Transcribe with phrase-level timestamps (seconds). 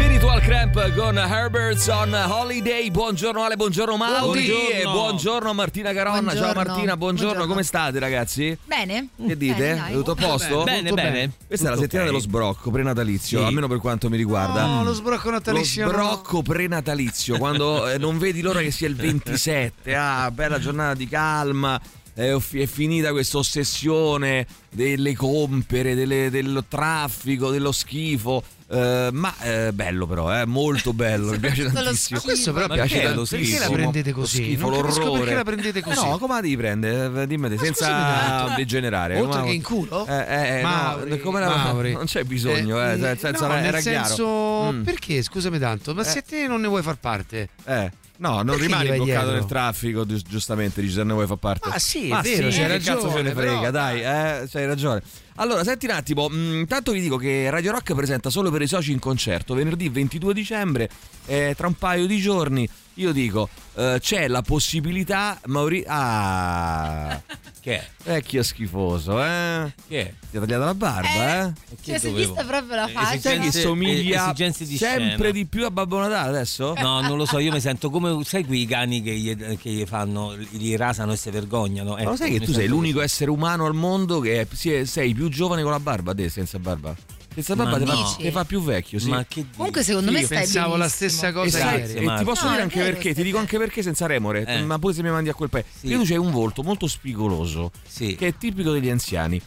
[0.00, 2.90] Spiritual Cramp con Herberts on Holiday.
[2.90, 4.68] Buongiorno Ale, buongiorno Mauri Buongiorno.
[4.78, 6.30] e buongiorno Martina Caronna.
[6.32, 6.54] Ciao Buongiorno.
[6.54, 6.96] Martina, buongiorno.
[7.34, 7.46] Buongiorno.
[7.46, 8.56] come state ragazzi?
[8.64, 9.08] Bene?
[9.26, 9.54] Che dite?
[9.74, 9.92] Bene.
[9.92, 10.62] Tutto a posto?
[10.62, 11.32] Bene, Tutto bene.
[11.46, 12.14] Questa è la Tutto settimana ok.
[12.16, 13.44] dello sbrocco prenatalizio, Sì.
[13.44, 14.64] almeno per quanto mi riguarda.
[14.64, 15.98] No, lo sbrocco natalizio Lo no.
[15.98, 19.94] sbrocco prenatalizio, quando eh, non vedi l'ora che sia il 27.
[19.94, 21.78] Ah, bella giornata di calma.
[22.12, 28.42] È, è finita questa ossessione delle compere, delle- del traffico, dello schifo.
[28.72, 31.94] Eh, ma eh, bello però, eh, molto bello, mi piace tantissimo.
[31.96, 32.20] schifo.
[32.22, 33.58] Questo però Mi perché, piace perché tantissimo.
[33.64, 34.38] la prendete così?
[34.38, 35.18] Lo schifo, non capisco l'orrore.
[35.20, 35.98] perché la prendete così.
[35.98, 37.26] Eh no, come la devi prendere?
[37.26, 39.18] Dimmi te, senza degenerare.
[39.18, 40.06] oltre Come- che in culo?
[40.06, 41.92] Eh, eh, Mauri, no, come la- Mauri.
[41.94, 44.06] non c'è bisogno, eh, Eh, senza- no, era nel chiaro.
[44.06, 44.82] senso, Mm.
[44.84, 45.20] perché?
[45.22, 47.48] Scusami tanto, ma se te non ne vuoi far parte?
[47.64, 51.68] Eh, no, non vai bloccato nel traffico, gi- giustamente, dici se ne vuoi far parte.
[51.70, 54.00] Ah, sì, è Ma vero, sì, c'hai che cazzo ce ne ragione, frega, però- dai,
[54.02, 55.02] eh, c'hai ragione.
[55.36, 58.66] Allora, senti un attimo, mh, intanto vi dico che Radio Rock presenta solo per i
[58.66, 60.88] soci in concerto venerdì 22 dicembre,
[61.26, 62.68] eh, tra un paio di giorni.
[62.94, 65.84] Io dico, eh, c'è la possibilità, Mauri...
[65.86, 67.20] Ah,
[67.60, 67.86] Che è?
[68.04, 69.70] vecchio schifoso, eh?
[69.86, 70.14] Che è?
[70.30, 71.52] Ti ha tagliato la barba, eh?
[71.84, 73.06] Cioè, si è vista proprio la Eh, faccia.
[73.06, 75.30] Sai che Esigenze- somiglia esigenze di sempre scena.
[75.30, 76.72] di più a Babbo Natale adesso?
[76.78, 79.84] No, non lo so, io mi sento come sai quei cani che gli, che gli
[79.84, 81.90] fanno, gli rasano e si vergognano.
[81.90, 83.04] Ma lo Ecco, sai che mi tu sei l'unico così.
[83.06, 86.94] essere umano al mondo che è- sei più giovane con la barba, te senza barba?
[87.32, 88.16] Senza barba ti, fa, no.
[88.18, 89.08] ti fa più vecchio, sì.
[89.08, 89.56] Ma che dici?
[89.56, 91.92] Comunque, secondo me Io stai pensavo la stessa cosa sai- ieri.
[92.06, 94.62] e ti posso No, dire anche perché, ti dico anche perché senza remore, Eh.
[94.62, 95.68] ma pure se mi mandi a quel paese.
[95.72, 95.86] Sì.
[95.88, 98.14] Perché tu c'hai un volto molto spigoloso, Sì.
[98.16, 99.40] che è tipico degli anziani.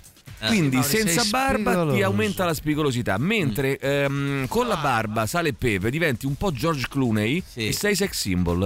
[0.43, 0.47] Eh.
[0.47, 2.05] Quindi Mauri, senza barba ti spigoloso.
[2.05, 6.87] aumenta la spigolosità, mentre ehm, con la barba, sale e pepe, diventi un po' George
[6.89, 7.67] Clooney Sì.
[7.67, 8.63] e sei sex symbol.
[8.63, 8.65] eh,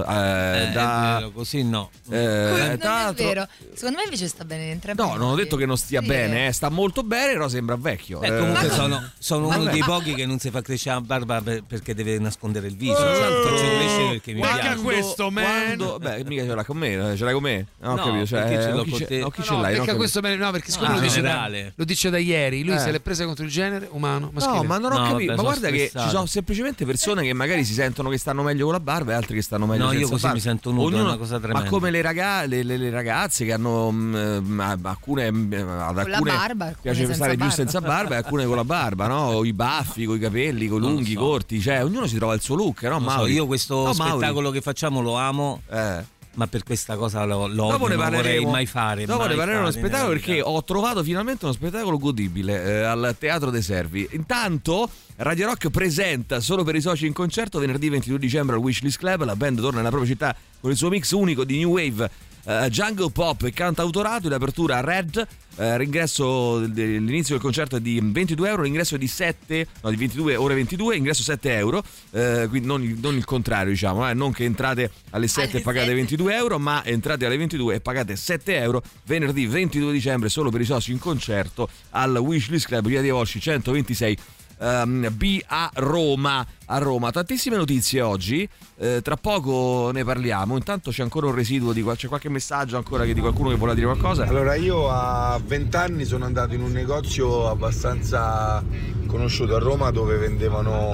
[0.68, 1.90] Eh, da, è vero, così no.
[2.10, 3.46] eh, Non tra è l'altro- vero.
[3.74, 5.00] Secondo me invece sta bene entrambi.
[5.00, 6.06] No, non ho detto che non stia Sì.
[6.06, 8.18] bene, eh, sta molto bene, però sembra vecchio.
[8.18, 11.40] Beh, Eh, comunque sono, sono uno dei pochi che non si fa crescere la barba
[11.42, 12.98] per- perché deve nascondere il viso.
[12.98, 14.82] Eh, Lo faccio crescere perché mi guarda piace.
[14.82, 15.44] questo, man.
[15.76, 17.66] quando- beh, mica ce l'ha con me, eh, ce l'hai con me?
[17.78, 19.18] No, ho No, capito, cioè, perché ce eh, l'ho chi con te?
[19.18, 19.70] no, chi No, ce no, l'hai?
[19.72, 22.78] perché Non ho questo me- no, perché dice da, lo dice da ieri, lui Eh.
[22.78, 24.56] se l'è presa contro il genere umano, maschile.
[24.56, 25.30] No, ma non ho No, capito.
[25.30, 28.64] vabbè, ma guarda che ci sono semplicemente persone che magari si sentono che stanno meglio
[28.64, 30.36] con la barba e altri che stanno meglio No, io senza così barba.
[30.36, 31.68] mi sento nudo, è una cosa Ma tremenda.
[31.70, 34.14] come le, raga- le- le- le ragazze che hanno mm,
[34.60, 38.46] eh, alcune mm, ad la alcune barba, alcune piace stare più senza barba e alcune
[38.46, 39.20] con la barba, no?
[39.28, 41.20] O i baffi, con i capelli, con lunghi, so.
[41.20, 42.98] corti, cioè ognuno si trova il suo look, no?
[42.98, 43.32] So, Mauri?
[43.32, 44.16] io questo No, Mauri.
[44.18, 46.04] spettacolo che facciamo lo amo, Eh.
[46.38, 49.04] Ma per questa cosa lo, lo Dopo ne non vorrei mai fare.
[49.04, 50.26] Dopo mai ne parleremo nella spettacolo vita.
[50.26, 54.08] perché ho trovato finalmente uno spettacolo godibile eh, al Teatro dei Servi.
[54.12, 58.98] Intanto Radio Rock presenta solo per i soci in concerto venerdì 22 dicembre al Wishlist
[58.98, 59.24] Club.
[59.24, 62.08] La band torna nella propria città con il suo mix unico di new wave.
[62.48, 65.26] Eh, jungle pop e cantautorato in apertura Red
[65.56, 69.90] eh, l'ingresso del- l'inizio del concerto è di 22 euro l'ingresso è di 7 no
[69.90, 71.82] di 22 ore 22 ingresso 7 euro
[72.12, 75.50] eh, quindi non il, non il contrario diciamo eh, non che entrate alle 7 e
[75.50, 75.94] Alle pagate 7.
[75.96, 80.60] 22 euro ma entrate alle 22 e pagate 7 euro venerdì 22 dicembre solo per
[80.60, 84.16] i soci in concerto al Wishlist Club via di Volsci 126
[84.60, 88.46] ehm, B a Roma a Roma tantissime notizie oggi
[88.78, 92.76] eh, tra poco ne parliamo intanto c'è ancora un residuo di qual- c'è qualche messaggio
[92.76, 96.54] ancora che di qualcuno che vuole dire qualcosa Allora io a 20 anni sono andato
[96.54, 98.62] in un negozio abbastanza
[99.06, 100.92] conosciuto a Roma dove vendevano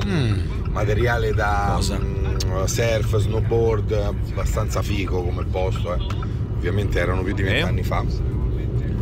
[0.70, 1.98] materiale da Cosa?
[1.98, 5.98] mm, surf, snowboard, abbastanza figo come il posto, eh.
[6.56, 7.62] ovviamente erano più di 20 Eh?
[7.62, 7.82] anni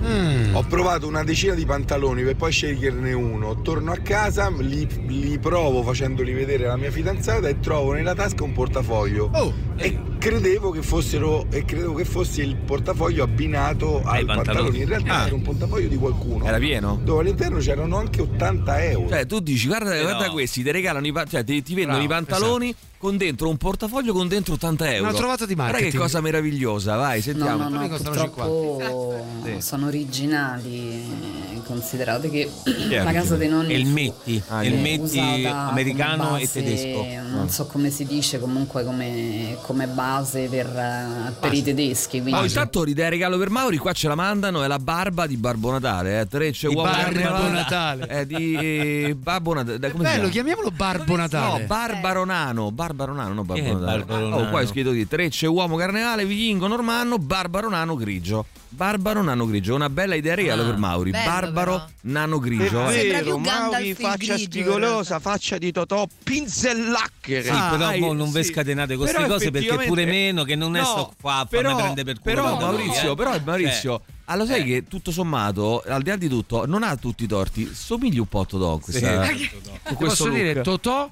[0.03, 0.57] fa.
[0.59, 3.61] Ho provato una decina di pantaloni per poi sceglierne uno.
[3.63, 8.45] Torno a casa, li, li provo facendoli vedere alla mia fidanzata e trovo nella tasca
[8.45, 9.31] un portafoglio.
[9.33, 14.78] Oh, E credevo che fossero e credevo che fosse il portafoglio abbinato al pantaloni.
[14.81, 15.27] In realtà Ah.
[15.27, 16.44] era un portafoglio di qualcuno.
[16.44, 17.00] era pieno?
[17.03, 19.09] Dove all'interno c'erano anche 80 euro.
[19.09, 22.12] Cioè, tu dici, guarda, Però- guarda questi, ti regalano i cioè, ti, ti vendono Bravo,
[22.12, 25.09] i pantaloni con dentro un portafoglio con dentro 80 euro.
[25.09, 26.03] Una trovata di Guarda che marketing.
[26.03, 27.69] cosa meravigliosa, vai, No, sentiamo.
[27.69, 29.54] no, no, costano purtroppo Sì.
[29.60, 31.41] sono originali.
[31.65, 32.51] Considerate che
[32.91, 36.36] è la casa dei nonni E il fu metti, Ah, il è metti usata americano
[36.36, 37.04] e tedesco.
[37.33, 42.20] Non so come si dice, comunque come, come base per, eh, per i tedeschi.
[42.20, 45.36] Quindi Oh, intanto l'idea regalo per Mauri, qua ce la mandano, è la barba di
[45.36, 46.26] Barbo Natale, eh.
[46.26, 47.48] Trecce Di uomo Barbo.
[47.48, 48.06] Natale.
[48.06, 49.78] È di eh, Babbo Natale.
[49.78, 50.28] Come si Bello, chiama?
[50.28, 51.60] chiamiamolo Barbo Natale.
[51.60, 54.04] No, Barbaro Nano, Barbaro Nano, no Barbo è Natale.
[54.04, 58.44] Barbaro Oh, qua è scritto di Trecce uomo carnevale, vichingo normanno, Barbaro Nano grigio.
[58.74, 61.10] Barbaro Nano grigio, una bella idea regalo Ah, per Mauri.
[61.10, 61.86] bello Barbaro però.
[62.03, 62.86] Nano grigio.
[62.86, 63.01] È eh.
[63.01, 67.42] Sembra più Gandalf Mauri, faccia grigio, spigolosa, faccia di Totò, pinzellacchere.
[67.42, 68.42] Sì, Ah, però hai- non sì.
[68.45, 71.69] scatenate queste Però cose perché pure meno, che non è No, sto qua a però,
[71.71, 72.34] farmi prendere per culo.
[72.34, 73.16] però lui, Maurizio, eh.
[73.16, 76.97] però Maurizio, ah, lo sai che tutto sommato, al di là di tutto, non ha
[76.97, 79.51] tutti i torti, somigli un po' a Totò questa, Sì.
[79.83, 80.36] con questo posso look.
[80.36, 81.10] dire Totò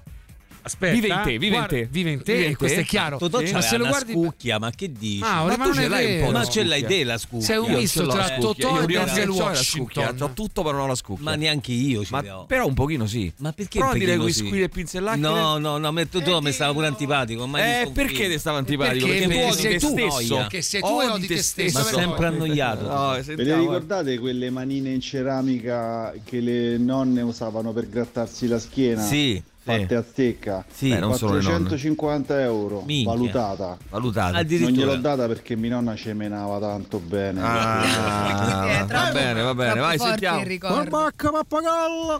[0.63, 1.89] Aspetta, Vive in te, vive in guarda, te.
[1.91, 2.83] Vive in te, Vive in questo te.
[2.83, 3.17] è chiaro.
[3.19, 5.19] Totò ma c'aveva se lo una guardi scucchia, ma che dici?
[5.21, 7.47] Mauro, Ma ma, tu ce l'hai un po' ma ce l'hai te la scucchia?
[7.47, 9.63] Sei un misto tra la scucchia, Totò e Denzel Washington.
[9.63, 11.25] scucchia, C'ho tutto però non ho la scucchia.
[11.25, 12.45] Ma neanche io Ma l'ho.
[12.47, 13.33] però un pochino sì.
[13.39, 14.47] Ma perché Prova a dire quei sì?
[14.47, 15.19] squilli e pizzellacche.
[15.19, 17.49] No, no, no, me- tu, tu mi stava pure antipatico.
[17.57, 19.07] Eh, perché ti stava antipatico?
[19.07, 19.29] Perché?
[19.29, 20.47] Tu sei te tu, stesso.
[20.49, 21.79] Che sei tu e odi te stesso.
[21.79, 22.87] Ma sempre annoiato.
[22.87, 28.59] No, Ve le ricordate quelle manine in ceramica che le nonne usavano per grattarsi la
[28.59, 29.03] schiena?
[29.03, 29.43] Sì.
[29.63, 29.95] Fatte Sì.
[29.95, 30.65] a stecca?
[30.73, 30.87] Sì.
[30.91, 31.19] Eh, nonne.
[31.19, 33.11] 450 euro, Minchia.
[33.13, 33.77] valutata.
[33.91, 34.43] Valutata.
[34.43, 37.41] Non gliel'ho data perché mia nonna ci menava tanto bene.
[37.43, 40.41] Ah, è va bene, va bene, vai, sentiamo.
[40.41, 41.11] il ricordo.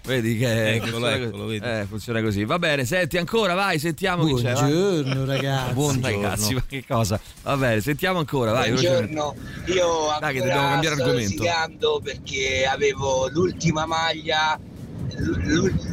[0.05, 1.65] Vedi che Eccolo, funziona, eccolo, vedi.
[1.67, 2.45] eh, funziona così.
[2.45, 4.53] Va bene, senti ancora, vai, sentiamo chi c'è.
[4.53, 4.71] vai.
[4.73, 5.73] Buongiorno ragazzi.
[5.73, 6.21] Buongiorno.
[6.21, 7.21] Ragazzi, ma che cosa?
[7.43, 8.71] Va bene, sentiamo ancora, vai.
[8.71, 9.35] Buongiorno,
[9.67, 9.87] io
[10.21, 12.01] Dai, che ancora dobbiamo cambiare sto argomento.
[12.03, 14.59] perché avevo l'ultima maglia,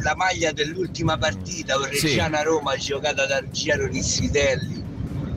[0.02, 4.87] la maglia dell'ultima partita, Reggiana-Roma giocata da Ruggero Rissitelli.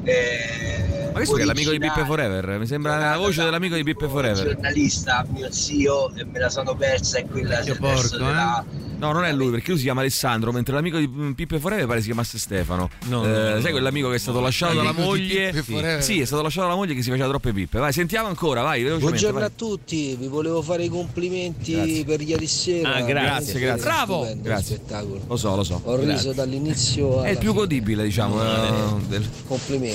[0.03, 2.57] Eh, Ma questo che è l'amico di Pippe Forever?
[2.59, 4.43] Mi sembra la voce da dell'amico di Pippe un Forever.
[4.53, 8.65] giornalista, mio zio, e me la sono persa e quella Che del porco, della...
[9.01, 12.01] No, non è lui, perché lui si chiama Alessandro, mentre l'amico di Pippe Forever pare
[12.01, 12.87] si chiamasse Stefano.
[13.05, 13.71] No, Eh, no, no, sai no.
[13.71, 15.51] quell'amico che è stato lasciato dalla moglie?
[15.63, 15.83] Sì.
[15.99, 17.79] Sì, è stato lasciato dalla moglie che si faceva troppe pippe.
[17.79, 19.07] Vai, sentiamo ancora, vai, velocemente.
[19.19, 19.47] Buongiorno vai.
[19.47, 22.05] a tutti, vi volevo fare i complimenti Grazie.
[22.05, 22.93] per ieri sera.
[22.93, 23.83] Ah, grazie, grazie.
[23.83, 24.35] Bravo!
[24.39, 24.75] Grazie.
[24.75, 25.19] spettacolo.
[25.27, 25.81] Lo so, lo so.
[25.83, 27.59] Ho riso dall'inizio alla È il più fine.
[27.61, 28.39] godibile, diciamo.
[28.43, 29.90] eh, del- Complimenti.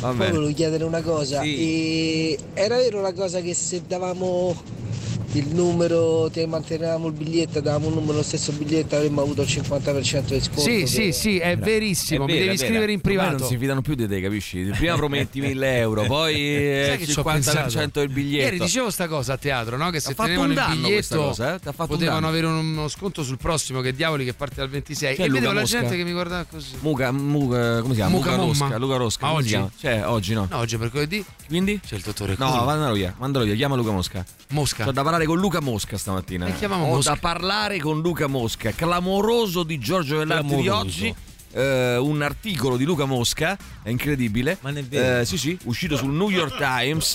[0.00, 0.32] Va Poi bene.
[0.32, 1.40] volevo chiedere una cosa.
[1.42, 2.38] Sì.
[2.54, 4.54] Era vero la cosa che se davamo
[5.34, 9.48] il numero, te mantenevamo il biglietto, davamo un numero lo stesso biglietto, avremmo avuto il
[9.48, 10.60] 50% di sconto.
[10.60, 12.24] Sì, che- sì, sì, è verissimo.
[12.24, 12.68] È Mi vera, devi è vera.
[12.70, 13.38] scrivere in Ormai privato.
[13.38, 14.62] non si fidano più di te, capisci?
[14.76, 17.90] Prima prometti 1000 euro, poi eh, il ci ho 50% pensato?
[18.00, 18.44] del biglietto.
[18.44, 19.90] Ieri dicevo sta cosa a teatro, no?
[19.90, 21.58] Che se T'ha fatto tenevano un il biglietto cosa, eh?
[21.58, 25.14] T'ha fatto un potevano avere uno sconto sul prossimo, che diavoli che parte dal 26.
[25.16, 25.80] Chi è e Luca vedevo la Mosca?
[25.80, 26.74] gente che mi guardava così.
[26.80, 28.10] Muca, Muca, come si chiama?
[28.16, 28.58] Muca Luca Momma.
[28.64, 29.26] Rosca, Luca Rosca.
[29.26, 29.60] Ma oggi?
[29.80, 30.46] Cioè, oggi no.
[30.50, 31.80] No, oggi è mercoledì Quindi?
[31.84, 34.24] c'è il dottore No, mandalo via, mandalo via, chiama Luca Mosca.
[34.50, 34.84] Mosca.
[34.84, 36.46] C'ho da parlare con Luca Mosca stamattina.
[36.46, 37.12] E chiamiamo Ho Mosca.
[37.12, 41.14] da parlare con Luca Mosca, clamoroso di Giorgio Vellarti di oggi.
[41.56, 44.58] eh, un articolo di Luca Mosca, è incredibile.
[44.60, 45.20] Ma è vero.
[45.20, 47.14] Eh, sì, sì, uscito sul New York Times.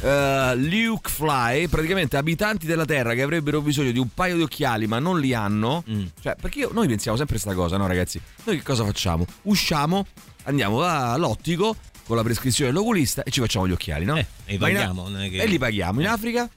[0.00, 4.86] eh, Luke Fly, praticamente abitanti della Terra che avrebbero bisogno di un paio di occhiali,
[4.86, 5.82] ma non li hanno.
[5.90, 6.04] Mm.
[6.22, 8.20] Cioè, perché io- noi pensiamo sempre questa cosa, no, ragazzi?
[8.44, 9.24] Noi che cosa facciamo?
[9.42, 10.06] Usciamo,
[10.44, 11.74] andiamo all'ottico
[12.06, 14.16] con la prescrizione dell'oculista e ci facciamo gli occhiali, no?
[14.16, 16.00] Eh, e in- paghiamo, non è che- E li paghiamo.
[16.00, 16.48] In Africa?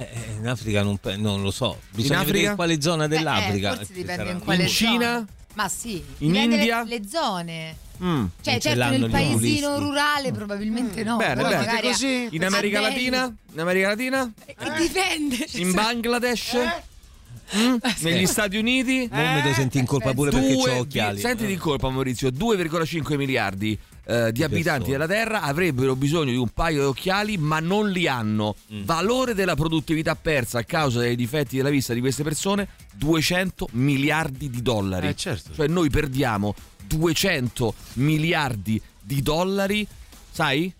[0.00, 1.78] Eh, eh, in Africa non, non lo so.
[1.90, 2.32] Bisogna Africa?
[2.32, 3.72] vedere in quale zona dell'Africa.
[3.72, 4.30] Eh, forse dipende sarà.
[4.30, 5.12] in quale In Cina?
[5.12, 5.26] zona.
[5.54, 6.82] Ma sì, In dipende India?
[6.84, 7.76] Le, le zone.
[8.02, 8.24] Mm.
[8.40, 11.16] Cioè, certo, nel paesino rurale probabilmente no.
[11.16, 11.80] Bene, però bene.
[11.82, 12.28] Così?
[12.30, 12.80] In America.
[12.80, 13.34] Latina?
[13.52, 14.32] In America Latina?
[14.46, 15.46] Eh, dipende.
[15.52, 16.56] In Bangladesh?
[17.56, 17.74] Mm?
[17.98, 19.08] Negli Stati Uniti?
[19.10, 21.20] Non mi devo sentire in colpa pure perché Due- ho occhiali.
[21.20, 26.48] Sentiti in colpa Maurizio, 2,5 miliardi eh, di abitanti della Terra avrebbero bisogno di un
[26.48, 28.56] paio di occhiali ma non li hanno.
[28.72, 28.84] Mm.
[28.84, 34.50] Valore della produttività persa a causa dei difetti della vista di queste persone 200 miliardi
[34.50, 35.08] di dollari.
[35.08, 35.52] Eh, certo.
[35.54, 36.54] Cioè noi perdiamo
[36.86, 39.86] 200 miliardi di dollari,
[40.30, 40.72] sai?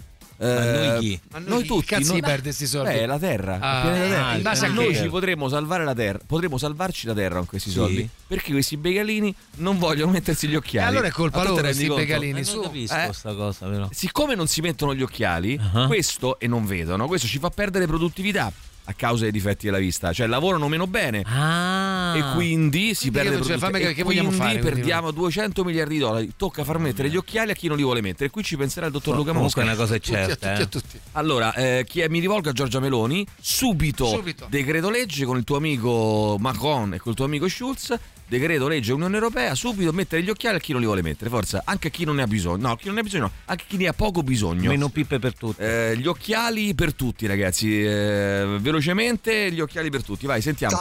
[0.47, 1.21] Ma noi chi?
[1.33, 1.85] Ma noi chi tutti.
[1.87, 2.95] cazzo noi- perde sti soldi?
[2.95, 3.59] Eh, la Terra.
[3.61, 4.27] Ah, il pianeta Terra.
[4.29, 6.19] ah, in base a noi ci potremmo salvare la Terra.
[6.27, 7.75] Potremmo salvarci la Terra con questi Sì.
[7.77, 8.09] soldi.
[8.27, 10.89] Perché questi begalini non vogliono mettersi gli E occhiali.
[10.89, 12.03] allora è colpa loro questi conto?
[12.03, 12.41] begalini.
[12.41, 12.55] Eh, su.
[12.57, 13.13] non capisco Eh.
[13.13, 13.89] sta cosa, però.
[13.93, 15.87] Siccome non si mettono gli occhiali, Ah.
[15.87, 18.51] questo e non vedono, questo ci fa perdere produttività
[18.91, 21.23] a causa dei difetti della vista, cioè lavorano meno bene.
[21.27, 22.15] Ah.
[22.17, 25.65] E quindi si Quindi perde cioè, fammi che- che vogliamo quindi fare, quindi perdiamo 200
[25.65, 26.33] miliardi di dollari.
[26.37, 28.31] Tocca far mettere gli occhiali a chi non li vuole mettere.
[28.31, 29.73] Qui ci penserà il dottor Luca Comunque Mosca.
[29.73, 30.35] una cosa è Tutti, certa.
[30.35, 30.63] tutti, eh.
[30.63, 31.01] a tutti.
[31.13, 34.47] Allora, eh, chi è- mi rivolgo a Giorgia Meloni, subito, Subito.
[34.51, 37.95] decreto legge con il tuo amico Macron e col tuo amico Schulz,
[38.31, 41.63] decreto legge Unione Europea, subito mettere gli occhiali a chi non li vuole mettere, forza,
[41.65, 43.33] anche a chi non ne ha bisogno, no, a chi non ne ha bisogno no,
[43.47, 44.71] anche a chi ne ha poco bisogno.
[44.71, 45.61] Meno pippe per tutti.
[45.63, 50.77] Eh, gli occhiali per tutti ragazzi, eh, velocemente gli occhiali per tutti, vai sentiamo.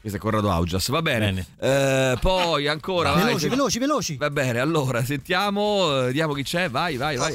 [0.00, 1.46] Questo è Corrado Augias, va bene.
[1.60, 3.12] Eh, poi ancora...
[3.12, 4.16] vai, Veloci, se- veloci, veloci.
[4.16, 7.32] Va bene, allora sentiamo, eh, vediamo chi c'è, vai, vai, vai.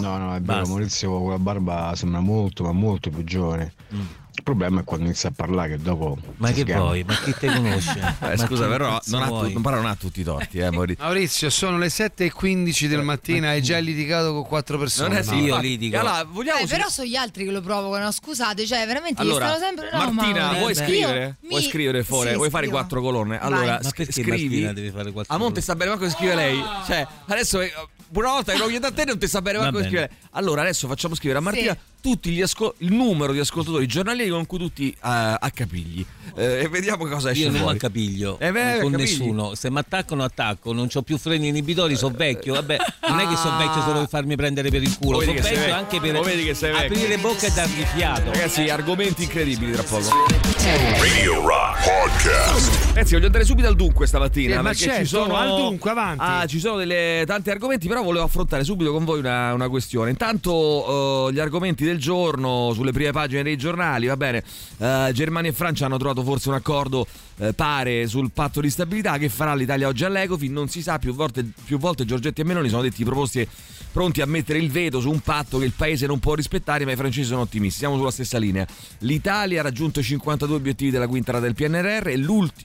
[0.00, 0.66] No, no, è vero.
[0.66, 3.74] Maurizio con la barba sembra molto, ma molto più giovane.
[4.34, 6.16] Il problema è quando inizia a parlare che dopo.
[6.38, 6.80] Ma che sgama.
[6.80, 7.04] vuoi?
[7.04, 8.00] Ma chi te conosce?
[8.22, 9.52] Eh, Ma scusa, però non, ha tu- vuoi?
[9.52, 11.04] non parla non ha tutti i torti, eh, Maurizio.
[11.04, 15.08] Maurizio, sono le 7.15 del mattino, hai già litigato con quattro persone.
[15.08, 15.46] Non è sì, Mauro.
[15.46, 15.98] io litigo.
[15.98, 19.64] Allora, vogliamo Eh, però sono gli altri che lo provocano, scusate, cioè veramente Allora, stanno
[19.64, 20.58] sempre no, Martina, Mauro.
[20.60, 21.24] vuoi Eh, scrivere?
[21.42, 22.28] Io Vuoi mi- scrivere fuori?
[22.30, 23.36] sì, vuoi fare quattro colonne?
[23.38, 23.46] Vai.
[23.46, 24.30] Allora, Ma sc- scrivi.
[24.30, 26.62] Martina deve fare quattro A Monte sta bene manco che scrive lei.
[26.86, 27.72] Cioè, adesso eh,
[28.14, 29.88] una volta che lo chiedo a te non ti sta bene manco che bene.
[29.90, 30.28] scrive lei.
[30.32, 31.78] Allora, adesso facciamo scrivere a Martina Sì.
[32.02, 36.04] Tutti gli ascol- il numero di ascoltatori giornalieri con cui tutti eh, accapigli.
[36.34, 37.76] Eh, e vediamo cosa esce Io non fuori.
[37.76, 38.96] accapiglio Eh beh, con capigli.
[39.08, 39.54] nessuno.
[39.54, 40.72] Se mi attaccano, attacco.
[40.72, 42.54] Non ho più freni inibitori, sono vecchio.
[42.54, 42.76] Vabbè,
[43.08, 45.20] non è che sono vecchio solo per farmi prendere per il culo.
[45.20, 46.86] Sono vecchio anche per O vedi che sei vecchio.
[46.96, 48.30] aprire bocca e dargli fiato.
[48.32, 50.08] Ragazzi, argomenti incredibili tra poco.
[50.98, 52.86] Radio Rock Podcast.
[52.88, 54.50] Ragazzi, voglio andare subito al dunque stamattina.
[54.56, 56.24] Sì, ma perché certo, ci sono al dunque, avanti.
[56.24, 60.10] Ah, ci sono delle, tanti argomenti, però volevo affrontare subito con voi una, una questione.
[60.10, 64.42] Intanto eh, gli argomenti del giorno sulle prime pagine dei giornali, va bene.
[64.78, 67.06] eh, Germania e Francia hanno trovato forse un accordo
[67.38, 70.52] eh, pare sul patto di stabilità che farà l'Italia oggi all'Ecofin.
[70.52, 73.46] Non si sa, più volte, più volte Giorgetti e Meloni sono detti proposti
[73.92, 76.92] pronti a mettere il veto su un patto che il paese non può rispettare, ma
[76.92, 77.80] i francesi sono ottimisti.
[77.80, 78.66] Siamo sulla stessa linea.
[79.00, 82.18] L'Italia ha raggiunto i 52 obiettivi della quinta rata del PNRR, è,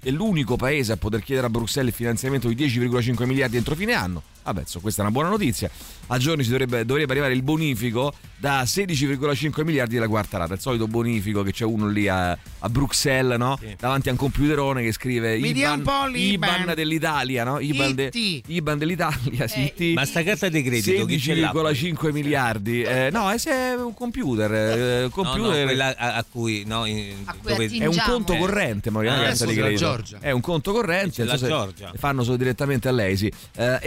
[0.03, 3.93] è l'unico paese a poter chiedere a Bruxelles il finanziamento di 10,5 miliardi entro fine
[3.93, 4.23] anno.
[4.47, 5.69] Vabbè, insomma, questa è una buona notizia.
[6.09, 10.53] A giorni ci dovrebbe, dovrebbe arrivare il bonifico da 16,5 miliardi della quarta rata.
[10.53, 13.59] Il solito bonifico che c'è uno lì a, a Bruxelles, no?
[13.77, 16.61] Davanti a un computerone che scrive Mi dia un po' l'Iban.
[16.61, 17.59] IBAN dell'Italia, no?
[17.59, 18.11] IBAN, de-.
[18.47, 19.93] IBAN dell'Italia, sì, IT.
[19.95, 21.51] Ma sta carta di credito chi ce l'ha?
[21.51, 22.83] 16,5 miliardi.
[22.83, 24.53] Eh, no, è se- è un computer.
[24.53, 27.87] eh, No, no, computer quella a, a cui, no, in- A cui dove- attingi- è
[27.87, 28.37] un conto Eh.
[28.37, 29.79] corrente, ma non è una Ah, carta di credito.
[29.79, 30.17] Giorgia.
[30.21, 31.27] È un conto corrente.
[31.27, 31.91] So Giorgia.
[31.97, 33.29] Fanno solo direttamente a lei, sì.
[33.55, 33.79] Eh,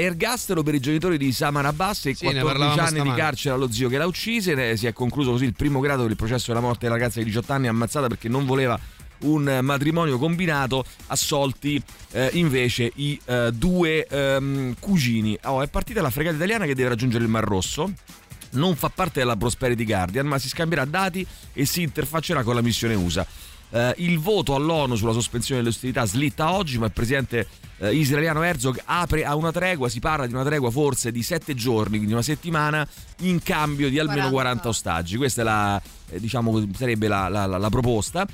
[0.51, 3.55] ergastolo per i genitori di Saman Abbas e Sì, ne 14 parlavamo anni di carcere
[3.55, 4.77] allo zio che l'ha uccise.
[4.77, 7.53] Si è concluso così il primo grado il processo della morte della ragazza di 18
[7.53, 8.79] anni ammazzata perché non voleva
[9.21, 11.81] un matrimonio combinato, assolti
[12.13, 15.39] eh, invece i eh, due ehm, cugini.
[15.45, 17.93] Oh, è partita la fregata italiana che deve raggiungere il Mar Rosso.
[18.53, 22.63] Non fa parte della Prosperity Guardian, ma si scambierà dati e si interfaccerà con la
[22.63, 23.25] missione USA.
[23.73, 27.47] Eh, il voto all'ONU sulla sospensione delle ostilità slitta oggi, ma il presidente
[27.79, 29.89] eh, israeliano Herzog apre a una tregua.
[29.89, 32.87] Si parla di una tregua forse di sette giorni, quindi una settimana,
[33.21, 34.33] in cambio di almeno 40.
[34.33, 35.17] 40 ostaggi.
[35.17, 38.27] Questa è la, eh, diciamo, sarebbe la- la- la- la proposta.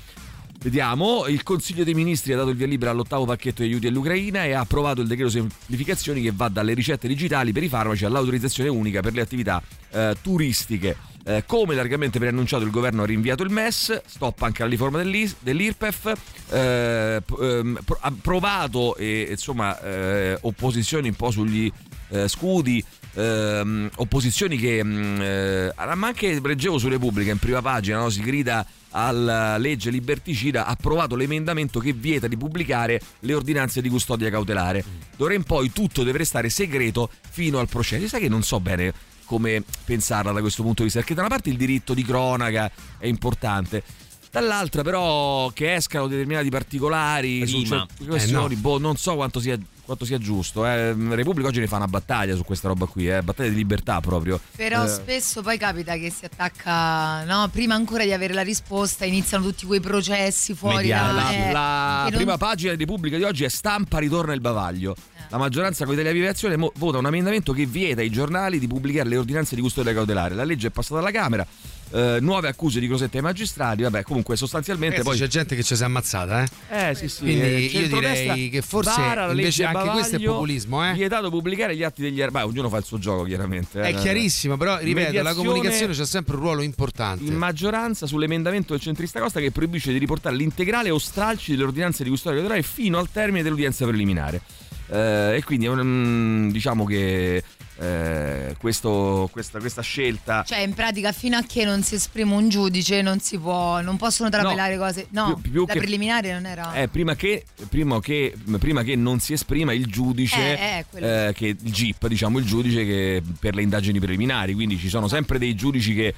[0.59, 4.45] Vediamo, il Consiglio dei Ministri ha dato il via libera all'ottavo pacchetto di aiuti all'Ucraina
[4.47, 8.71] e ha approvato il decreto semplificazioni che va dalle ricette digitali per i farmaci all'autorizzazione
[8.71, 10.97] unica per le attività eh, turistiche.
[11.29, 16.13] Eh, come largamente preannunciato il governo ha rinviato il MES, stop anche alla riforma dell'IRPEF,
[16.51, 17.79] eh, ehm,
[18.23, 21.69] provato e insomma eh, opposizioni un po' sugli
[22.11, 27.99] eh, scudi, ehm, opposizioni che mh, eh, ma anche leggevo su Repubblica in prima pagina
[27.99, 28.09] no?
[28.09, 33.89] si grida alla legge liberticida ha approvato l'emendamento che vieta di pubblicare le ordinanze di
[33.89, 34.85] custodia cautelare
[35.17, 38.95] d'ora in poi tutto deve restare segreto fino al processo sai che non so bene
[39.27, 42.71] come pensarla da questo punto di vista perché da una parte il diritto di cronaca
[42.99, 43.83] è importante
[44.31, 47.87] dall'altra però che escano determinati particolari su Prima.
[47.89, 48.61] certe questioni Eh, no.
[48.61, 50.93] boh, non so quanto sia, quanto sia giusto eh.
[51.15, 53.23] Repubblica oggi ne fa una battaglia su questa roba qui eh.
[53.23, 57.49] battaglia di libertà proprio Però Eh, spesso poi capita che si attacca, no?
[57.49, 61.13] Prima ancora di avere la risposta iniziano tutti quei processi fuori da...
[61.13, 64.41] la, eh, la che non- prima pagina di Repubblica di oggi è stampa ritorna il
[64.41, 64.95] bavaglio.
[65.29, 68.67] La maggioranza con Italia Viva Azione mo- vota un emendamento che vieta ai giornali di
[68.67, 70.35] pubblicare le ordinanze di custodia cautelare.
[70.35, 71.45] La legge è passata alla Camera,
[71.91, 75.27] eh, nuove accuse di Crosetta ai magistrati, vabbè comunque sostanzialmente Ragazzi, poi...
[75.27, 76.91] c'è gente che ci si è ammazzata, eh?
[76.91, 80.33] Eh sì sì, Quindi eh, io direi che forse la invece anche questo è Bavaglio,
[80.33, 80.93] populismo, eh?
[80.95, 83.81] Vietato pubblicare gli atti degli erbai, ognuno fa il suo gioco chiaramente.
[83.81, 83.89] eh.
[83.89, 87.25] È chiarissimo, però ripeto, la Mediazione comunicazione c'ha sempre un ruolo importante.
[87.25, 92.05] in maggioranza sull'emendamento del centrista Costa che proibisce di riportare l'integrale o stralci delle ordinanze
[92.05, 94.41] di custodia cautelare fino al termine dell'udienza preliminare.
[94.89, 97.43] Eh, e quindi mm, diciamo che
[97.79, 102.49] eh, questo- questa, questa scelta Cioè, in pratica, fino a che non si esprime un
[102.49, 105.07] giudice, non si può, non possono trapelare No, cose.
[105.11, 106.73] No, più- più la che- preliminare non era.
[106.75, 111.33] Eh, prima, che, prima, che, prima che non si esprima il giudice, Eh, eh, eh,
[111.35, 115.39] che, il GIP, diciamo il giudice che per le indagini preliminari, quindi ci sono sempre
[115.39, 116.15] dei giudici che,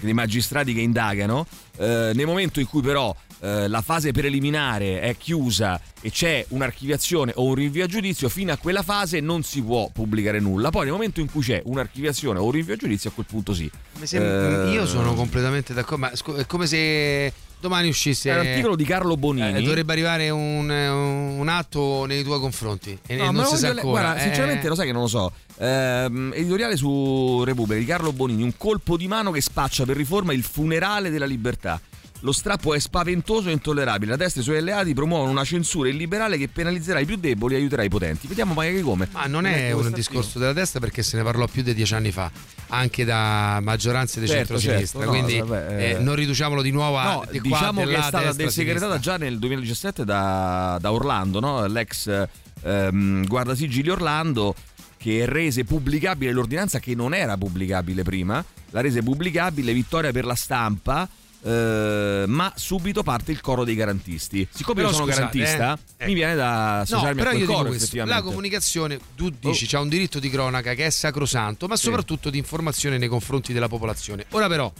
[0.00, 5.16] dei magistrati che indagano, eh, nel momento in cui però eh, la fase preliminare è
[5.16, 9.62] chiusa e c'è un'archiviazione o un rinvio a giudizio, fino a quella fase non si
[9.62, 10.70] può pubblicare nulla.
[10.70, 13.54] Poi nel momento in cui c'è un'archiviazione o un rinvio a giudizio, a quel punto
[13.54, 13.70] sì.
[14.02, 18.30] Sembra- Eh, Io sono completamente d'accordo, ma scu- è come se domani uscisse...
[18.30, 19.56] È un articolo di Carlo Bonini.
[19.58, 23.82] Eh, dovrebbe arrivare un, un atto nei tuoi confronti e No, non si sa ancora.
[24.02, 25.32] Guarda, Eh, sinceramente lo sai che non lo so.
[25.58, 30.32] Ehm, editoriale su Repubblica di Carlo Bonini, un colpo di mano che spaccia per riforma
[30.34, 31.80] il funerale della libertà.
[32.24, 34.12] Lo strappo è spaventoso e intollerabile.
[34.12, 37.54] La destra e i suoi alleati promuovono una censura illiberale che penalizzerà i più deboli
[37.54, 38.26] e aiuterà i potenti.
[38.26, 39.08] Vediamo magari come.
[39.12, 42.12] Ma non è un discorso della destra perché se ne parlò più di dieci anni
[42.12, 42.30] fa,
[42.68, 45.00] anche da maggioranze di Certo, centrosinistra.
[45.00, 45.98] certo, no, quindi vabbè, eh, eh.
[45.98, 48.98] non riduciamolo di nuovo a No, di qua, diciamo di che è stata destra, desegretata
[48.98, 51.66] già nel 2017 da, da Orlando, no?
[51.66, 52.26] l'ex
[52.62, 54.54] ehm, guardasigilli Orlando
[54.96, 60.34] che rese pubblicabile l'ordinanza che non era pubblicabile prima, la rese pubblicabile, vittoria per la
[60.34, 61.06] stampa.
[61.44, 64.48] Eh, ma subito parte il coro dei garantisti.
[64.50, 67.46] Siccome Però io sono scusate, garantista, eh, mi viene da No, associarmi però a io
[67.46, 68.00] coro, questo.
[68.00, 68.04] Oh.
[68.06, 72.38] la comunicazione, tu dici, c'ha un diritto di cronaca che è sacrosanto, ma soprattutto di
[72.38, 74.24] informazione nei confronti della popolazione.
[74.30, 74.72] Ora però,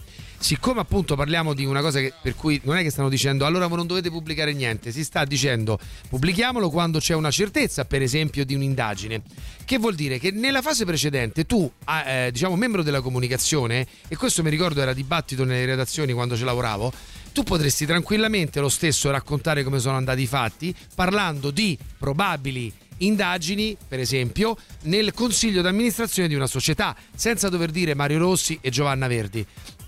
[0.44, 3.66] siccome appunto parliamo di una cosa che- per cui non è che stanno dicendo allora
[3.66, 5.78] voi non dovete pubblicare niente, si sta dicendo
[6.10, 9.22] pubblichiamolo quando c'è una certezza, per esempio, di un'indagine.
[9.64, 14.16] Che vuol dire che nella fase precedente tu, ah, eh, diciamo, membro della comunicazione, e
[14.16, 16.92] questo mi ricordo era dibattito nelle redazioni quando ci lavoravo,
[17.32, 23.76] tu potresti tranquillamente lo stesso raccontare come sono andati i fatti, parlando di probabili indagini,
[23.88, 29.08] per esempio, nel consiglio d'amministrazione di una società, senza dover dire Mario Rossi e Giovanna
[29.08, 29.44] Verdi.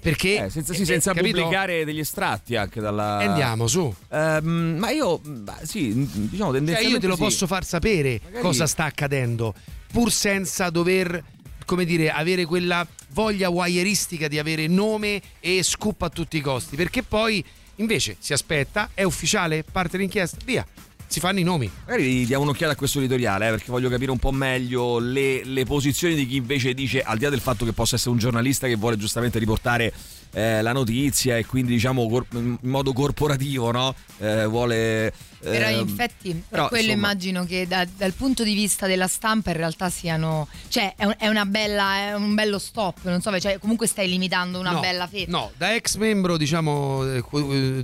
[0.07, 3.19] Perché Eh, senza, sì, senza pubblicare degli estratti anche dalla.
[3.19, 3.93] Andiamo su.
[4.13, 5.21] Ehm, ma io,
[5.65, 6.85] sì, diciamo Cioè, tendenzialmente.
[6.95, 7.21] io te lo sì.
[7.23, 9.53] posso far sapere Magari- cosa sta accadendo,
[9.91, 11.21] pur senza dover,
[11.65, 16.77] come dire, avere quella voglia wireistica di avere nome e scoop a tutti i costi.
[16.77, 17.45] Perché poi
[17.77, 20.65] invece si aspetta, è ufficiale, parte l'inchiesta, via.
[21.09, 21.71] Si fanno i nomi.
[21.87, 25.65] Magari diamo un'occhiata a questo editoriale, eh, perché voglio capire un po' meglio le, le
[25.65, 28.67] posizioni di chi invece dice, al di là del fatto che possa essere un giornalista
[28.67, 29.93] che vuole giustamente riportare
[30.33, 33.95] eh, la notizia e quindi diciamo cor- in modo corporativo, no?
[34.19, 35.13] Eh, vuole...
[35.39, 38.87] Però ehm, in effetti però, per quello insomma, immagino che da- dal punto di vista
[38.87, 42.99] della stampa in realtà siano cioè è, un, è una bella è un bello stop
[43.03, 47.05] non so cioè, comunque stai limitando una No, bella fetta No, da ex membro, diciamo,
[47.05, 47.25] eh,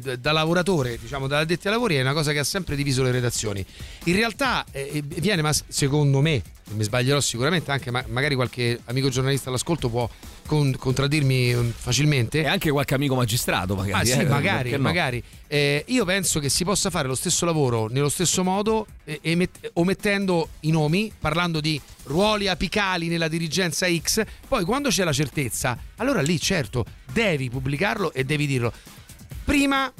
[0.04, 3.02] eh, da lavoratore, diciamo, da addetti ai lavori, è una cosa che ha sempre diviso
[3.02, 3.64] le redazioni.
[4.04, 6.42] In realtà eh, viene, ma secondo me,
[6.74, 10.08] mi sbaglierò sicuramente, anche ma- magari qualche amico giornalista all'ascolto può
[10.46, 12.40] con- contraddirmi eh, facilmente.
[12.42, 14.00] E anche qualche amico magistrato, magari.
[14.00, 14.78] Ah sì, eh, magari, no?
[14.78, 15.22] magari.
[15.46, 17.51] Eh, io penso che si possa fare lo stesso lavoro
[17.88, 24.22] nello stesso modo, emet- omettendo i nomi, parlando di ruoli apicali nella dirigenza X.
[24.48, 28.72] Poi quando c'è la certezza, allora lì certo devi pubblicarlo e devi dirlo.
[29.44, 29.92] Prima,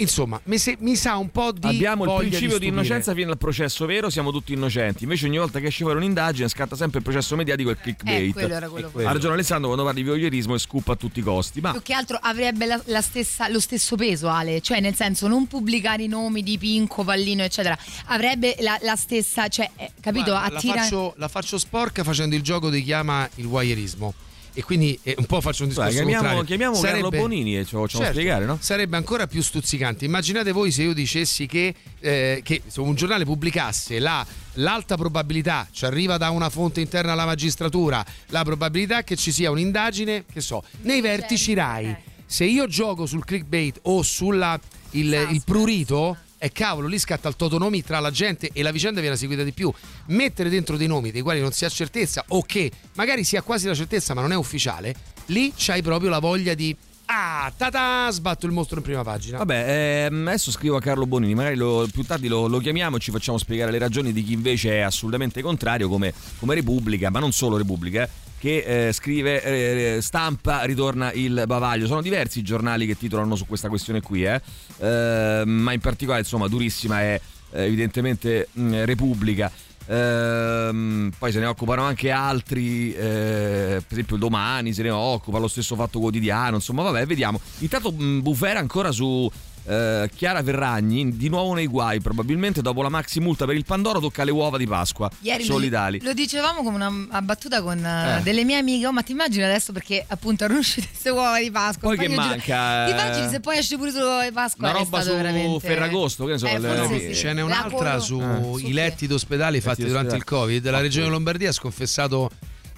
[0.00, 1.66] insomma, mi, se- mi sa un po' di...
[1.66, 2.70] Abbiamo il principio di, stupire.
[2.72, 5.04] innocenza fino al processo vero, siamo tutti innocenti.
[5.04, 8.28] Invece ogni volta che esce fuori un'indagine scatta sempre il processo mediatico e il clickbait.
[8.28, 11.20] Eh, quello era quello Ha ragione Alessandro quando parli di voyeurismo e scoop a tutti
[11.20, 11.60] i costi.
[11.60, 15.28] Ma più che altro avrebbe la- la stessa- lo stesso peso Ale cioè nel senso
[15.28, 20.30] non pubblicare i nomi di Pinco Pallino eccetera avrebbe la, la stessa cioè eh, capito
[20.30, 24.14] Guarda, la, attira faccio, la faccio sporca facendo il gioco che chiama il wireismo.
[24.52, 26.44] E quindi eh, un po' faccio un discorso Dai, chiamiamo, contrario.
[26.44, 28.58] chiamiamo Carlo Bonini e ce lo facciamo Certo, spiegare, no?
[28.60, 30.04] Sarebbe ancora più stuzzicante.
[30.04, 35.68] Immaginate voi se io dicessi che, eh, che se un giornale pubblicasse la- l'alta probabilità,
[35.70, 40.40] ci arriva da una fonte interna alla magistratura, la probabilità che ci sia un'indagine, che
[40.40, 41.96] so, nei vertici RAI.
[42.26, 44.58] Se io gioco sul clickbait o sul
[44.92, 49.16] il prurito, e cavolo, lì scatta il totonomi tra la gente e la vicenda viene
[49.16, 49.70] seguita di più.
[50.06, 53.42] Mettere dentro dei nomi dei quali non si ha certezza o che magari si ha
[53.42, 54.94] quasi la certezza ma non è ufficiale,
[55.26, 56.74] lì c'hai proprio la voglia di
[57.04, 59.36] ah, tata, sbatto il mostro in prima pagina.
[59.38, 63.00] Vabbè, ehm, adesso scrivo a Carlo Bonini, magari lo- più tardi lo, lo chiamiamo e
[63.00, 67.18] ci facciamo spiegare le ragioni di chi invece è assolutamente contrario, come, come Repubblica, ma
[67.18, 68.08] non solo Repubblica, eh,
[68.40, 71.86] che eh, scrive eh, stampa, ritorna il bavaglio.
[71.86, 74.40] Sono diversi i giornali che titolano su questa questione qui, eh.
[74.78, 77.20] Eh, ma in particolare, insomma, durissima è
[77.52, 79.52] eh, evidentemente mh, Repubblica.
[79.86, 85.48] Ehm, poi se ne occupano anche altri, eh, per esempio Domani se ne occupa, lo
[85.48, 87.40] stesso Fatto Quotidiano, insomma vabbè vediamo.
[87.58, 89.30] Intanto mh, Bufera ancora su
[89.70, 94.00] eh, Chiara Ferragni, di nuovo nei guai, probabilmente dopo la maxi multa per il Pandoro
[94.00, 96.00] tocca le uova di Pasqua Ieri lo, solidali.
[96.02, 98.22] lo dicevamo come una, battuta con eh, Eh.
[98.22, 101.50] delle mie amiche, oh, ma ti immagini adesso perché appunto erano uscite queste uova di
[101.50, 101.88] Pasqua.
[101.88, 102.92] Poi che manca, giorni.
[102.92, 104.68] Ti eh, immagini se poi esce pure sull'uova di Pasqua?
[104.70, 105.66] Una roba su veramente...
[105.66, 107.14] Ferragosto, che ne so, Eh, le- sì.
[107.14, 110.24] Ce n'è un'altra sui Ah, su letti d'ospedale fatti durante il.
[110.24, 110.68] Covid.
[110.68, 111.08] La Ah, regione.
[111.08, 112.30] Lombardia ha sconfessato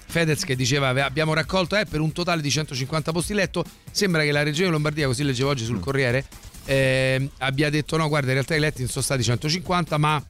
[0.05, 3.63] Fedez che diceva "Ave- abbiamo raccolto eh, per un totale di 150 posti letto.
[3.91, 5.67] Sembra che la regione Lombardia, così leggevo oggi Mm.
[5.67, 6.25] sul Corriere,
[6.65, 10.23] eh, abbia detto no, guarda, in realtà i letti non sono stati 150, ma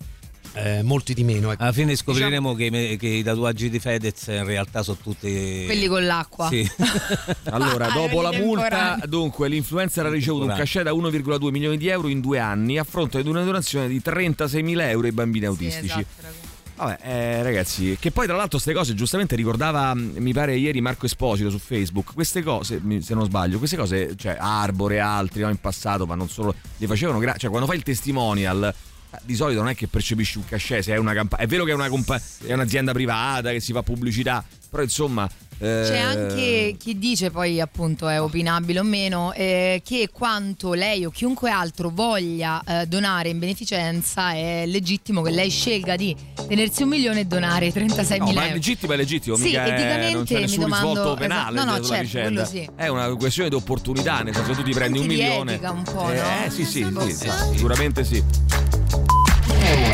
[0.55, 1.51] eh, molti di meno.
[1.51, 1.63] ecco.
[1.63, 5.63] Alla fine scopriremo che, i me- che i tatuaggi di Fedez in realtà sono tutti.
[5.65, 6.47] Quelli con l'acqua.
[6.47, 6.69] Sì.
[7.49, 12.07] Allora, dopo la multa, dunque, l'influencer ha ricevuto un cachet da 1,2 milioni di euro
[12.07, 15.85] in due anni a fronte di una donazione di 36.000 euro ai bambini Sì, autistici.
[15.99, 16.42] esatto.
[16.75, 20.81] Vabbè, eh, ragazzi, che poi tra l'altro queste cose giustamente ricordava, mh, mi pare ieri
[20.81, 25.41] Marco Esposito su Facebook, queste cose, se non sbaglio, queste cose, cioè Arbore e altri
[25.41, 28.73] no, in passato, ma non solo, le facevano, gra- cioè quando fai il testimonial,
[29.11, 31.63] eh, di solito non è che percepisci un cachet, se è una campagna, è vero
[31.63, 35.29] che è, una compa- è un'azienda privata che si fa pubblicità, però insomma...
[35.59, 41.05] eh, C'è anche chi dice, poi appunto è opinabile o meno, eh, che quanto lei
[41.05, 46.15] o chiunque altro voglia eh, donare in beneficenza è legittimo che lei scelga di
[46.47, 49.63] tenersi un milione e donare 36 No, mila ma è legittimo, è legittimo, Sì, mica
[49.65, 52.69] è- eticamente non c'è mi domando- penale esatto, no, no, certo, sì.
[52.75, 55.51] È una questione di opportunità, nel senso che tu ti prendi Anche un di milione.
[55.53, 56.45] etica un po', eh, no?
[56.45, 58.23] eh, sì, sì, sì, sì, sicuramente sì.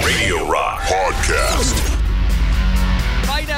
[0.02, 1.99] Radio Rock Podcast.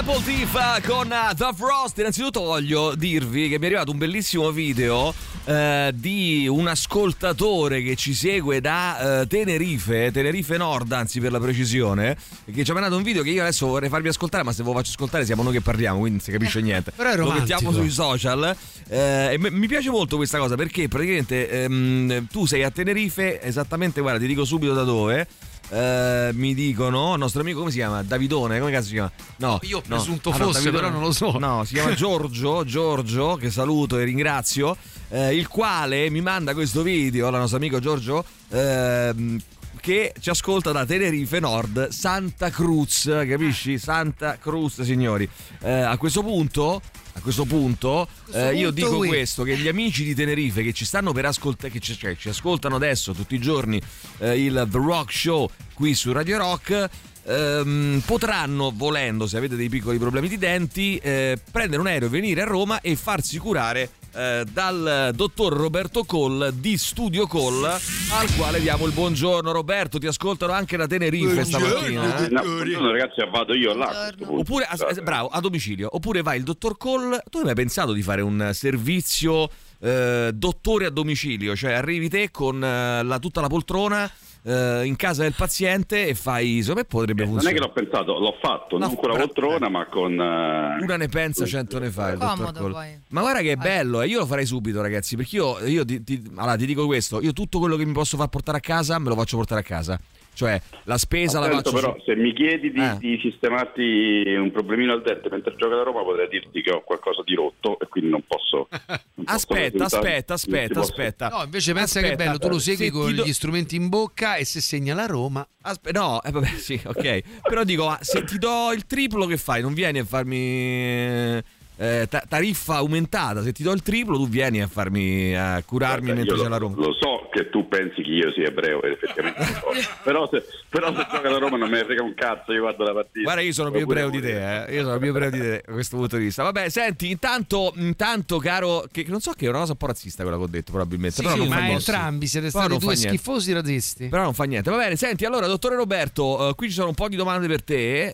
[0.02, 2.00] Pineapple Thief con uh, The Frost.
[2.00, 5.14] Innanzitutto voglio dirvi che mi è arrivato un bellissimo video
[5.46, 11.40] eh, di un ascoltatore che ci segue da eh, Tenerife, Tenerife Nord, anzi per la
[11.40, 12.18] precisione,
[12.52, 14.70] che ci ha mandato un video che io adesso vorrei farvi ascoltare, ma se ve
[14.70, 16.92] lo faccio ascoltare siamo noi che parliamo, quindi non si capisce niente.
[16.96, 18.56] Però è lo mettiamo sui social
[18.88, 24.02] eh, m- mi piace molto questa cosa perché praticamente ehm, tu sei a Tenerife, esattamente,
[24.02, 25.28] guarda, ti dico subito da dove.
[25.74, 28.04] Eh, mi dicono, il nostro amico come si chiama?
[28.04, 29.12] Davidone, come cazzo si chiama?
[29.38, 29.96] No, Io ho no.
[29.96, 31.38] presunto Ah, no, fosse, Davidone- però non lo so.
[31.40, 34.76] No, si chiama Giorgio, Giorgio, che saluto e ringrazio,
[35.10, 39.40] eh, il quale mi manda questo video, il nostro amico Giorgio, ehm,
[39.82, 43.80] che ci ascolta da Tenerife Nord, Santa Cruz, capisci?
[43.80, 45.28] Santa Cruz, signori.
[45.62, 46.80] Eh, a questo punto,
[47.14, 49.08] a questo punto, eh, io dico qui.
[49.08, 52.30] questo, che gli amici di Tenerife che ci stanno per ascoltare, che ci, cioè, ci
[52.30, 53.82] ascoltano adesso tutti i giorni
[54.20, 56.90] eh, il The Rock Show qui su Radio Rock,
[57.26, 62.44] ehm, potranno, volendo, se avete dei piccoli problemi di denti, eh, prendere un aereo, venire
[62.44, 68.60] a Roma e farsi curare eh, dal dottor Roberto Coll di Studio Coll, al quale
[68.60, 69.52] diamo il buongiorno.
[69.52, 72.26] Roberto, ti ascoltano anche da Tenerife stamattina.
[72.26, 72.30] eh?
[72.30, 73.86] No, buongiorno ragazzi, vado io là.
[73.88, 74.14] a.
[74.28, 75.90] Oppure, as- as- bravo, a domicilio.
[75.92, 77.22] Oppure vai il dottor Call.
[77.30, 81.56] Tu hai mai pensato di fare un servizio eh, dottore a domicilio?
[81.56, 84.10] Cioè arrivi te con eh, la- tutta la poltrona
[84.44, 86.64] eh, in casa del paziente e fai.
[86.74, 87.54] Me potrebbe Non è funzionare.
[87.60, 90.14] che l'ho pensato, l'ho fatto, No, non con la poltrona, ma con...
[90.14, 92.16] eh, Una ne pensa, cento ne fa.
[92.18, 95.16] Ma guarda che bello, eh, io lo farei subito, ragazzi.
[95.16, 98.18] Perché io, io ti, ti- allora, ti dico questo: io tutto quello che mi posso
[98.18, 100.00] far portare a casa, me lo faccio portare a casa.
[100.34, 101.82] Cioè, la spesa la Attento, faccio.
[101.88, 102.98] però, su- se mi chiedi di, Eh.
[103.00, 107.22] di sistemarti un problemino al dente mentre gioca da Roma, potrei dirti che ho qualcosa
[107.24, 108.68] di rotto e quindi non posso.
[108.70, 111.28] non posso Aspetta, presentare- aspetta, aspetta, posso- aspetta.
[111.30, 113.76] No, invece pensa che è Aspetta, bello, tu lo segui se con do- gli strumenti
[113.76, 115.48] in bocca e se segna la Roma.
[115.64, 117.22] Aspe- no, eh, vabbè, sì, ok.
[117.44, 119.62] Però dico, ma se ti do il triplo, che fai?
[119.62, 121.40] Non vieni a farmi
[121.82, 123.42] eh, ta- tariffa aumentata.
[123.42, 126.58] Se ti do il triplo, tu vieni a farmi a curarmi Guarda, mentre c'è la
[126.58, 126.76] lo, Roma.
[126.76, 129.72] lo so che tu pensi che io sia ebreo, ed effettivamente so.
[130.04, 132.84] però, se, però se gioca da Roma non me ne frega un cazzo, io guardo
[132.84, 133.22] la partita.
[133.22, 134.76] Guarda, io sono più ebreo di te, eh.
[134.76, 136.44] Io sono più ebreo di te da questo punto di vista.
[136.44, 140.22] Vabbè, senti, intanto, intanto caro, che non so che è una cosa un po' razzista
[140.22, 141.16] quella che ho detto, probabilmente.
[141.16, 141.92] Sì, però sì, non ma fa niente.
[141.92, 143.18] entrambi siete Però stati non due fa niente.
[143.18, 144.08] schifosi razzisti.
[144.08, 144.70] Però non fa niente.
[144.70, 147.64] Va bene, senti, allora, dottore Roberto, eh, qui ci sono un po' di domande per
[147.64, 148.08] te,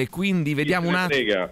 [0.00, 1.50] eh, quindi vediamo un attimo.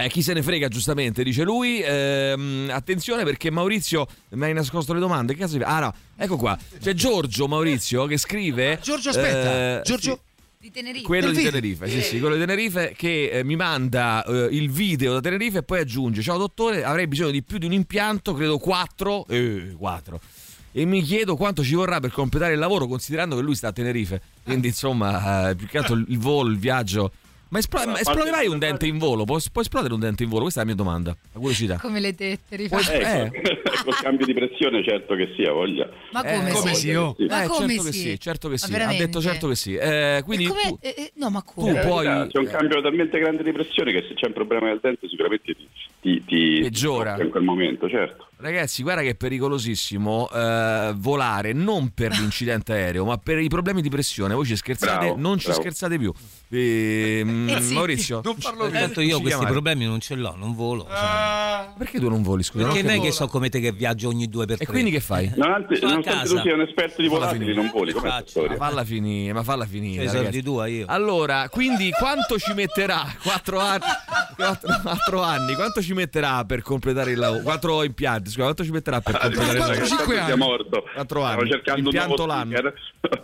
[0.00, 1.80] Eh, chi se ne frega, giustamente, dice lui.
[1.82, 5.34] Ehm, attenzione perché Maurizio mi hai nascosto le domande.
[5.34, 5.64] Che cazzo di...
[5.64, 6.56] Ah no, ecco qua.
[6.80, 8.78] C'è Giorgio Maurizio che scrive...
[8.80, 9.80] Giorgio, aspetta.
[9.80, 10.20] eh, Giorgio,
[10.56, 11.04] Di Tenerife.
[11.04, 11.42] quello di.
[11.42, 15.58] Tenerife, sì, sì, quello di Tenerife che eh, mi manda eh, il video da Tenerife
[15.58, 19.26] e poi aggiunge: Ciao dottore, avrei bisogno di più di un impianto, credo 4.
[19.28, 20.20] Eh, 4.
[20.72, 23.72] E mi chiedo quanto ci vorrà per completare il lavoro, considerando che lui sta a
[23.72, 24.20] Tenerife.
[24.44, 27.10] Quindi, insomma, eh, più che altro il, il volo, il viaggio.
[27.50, 29.24] Ma, Allora, ma esploderai un dente in volo?
[29.24, 30.42] Può, può esplodere un dente in volo?
[30.42, 31.16] Questa è la mia domanda.
[31.32, 31.78] La curiosità.
[31.80, 32.78] Come le tette, rifà.
[32.92, 33.30] Eh,
[33.84, 35.88] col cambio di pressione certo che sia, voglia.
[36.12, 36.80] Ma Eh, come, come sì?
[36.80, 37.16] sì, oh.
[37.28, 37.98] Ma Eh, come certo che sì?
[38.00, 38.74] sì, certo che Ma sì.
[38.74, 39.74] Ha detto certo che sì.
[39.76, 41.80] Eh, quindi come- tu, eh, eh, no, ma tu come?
[41.80, 42.04] puoi.
[42.28, 45.54] C'è un cambio talmente grande di pressione che se c'è un problema del dente sicuramente
[45.54, 45.68] ti,
[46.02, 47.14] ti, ti Peggiora.
[47.14, 48.28] ti in quel momento, certo.
[48.40, 53.82] Ragazzi, guarda che è pericolosissimo eh, volare non per l'incidente aereo, ma per i problemi
[53.82, 54.32] di pressione.
[54.32, 55.60] Voi ci scherzate, Bravo, non ci bravo.
[55.60, 56.12] scherzate più.
[56.50, 57.74] Ehm, Eh, sì.
[57.74, 58.78] Maurizio, Non parlo eh, più.
[58.78, 59.50] Tanto io ci questi chiamare.
[59.52, 60.84] problemi non ce l'ho, non volo.
[60.84, 62.66] Perché tu non voli, scusa?
[62.66, 64.66] Perché Non non è che so come te che viaggio ogni due per E tre.
[64.72, 65.32] quindi che fai?
[65.34, 66.34] Nonostante, Sono a nonostante casa.
[66.36, 68.08] tu sia un esperto di volatili, non voli, com'è.
[68.08, 70.08] Ma falla finire, ma falla finire.
[70.08, 70.86] Soldi tua io.
[70.88, 73.04] Allora, quindi quanto ci metterà?
[73.20, 73.80] Quattro anni,
[74.36, 77.42] quattro, quattro anni, quanto ci metterà per completare il lavoro?
[77.42, 79.84] Quattro impianti, scusa, quanto ci metterà per lavoro?
[79.86, 80.36] cinque Sia anni.
[80.36, 80.82] morto.
[80.92, 81.50] Quattro Stavo anni.
[81.50, 82.56] cercando un Impianto nuovo l'anno.
[82.56, 82.74] speaker.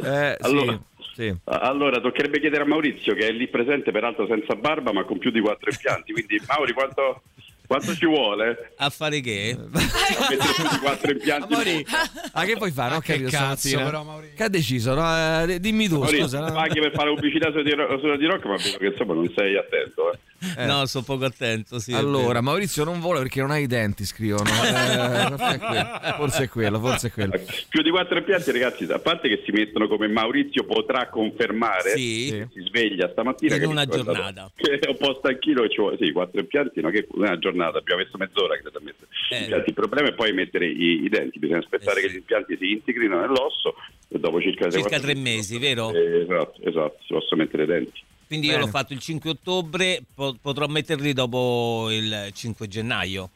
[0.04, 1.36] Eh, allora, sì, sì.
[1.44, 5.30] allora, toccherebbe chiedere a Maurizio, che è lì presente, peraltro senza barba, ma con più
[5.30, 6.12] di quattro impianti.
[6.12, 7.22] Quindi, Mauri, quanto,
[7.66, 8.72] Quanto ci vuole?
[8.76, 9.56] A fare che?
[9.58, 11.52] A mettere tutti i quattro impianti.
[11.54, 11.86] Amori,
[12.32, 12.94] ah, che puoi fare?
[12.96, 14.36] Ho che capito cazzo, però, Maurizio.
[14.36, 14.94] Che ha deciso?
[14.94, 15.42] No?
[15.48, 16.40] Eh, dimmi tu, Maurizio, scusa.
[16.40, 16.52] no?
[16.52, 20.12] paghi per fare pubblicità su di, su di rock, ma che insomma non sei attento.
[20.12, 20.18] Eh.
[20.56, 20.64] Eh.
[20.66, 21.78] No, sono poco attento.
[21.78, 22.40] Sì, Allora.
[22.40, 24.48] Maurizio non vuole perché non ha i denti, scrivono.
[24.50, 27.32] Eh, forse, è quello, forse è quello, forse è quello.
[27.68, 32.46] Più di quattro impianti, ragazzi, a parte che si mettono come Maurizio potrà confermare, Sì.
[32.52, 34.50] si sveglia stamattina In una giornata.
[34.56, 37.78] Che è un po' stanchino, che ci vuole, sì, quattro impianti, no, che una giornata,
[37.78, 39.38] abbiamo messo mezz'ora credo a mettere Eh.
[39.42, 39.68] impianti.
[39.68, 42.06] Il problema è poi mettere i, i denti, bisogna aspettare Eh sì.
[42.08, 43.74] che gli impianti si integrino nell'osso
[44.08, 45.92] e dopo circa, Circa tre mesi- mesi, vero?
[45.92, 48.02] Eh, esatto, esatto, si possono mettere i denti.
[48.34, 48.64] Quindi io Bene.
[48.64, 53.30] l'ho fatto il 5 ottobre, po- potrò metterli dopo il 5 gennaio.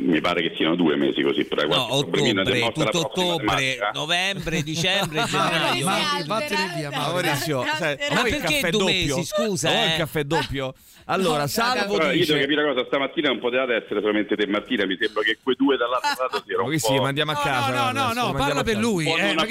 [0.00, 5.84] Mi pare che siano due mesi così, però No, ottobre, tutto ottobre, novembre, dicembre, gennaio.
[5.84, 7.26] Ma- vattene via, Mauri.
[7.26, 9.16] Maurizio, sai, Ma perché caffè due doppio?
[9.16, 9.96] mesi, scusa, Vuoi il eh?
[9.96, 10.74] caffè doppio?
[11.10, 12.38] Allora, Salvo Però io devo dice...
[12.40, 15.78] capire una cosa, stamattina non potevate essere solamente te Mattina, mi sembra che quei due
[15.78, 17.02] dall'altro lato siano un Ma sì, po'...
[17.02, 17.72] mandiamo a No, casa.
[17.72, 19.10] no, no, no, no, parla per lui.
[19.10, 19.46] Eh, ma?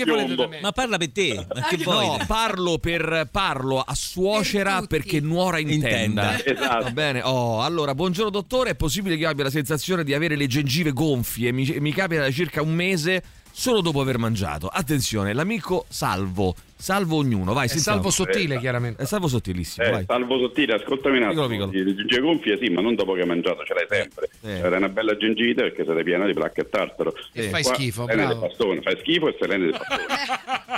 [0.62, 2.06] Ma parla per te, ma che vuoi?
[2.06, 6.36] No, parlo per parlo a suocera perché nuora intenda.
[6.36, 6.46] Intenda.
[6.46, 6.92] Esatto.
[6.92, 7.22] Bene.
[7.24, 10.92] Oh, allora, buongiorno dottore, è possibile che io abbia la sensazione di avere le gengive
[10.92, 11.52] gonfie?
[11.52, 13.22] Mi, mi capita da circa un mese
[13.52, 14.68] solo dopo aver mangiato.
[14.68, 16.56] Attenzione, l'amico Salvo.
[16.80, 17.98] Salvo ognuno, vai, È sentiamo.
[18.04, 19.02] salvo sottile, Eh, chiaramente.
[19.02, 20.04] È salvo sottilissimo, Eh, vai.
[20.06, 21.48] salvo sottile, ascoltami un attimo.
[21.48, 21.86] Piccolo, piccolo.
[21.90, 24.30] Le gingie gonfie sì, ma non dopo che hai mangiato, ce l'hai sempre.
[24.42, 24.60] Eh.
[24.60, 27.14] Avrai una bella gengite perché sei piena di placca e tartaro.
[27.34, 28.36] E fai Qua, schifo, bravo.
[28.42, 30.06] bastone, fai schifo e selene del bastone.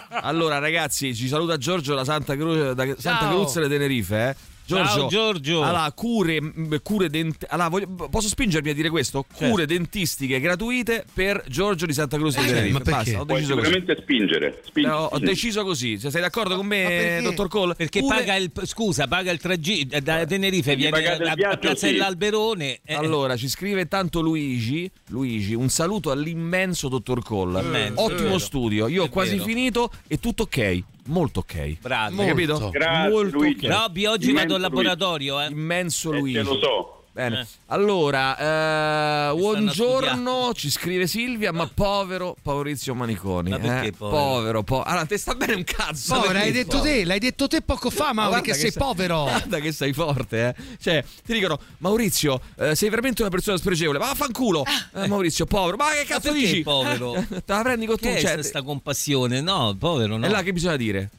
[0.24, 3.28] Allora, ragazzi, ci saluta Giorgio da Santa, Cru- da Santa.
[3.30, 4.36] Cruz delle Tenerife, eh.
[4.76, 5.64] Giorgio, Ciao, Giorgio.
[5.64, 9.26] Allora, cure, mh, cure dent- allora, voglio- posso spingermi a dire questo?
[9.28, 9.50] Certo.
[9.50, 12.74] Cure dentistiche gratuite per Giorgio di Santa Cruz delle Eh, Tenerife.
[12.74, 12.92] ma perché?
[13.12, 13.66] Basta, ho Puoi deciso così.
[13.72, 14.62] sicuramente spingere.
[14.66, 15.98] spingi- No, ho deciso così.
[15.98, 17.74] Se sei d'accordo con me, dottor Cole?
[17.76, 21.58] Perché Cure- paga il scusa, paga il tragitto da Tenerife, Quindi viene a, a viaggio,
[21.60, 21.94] Piazza sì.
[21.94, 22.80] dell'Alberone.
[22.84, 24.90] eh, Allora, ci scrive tanto Luigi.
[25.08, 27.62] Luigi, un saluto all'immenso dottor Cole.
[27.62, 28.88] Immenso, Ottimo studio.
[28.88, 29.44] Io ho quasi vero.
[29.46, 30.84] finito e tutto ok.
[31.10, 31.80] Molto ok.
[31.82, 32.20] Bravi.
[32.20, 32.52] Hai capito?
[32.54, 32.70] Molto.
[32.70, 33.66] Grazie, Molto Luigi.
[33.68, 33.72] ok.
[33.74, 35.42] Robby, oggi Immenso vado al laboratorio.
[35.42, 35.48] Eh.
[35.50, 36.38] Immenso Eh, Luigi.
[36.38, 36.99] te lo so.
[37.12, 37.42] Bene.
[37.42, 37.46] Eh.
[37.68, 43.50] Allora, eh, buongiorno, ci scrive Silvia, ma povero Maurizio Maniconi.
[43.50, 43.92] Ma perché eh?
[43.92, 44.18] povero?
[44.22, 46.14] Povero, po- Allora, te sta bene un cazzo.
[46.14, 46.96] Povero, perché hai detto povero?
[46.96, 49.24] te, l'hai detto te poco fa, Guarda che sei sei- povero.
[49.30, 50.64] Guarda che sei forte, eh.
[50.80, 53.98] Cioè, ti dicono, Maurizio, eh, sei veramente una persona spregevole.
[53.98, 55.78] Ma vaffanculo, eh, Maurizio, povero.
[55.78, 56.62] Ma che cazzo perché dici?
[56.62, 57.14] povero?
[57.28, 58.04] Te la prendi con tu?
[58.04, 59.42] Che è Cioè, questa compassione?
[59.42, 60.26] No, povero, no.
[60.26, 61.10] E là che bisogna dire?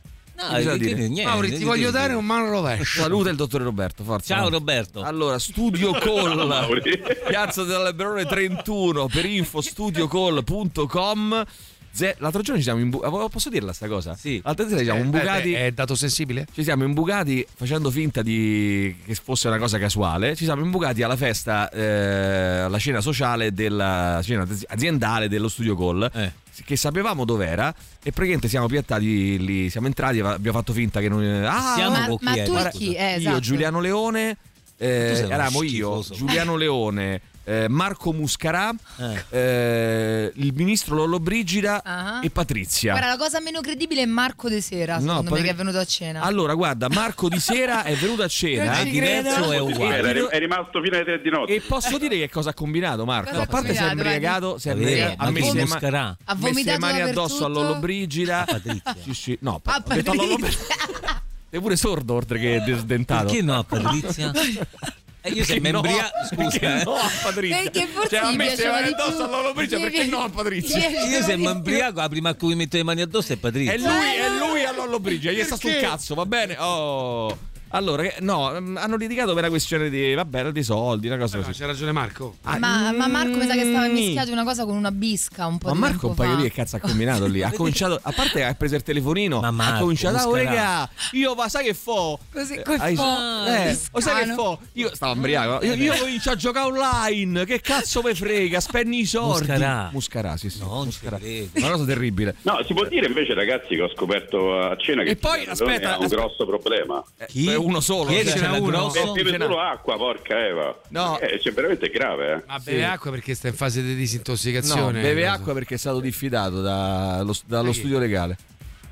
[0.40, 1.08] No, bisogna dire?
[1.08, 3.02] niente, Mauri, ti voglio devi dare un mano rovescio.
[3.02, 4.34] Saluta il dottore Roberto, forza.
[4.36, 4.48] Ciao?
[4.48, 5.02] Roberto.
[5.02, 6.82] Allora, Studio Call.
[7.28, 11.44] Piazza dell'Alberone 31, per info studiocall.com.
[11.92, 14.14] Ze- L'altro giorno ci siamo imbucati, posso dirla sta cosa?
[14.14, 14.40] Sì.
[14.44, 16.46] L'altra sera ci siamo Eh, imbucati, beh, È dato sensibile?
[16.52, 21.16] ci siamo imbucati facendo finta di che fosse una cosa casuale, ci siamo imbucati alla
[21.16, 26.10] festa, eh, alla cena sociale della cena aziendale dello Studio Call.
[26.14, 26.32] Eh.
[26.62, 27.70] Che sapevamo dov'era
[28.02, 31.22] e praticamente siamo piattati lì, siamo entrati e abbiamo fatto finta che non.
[31.44, 32.92] Ah, Siamo Ma, ma tu e chi?
[32.94, 33.40] Eh, io, esatto.
[33.40, 34.36] Giuliano Leone,
[34.76, 36.04] eh, eravamo io.
[36.12, 39.24] Giuliano Leone, eh, Marco Muscarà, Eh.
[39.30, 42.20] eh, il ministro Lollobrigida Ah.
[42.22, 42.92] e Patrizia.
[42.92, 45.54] Guarda, la cosa meno credibile è Marco De Sera, No, secondo me, Patri- che è
[45.54, 46.20] venuto a cena.
[46.22, 48.64] Allora, guarda, Marco di sera è venuto a cena.
[48.76, 50.12] Non È diverso è Eh, uguale?
[50.12, 51.54] È è rimasto fino alle tre di notte.
[51.54, 53.30] E posso dire che cosa ha combinato Marco?
[53.30, 56.16] Cosa a parte si è combinato, embriagato, si è ha messo le, Muscarà?
[56.24, 56.34] Ha
[56.78, 57.48] mani addosso a.
[57.48, 58.44] Lollobrigida.
[58.46, 58.96] Patrizia.
[59.02, 59.82] Sì, sì, no, detto a.
[60.14, 61.22] Patrizia.
[61.50, 63.24] Sei pure sordo oltre che desdentato.
[63.26, 64.30] Perché no, Patrizia?
[65.22, 65.82] Eh, io se mi Perché no?
[66.26, 66.84] scusa, Perché eh.
[66.84, 67.62] no a Patrizia?
[67.62, 69.22] Perché forse cioè, a me se piaceva vai addosso più.
[69.24, 70.78] a Lollobrigida, perché no a Patrizia?
[70.78, 71.50] Io piaceva se di mi più.
[71.50, 73.72] embriago, la prima a cui mi metto le mani addosso è Patrizia.
[73.72, 76.56] È lui, è lui a Lollobrigida, gli sta sul cazzo, va bene?
[76.58, 77.36] Oh.
[77.72, 81.18] Allora, che- no, mm, hanno litigato per una questione di, va bene, di soldi, una
[81.18, 81.52] cosa così.
[81.52, 82.36] c'è ragione Marco.
[82.42, 83.92] Ah, Ma, ma Marco mi sa che stava mm.
[83.92, 86.50] mischiato una cosa con una bisca un po' Ma di Marco un paio di che
[86.52, 87.42] cazzo ha combinato lì?
[87.42, 90.50] Ha cominciato, a parte ha preso il telefonino, Ma ha Marco, cominciato, oh Muscarà.
[90.50, 92.18] raga, io va, sai che fo?
[92.32, 93.04] Così, col Hai- fo,
[93.46, 94.58] eh, o sai che fo?
[94.72, 99.06] Io stavo embriaco, io, io comincio a giocare online, che cazzo me frega, spendi i
[99.06, 99.46] soldi.
[99.46, 99.90] Muscarà.
[99.92, 100.58] Muscarà, sì, sì.
[100.58, 101.18] No, Muscarà.
[101.54, 102.34] Una cosa terribile.
[102.42, 105.94] No, si può dire invece, ragazzi, che ho scoperto a cena che E poi, aspetta,
[105.94, 106.20] ha un aspetta.
[106.22, 107.02] grosso problema.
[107.16, 107.58] Eh, Chi?
[107.64, 108.10] Uno solo.
[108.10, 108.90] Chi è cioè, uno?
[109.12, 110.78] beve solo acqua, porca Eva.
[110.88, 111.18] No.
[111.18, 112.42] Eh, cioè, veramente grave, eh.
[112.46, 115.00] Ma beve acqua perché sta in fase di No, disintossicazione.
[115.02, 115.32] beve Cosa?
[115.32, 118.36] acqua perché è stato diffidato dallo, dallo studio legale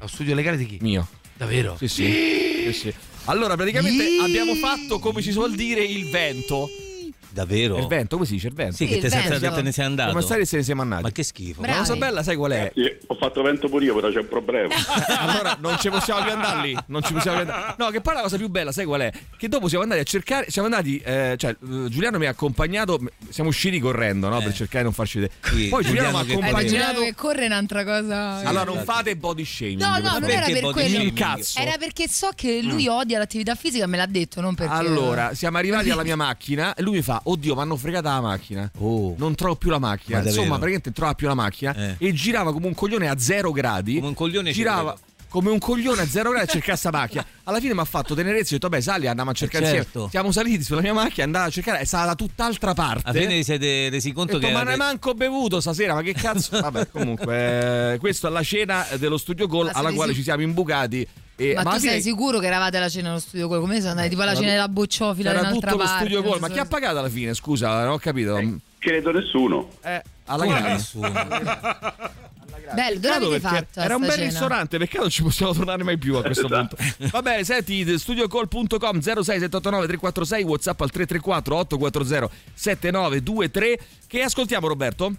[0.01, 0.79] Lo studio legale di chi?
[0.81, 1.07] mio.
[1.35, 1.77] Davvero?
[1.79, 2.63] Sì, sì.
[2.67, 2.95] sì, sì.
[3.25, 4.21] Allora, praticamente Ih.
[4.21, 6.69] abbiamo fatto, come si suol dire, il vento.
[7.31, 7.77] Davvero?
[7.79, 8.49] Il vento, come si dice?
[8.49, 8.77] Il vento.
[8.77, 10.11] Sì, che te, se- te ne sei andato.
[10.11, 11.03] Come stare e se ne siamo andati.
[11.03, 11.63] Ma che schifo.
[11.63, 12.73] La cosa bella, sai qual è?
[12.75, 14.75] Sì, ho fatto vento pure io, però c'è un problema.
[15.19, 16.77] allora non ci possiamo più andare lì.
[16.87, 17.75] Non ci possiamo più andare.
[17.79, 19.13] No, che poi la cosa più bella, sai qual è?
[19.37, 20.47] Che dopo siamo andati a cercare.
[20.51, 20.99] Siamo andati.
[20.99, 21.57] eh, cioè, eh,
[21.89, 22.99] Giuliano mi ha accompagnato.
[23.29, 24.39] Siamo usciti correndo, no?
[24.41, 25.69] Per cercare di non farci vedere.
[25.69, 27.01] Poi Giuliano mi ha Eh, Giuliano accompagnato.
[27.03, 28.37] che corre è un'altra cosa.
[28.39, 29.81] Allora non fate body shaming.
[29.81, 31.03] No, no, non era per quello.
[31.03, 31.59] Il cazzo.
[31.61, 34.73] Era perché so che lui odia l'attività fisica, me l'ha detto, non perché.
[34.75, 38.21] Allora, siamo arrivati alla mia macchina e lui mi fa: Oddio, mi hanno fregata la
[38.21, 38.71] macchina.
[39.17, 40.23] Non trovo più la macchina.
[40.23, 41.97] Insomma, praticamente trova più la macchina.
[41.99, 43.97] E girava come un coglione a zero gradi.
[43.97, 44.97] Come un coglione Girava.
[45.31, 47.23] Come un coglione a zero gradi a cercare sta macchina.
[47.45, 49.81] Alla fine mi ha fatto tenerezza e ho detto: Vabbè, sali, andiamo a cercare certo.
[49.85, 50.09] insieme.
[50.11, 53.11] Siamo saliti sulla mia macchina, andava a cercare, è stata da tutt'altra parte.
[53.11, 56.01] Alla fine vi siete resi conto detto, che ma ne avete- manco bevuto stasera, ma
[56.01, 56.59] che cazzo?
[56.61, 61.07] Vabbè, comunque, eh, questa è la cena dello studio Ma alla quale ci siamo imbucati.
[61.41, 63.63] E, Ma, alla tu fine sei sicuro che eravate alla cena allo studio quello?
[63.63, 64.09] Come sono andati?
[64.09, 66.99] Tipo alla cena della bocciofila da Era tutto lo studio Call, ma chi ha pagato
[66.99, 67.33] alla fine?
[67.33, 68.37] Scusa, non ho capito.
[68.79, 69.69] Credo nessuno.
[69.83, 70.69] Eh, alla grande.
[70.73, 71.13] nessuno?
[72.75, 73.81] Bello, dove l'avete fatto?
[73.81, 74.25] Era un bel cena?
[74.25, 76.77] ristorante, peccato non ci possiamo tornare mai più a questo Esatto.
[76.77, 77.09] punto.
[77.11, 85.13] Va bene, senti, studiocall.com 06789 346 WhatsApp al 334 840 7923 che ascoltiamo Roberto?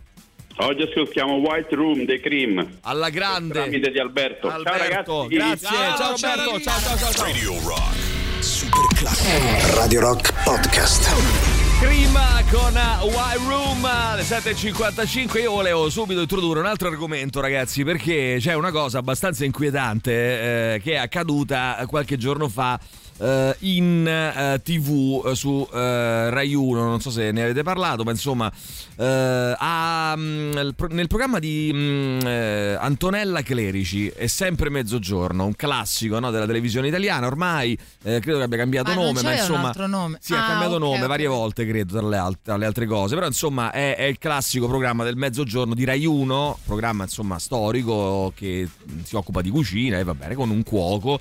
[0.61, 2.79] Oggi ascoltiamo White Room dei Cream.
[2.81, 3.53] Alla grande.
[3.53, 4.49] Tramite di Alberto.
[4.49, 5.35] Alberto, ciao ragazzi.
[5.35, 5.67] grazie.
[5.67, 6.59] Ciao, Roberto.
[6.59, 7.25] Ciao, ciao, ciao, ciao.
[7.25, 8.43] Radio Rock.
[8.43, 9.75] Super classico.
[9.77, 11.47] Radio Rock Podcast.
[11.79, 18.35] Prima con Wild Room alle 7.55 io volevo subito introdurre un altro argomento ragazzi perché
[18.39, 22.77] c'è una cosa abbastanza inquietante eh, che è accaduta qualche giorno fa
[23.19, 28.03] eh, in eh, tv eh, su eh, Rai 1 non so se ne avete parlato
[28.03, 28.51] ma insomma
[28.97, 30.51] eh, a, mm,
[30.89, 36.87] nel programma di mm, eh, Antonella Clerici è sempre mezzogiorno un classico no, della televisione
[36.87, 40.17] italiana ormai credo che abbia cambiato Ah, non nome ma insomma nome?
[40.21, 41.07] sì, ha Ah, cambiato ok, nome ok.
[41.07, 43.15] varie volte, credo, tra le, alt- tra le altre cose.
[43.15, 48.31] Però, insomma, è, è il classico programma del mezzogiorno di Rai 1, programma, insomma, storico
[48.35, 51.19] che mm, si occupa di cucina e va bene, con un cuoco.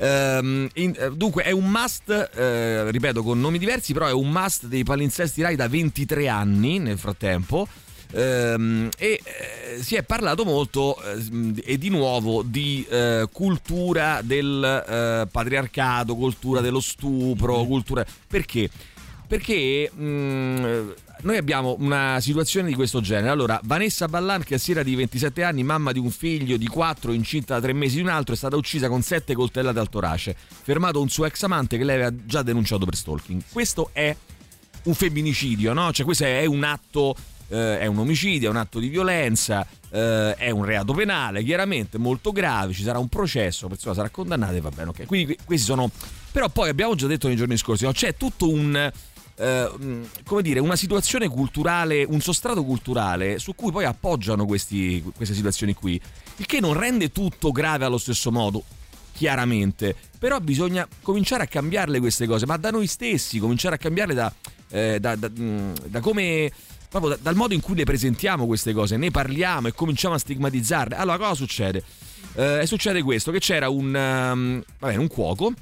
[0.00, 4.30] Ehm, in- eh, dunque è un must, eh, ripeto con nomi diversi, però è un
[4.30, 7.68] must dei palinsesti Rai da 23 anni nel frattempo.
[8.12, 14.64] Ehm, e eh, si è parlato molto eh, e di nuovo di eh, cultura del
[14.64, 18.68] eh, patriarcato, cultura dello stupro, cultura perché?
[19.28, 23.28] Perché mh, noi abbiamo una situazione di questo genere.
[23.28, 27.12] Allora, Vanessa Ballan, che a sera di 27 anni, mamma di un figlio di 4,
[27.12, 30.34] incinta da 3 mesi di un altro, è stata uccisa con 7 coltellate al torace.
[30.36, 33.42] Fermato un suo ex amante che lei aveva già denunciato per stalking.
[33.50, 34.14] Questo è
[34.84, 35.92] un femminicidio, no?
[35.92, 37.14] Cioè, questo è un atto,
[37.48, 41.98] eh, è un omicidio, è un atto di violenza, eh, è un reato penale, chiaramente
[41.98, 45.06] molto grave, ci sarà un processo, la persona sarà condannata e va bene, ok.
[45.06, 45.90] Quindi que- questi sono.
[46.32, 47.92] Però poi abbiamo già detto nei giorni scorsi, no?
[47.92, 48.90] c'è tutto un.
[49.40, 55.02] Eh, mh, come dire, una situazione culturale, un sostrato culturale su cui poi appoggiano questi-
[55.16, 56.00] queste situazioni qui,
[56.36, 58.62] il che non rende tutto grave allo stesso modo,
[59.12, 64.14] chiaramente, però bisogna cominciare a cambiarle queste cose, ma da noi stessi, cominciare a cambiarle
[64.14, 64.32] da,
[64.70, 66.50] eh, da- da- mh, da come
[66.88, 70.18] proprio da- dal modo in cui le presentiamo queste cose, ne parliamo e cominciamo a
[70.18, 70.96] stigmatizzarle.
[70.96, 71.82] Allora, cosa succede?
[72.34, 75.52] Eh, succede questo: che c'era un, um, va bene, un cuoco,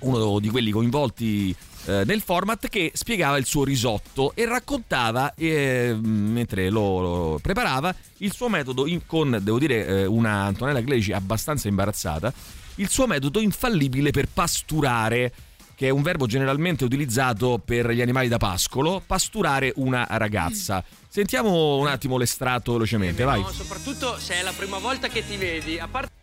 [0.00, 1.54] uno di quelli coinvolti
[1.86, 7.94] eh, nel format, che spiegava il suo risotto e raccontava, eh, mentre lo, lo preparava,
[8.18, 12.32] il suo metodo in- con, devo dire, eh, una Antonella Clerici abbastanza imbarazzata,
[12.76, 15.32] il suo metodo infallibile per pasturare
[15.74, 20.84] che è un verbo generalmente utilizzato per gli animali da pascolo, pasturare una ragazza.
[21.08, 23.40] Sentiamo un attimo l'estratto velocemente, vai.
[23.40, 26.21] No, soprattutto se è la prima volta che ti vedi, a parte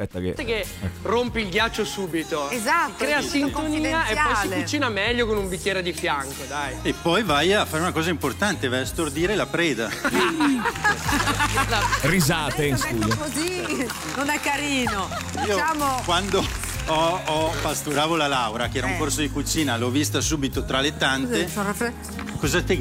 [0.00, 0.32] Aspetta che...
[0.44, 0.66] che
[1.02, 2.48] rompi il ghiaccio subito.
[2.48, 6.74] Esatto, Crea sintonia e poi si cucina meglio con un bicchiere di fianco, dai.
[6.82, 9.90] E poi vai a fare una cosa importante, vai a stordire la preda.
[12.02, 13.14] Risate in studio.
[13.16, 13.86] Così
[14.16, 15.08] non è carino.
[15.46, 16.42] Io Diciamo quando
[16.86, 18.98] ho, ho- pasturavo la Laura, che era un Eh.
[18.98, 21.46] corso di cucina, l'ho vista subito tra le tante.
[22.38, 22.78] Cosa te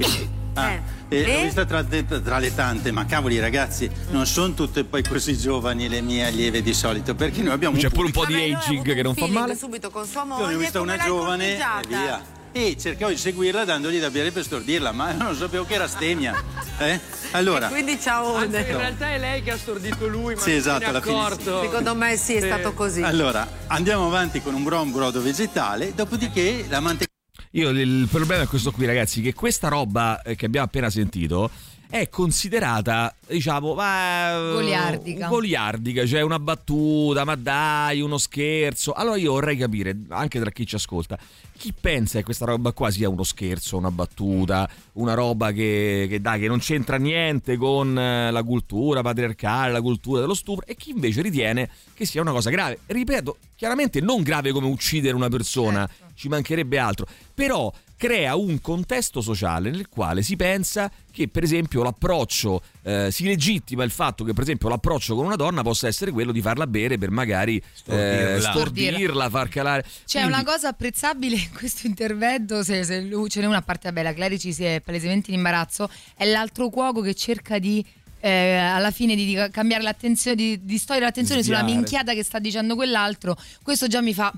[0.53, 0.81] Ah, Eh.
[1.09, 1.43] e l'ho E?
[1.43, 6.01] vista tra, tra le tante, ma cavoli ragazzi, non sono tutte poi così giovani le
[6.01, 9.13] mie allieve di solito, perché noi abbiamo C'è pure un po' di aging che non
[9.15, 9.55] fa male.
[9.55, 10.47] subito con sua Io moglie.
[10.47, 11.87] ne ho vista una giovane e corteggiata?
[11.87, 12.37] via.
[12.51, 16.33] E cercavo di seguirla dandogli da bere per stordirla, ma non sapevo che era stemia.
[16.81, 16.97] Eh?
[17.31, 20.57] Allora, Quindi ciao Anzi, in realtà è lei che ha stordito lui, ma Sì, non
[20.59, 21.61] esatto, fine accorto.
[21.61, 23.01] Secondo me sì, è stato così.
[23.01, 27.08] allora, andiamo avanti con un buon brodo vegetale, dopodiché la manteca
[27.53, 31.49] Io il problema è questo qui, ragazzi, che questa roba eh, che abbiamo appena sentito
[31.89, 35.27] è considerata, diciamo, ma, Goliardica.
[35.27, 38.93] goliardica, cioè una battuta, ma dai, uno scherzo.
[38.93, 41.17] Allora io vorrei capire, anche tra chi ci ascolta,
[41.57, 46.21] chi pensa che questa roba qua sia uno scherzo, una battuta, una roba che, che
[46.21, 50.75] dai, che non c'entra niente con eh, la cultura patriarcale, la cultura dello stupro, e
[50.75, 52.77] chi invece ritiene che sia una cosa grave.
[52.85, 55.89] Ripeto, chiaramente non grave come uccidere una persona,
[56.19, 61.83] ci mancherebbe altro, però crea un contesto sociale nel quale si pensa che per esempio
[61.83, 66.11] l'approccio eh, si legittima il fatto che per esempio l'approccio con una donna possa essere
[66.11, 68.35] quello di farla bere per magari Stordirla.
[68.35, 73.29] eh, stordirla, far calare C'è Quindi- una cosa apprezzabile in questo intervento, se, se lui-
[73.29, 77.01] ce n'è una parte, vabbè, la Clerici si è palesemente in imbarazzo, è l'altro cuoco
[77.01, 77.85] che cerca di...
[78.21, 81.75] eh, alla fine di, di cambiare l'attenzione, di distogliere l'attenzione sulla Sviare.
[81.75, 84.33] minchiata che sta dicendo quell'altro, questo già mi fa.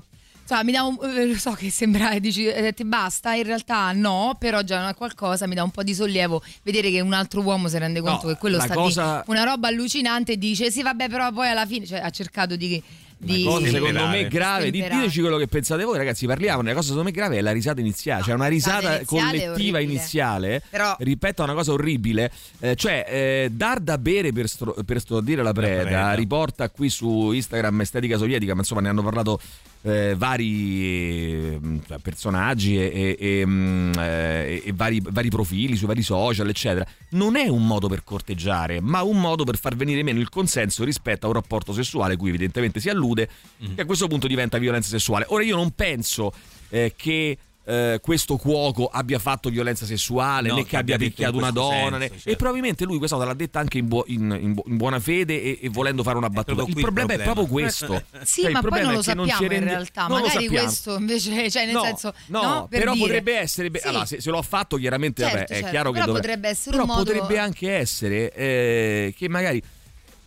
[0.52, 3.44] Insomma, mi dà un, eh, lo so che sembra e dici eh, ti basta, in
[3.44, 7.12] realtà no, però già è qualcosa mi dà un po' di sollievo vedere che un
[7.14, 10.32] altro uomo si rende conto No, che quello la sta cosa- di una roba allucinante
[10.32, 12.82] e dice sì vabbè però poi alla fine cioè, ha cercato di,
[13.16, 15.00] di cosa secondo me grave, di- Stemperare.
[15.02, 17.80] diteci quello che pensate voi ragazzi, parliamo, la cosa secondo me grave è la risata
[17.80, 22.30] iniziale, cioè una risata iniziale collettiva iniziale, Però- rispetto a una cosa orribile,
[22.60, 26.12] eh, cioè eh, dar da bere per, stro- per stordire la preda, preda.
[26.14, 29.40] riporta qui su Instagram Estetica Sovietica, ma insomma ne hanno parlato
[29.82, 31.60] eh, vari eh,
[32.00, 36.86] personaggi e, e- e, mm, eh, e vari, vari profili sui vari social, eccetera.
[37.10, 40.84] Non è un modo per corteggiare, ma un modo per far venire meno il consenso
[40.84, 43.28] rispetto a un rapporto sessuale, cui evidentemente si allude,
[43.74, 45.26] che a questo punto diventa violenza sessuale.
[45.28, 46.32] Ora io non penso
[46.68, 47.38] eh, che.
[47.64, 51.98] Eh, questo cuoco abbia fatto violenza sessuale No, né che che abbia picchiato una donna
[51.98, 52.28] senso, certo.
[52.30, 54.98] e probabilmente lui questa cosa l'ha detta anche in, buo- in- in bu- in buona
[54.98, 57.32] fede e, e volendo fare una battuta proprio il qui il problema, è problema.
[57.44, 59.58] proprio questo Sì, Cioè, il ma poi problema non è lo che non sappiamo in
[59.58, 60.00] rende- realtà.
[60.06, 60.66] non lo Magari sappiamo.
[60.66, 63.04] questo invece, cioè nel no, senso, no, no, per però dire.
[63.06, 63.70] potrebbe essere.
[63.70, 63.86] be- Sì.
[63.88, 66.26] allora, se, se lo ha fatto, chiaramente Certo, vabbè, è certo, chiaro che però dovrebbe-
[66.28, 69.62] potrebbe essere però un modo- potrebbe anche essere eh, che magari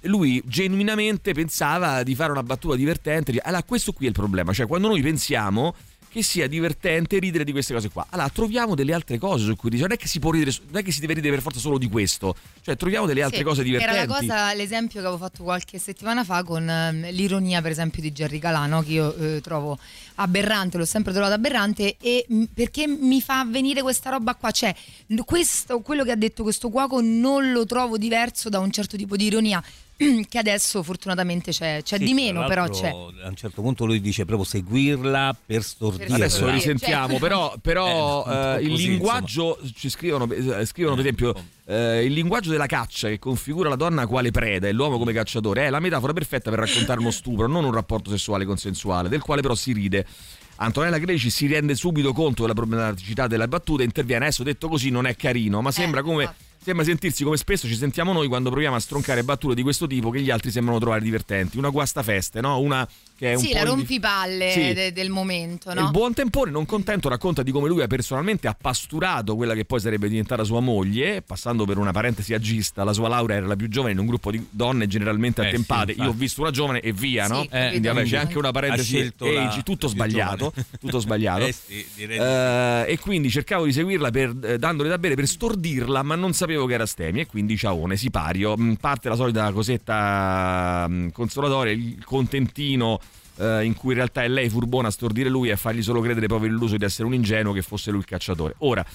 [0.02, 3.32] lui genuinamente pensava di fare una battuta divertente.
[3.32, 4.54] di- Allora, questo qui è il problema.
[4.54, 5.74] Cioè, quando noi pensiamo
[6.16, 8.08] che sia divertente ridere di queste cose qua.
[8.10, 9.90] Allora, troviamo delle altre cose su cui ridere.
[9.90, 11.78] Non è che si può ridere, non è che si deve ridere per forza solo
[11.78, 12.34] di questo.
[12.62, 13.98] Cioè, troviamo delle altre Sì, cose divertenti.
[13.98, 18.02] Era la cosa, l'esempio che avevo fatto qualche settimana fa con ehm, l'ironia, per esempio,
[18.02, 18.82] di Jerry Calà, no?
[18.82, 19.78] che io eh, trovo
[20.16, 24.52] aberrante, l'ho sempre trovato aberrante, e mh, perché mi fa venire questa roba qua?
[24.52, 24.74] Cioè,
[25.26, 29.18] questo, quello che ha detto questo cuoco non lo trovo diverso da un certo tipo
[29.18, 29.62] di ironia.
[30.28, 32.90] Che adesso fortunatamente c'è, c'è Sì, di meno, però c'è.
[32.90, 36.16] A un certo punto lui dice proprio seguirla per stordirla.
[36.16, 41.06] Adesso risentiamo, Cioè- però, però, Eh, eh, il così, linguaggio ci scrivono, eh, scrivono per
[41.06, 41.34] esempio
[41.68, 45.66] eh, il linguaggio della caccia che configura la donna quale preda e l'uomo come cacciatore
[45.66, 49.42] è la metafora perfetta per raccontare uno stupro, non un rapporto sessuale consensuale, del quale
[49.42, 50.06] però si ride.
[50.58, 54.26] Antonella Greci si rende subito conto della problematicità della battuta e interviene.
[54.26, 56.34] Adesso detto così non è carino, ma sembra come.
[56.66, 60.10] Sembra sentirsi come spesso ci sentiamo noi quando proviamo a stroncare battute di questo tipo
[60.10, 61.60] che gli altri sembrano trovare divertenti.
[61.60, 62.60] Una guastafeste, no?
[62.60, 64.74] Una che è un Sì, po' la rompipalle Sì.
[64.74, 65.82] de- del momento, no?
[65.82, 69.64] Il buon tempore, non contento, racconta di come lui ha personalmente ha pasturato quella che
[69.66, 72.84] poi sarebbe diventata sua moglie, passando per una parentesi agista.
[72.84, 75.94] La sua laurea era la più giovane in un gruppo di donne generalmente Eh, attempate.
[75.94, 77.46] sì, Io ho visto una giovane e via, Sì, no?
[77.46, 77.68] capito.
[77.70, 80.54] Quindi vabbè, c'è anche una parentesi la- age, tutto la più sbagliato.
[80.80, 81.44] Tutto sbagliato.
[81.46, 85.16] Eh sì, direi di Eh, e quindi cercavo di seguirla per, eh, dandole da bere
[85.16, 87.22] per stordirla, ma non sapevo che era Stemi.
[87.22, 88.56] E quindi ciaone, sipario.
[88.58, 93.00] Mm, Parte la solita cosetta mm, consolatoria, il contentino.
[93.38, 96.02] Eh, in cui in realtà è lei furbona a stordire lui e a fargli solo
[96.02, 98.56] credere proprio l'illuso di essere un ingenuo che fosse lui il cacciatore.
[98.60, 98.86] Ora,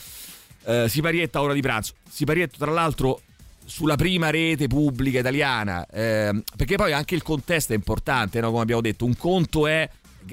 [0.65, 1.95] eh, Siparietta ora di pranzo.
[2.09, 3.23] Siparietta, tra l'altro,
[3.65, 8.51] sulla prima rete pubblica italiana, ehm, perché poi anche il contesto è importante, no?
[8.51, 9.05] come abbiamo detto.
[9.05, 9.89] Un conto è,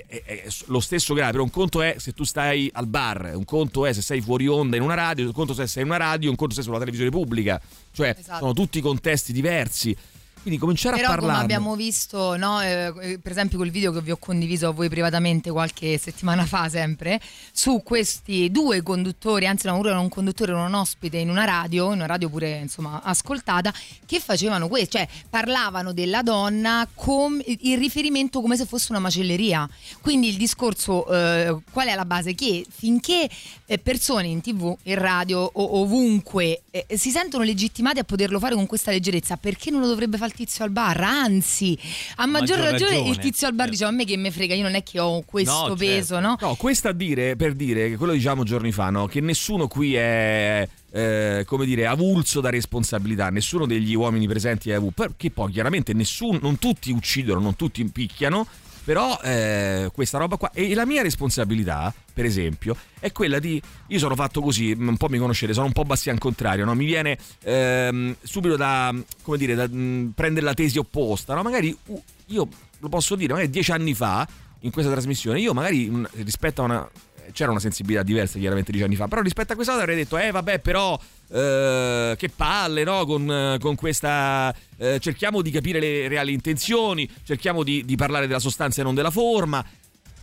[0.07, 3.45] è- è lo stesso grave, però un conto è se tu stai al bar, un
[3.45, 5.97] conto è se sei fuori onda in una radio, un conto se sei in una
[5.97, 7.61] radio, un conto se sei sulla televisione pubblica.
[7.91, 8.39] Cioè, Esatto.
[8.39, 9.95] sono tutti contesti diversi.
[10.47, 11.43] Quindi cominciare Però a come parlare.
[11.43, 14.87] abbiamo visto, no, eh, eh, per esempio quel video che vi ho condiviso a voi
[14.87, 17.19] privatamente qualche settimana fa sempre,
[17.51, 21.43] su questi due conduttori, anzi no, uno era un conduttore e un ospite in una
[21.43, 23.73] radio, in una radio pure insomma ascoltata,
[24.05, 29.67] che facevano questo, cioè parlavano della donna con il riferimento come se fosse una macelleria.
[29.99, 32.33] Quindi il discorso, eh, qual è la base?
[32.35, 33.29] Che finché
[33.65, 38.55] eh, persone in tv, in radio o ovunque eh, si sentono legittimati a poterlo fare
[38.55, 41.01] con questa leggerezza, perché non lo dovrebbe fare tizio al bar?
[41.01, 41.77] Anzi,
[42.17, 44.53] a maggior, Maggior ragione, ragione, il tizio al bar diceva a me che me frega,
[44.53, 45.75] io non è che ho questo No, certo.
[45.75, 46.37] peso, no?
[46.39, 49.07] No, questo a dire, per dire, che quello diciamo giorni fa, no?
[49.07, 54.73] che nessuno qui è, eh, come dire, avulso da responsabilità, nessuno degli uomini presenti è
[54.75, 58.45] avulso, perché poi chiaramente nessuno, non tutti uccidono, non tutti picchiano,
[58.87, 60.49] Però eh, questa roba qua.
[60.53, 63.61] E la mia responsabilità, per esempio, è quella di.
[63.87, 66.73] Io sono fatto così, un po' mi conoscete, sono un po' bastian contrario, no?
[66.73, 68.95] Mi viene ehm, subito da.
[69.23, 71.41] come dire, da mh, prendere la tesi opposta, no?
[71.41, 72.47] Magari uh, io
[72.79, 74.25] lo posso dire, magari dieci anni fa,
[74.61, 75.91] in questa trasmissione, io magari
[76.23, 76.89] rispetto a una
[77.31, 80.17] c'era una sensibilità diversa chiaramente dieci anni fa, però rispetto a questa cosa avrei detto,
[80.17, 80.99] eh vabbè però
[81.29, 83.05] eh, che palle no?
[83.05, 84.53] con, con questa...
[84.79, 88.93] Eh, cerchiamo di capire le reali intenzioni, cerchiamo di, di parlare della sostanza e non
[88.93, 89.65] della forma.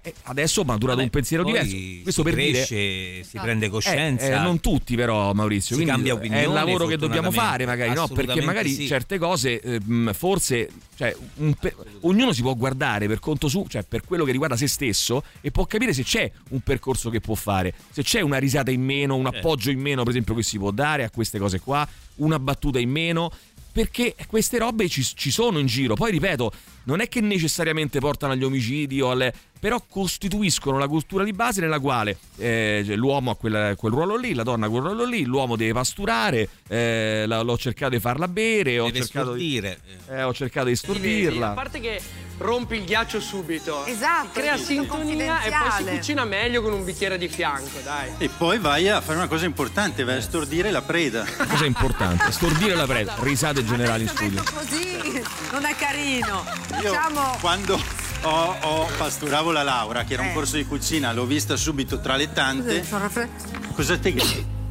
[0.07, 1.75] E adesso maturato Vabbè, un pensiero diverso.
[2.03, 3.25] Questo si per cresce, dire.
[3.25, 4.27] si prende Eh, coscienza.
[4.27, 5.77] eh, non tutti, però, Maurizio.
[5.77, 8.07] Si cambia È opinione, il lavoro che dobbiamo fare, magari, no?
[8.09, 8.87] Perché magari sì.
[8.87, 9.81] certe cose, eh,
[10.13, 11.17] forse, cioè,
[11.59, 15.23] pe- ognuno si può guardare per conto su, cioè per quello che riguarda se stesso,
[15.41, 18.83] e può capire se c'è un percorso che può fare, se c'è una risata in
[18.83, 19.39] meno, un Certo.
[19.39, 22.79] appoggio in meno, per esempio, che si può dare a queste cose qua, una battuta
[22.79, 23.33] in meno.
[23.75, 25.95] Perché queste robe ci, ci sono in giro.
[25.95, 26.53] Poi ripeto,
[26.85, 29.35] non è che necessariamente portano agli omicidi o alle.
[29.59, 34.17] però costituiscono la cultura di base nella quale eh, cioè, l'uomo ha quel, quel ruolo
[34.17, 38.01] lì, la donna ha quel ruolo lì, l'uomo deve pasturare, eh, la- l'ho cercato di
[38.01, 41.49] farla bere, ho cercato di, eh, ho cercato di vedi, a stordirla.
[41.51, 42.01] parte che
[42.39, 43.85] rompi il ghiaccio subito.
[43.87, 47.79] Esatto, Crea è tutto sintonia e poi si cucina meglio con un bicchiere di fianco,
[47.83, 48.11] dai.
[48.19, 51.25] E poi vai a fare una cosa importante, vai a stordire la preda.
[51.49, 52.31] Cosa importante?
[52.33, 54.43] Stordire la preda, risate generali in studio.
[54.53, 55.23] Così
[55.53, 56.45] non è carino.
[56.83, 57.37] Io Diciamo.
[57.41, 57.81] quando
[58.23, 60.33] ho, ho- pasturavo la Laura, che era un Eh.
[60.35, 62.85] corso di cucina, l'ho vista subito tra le tante.
[63.75, 64.13] Cosa te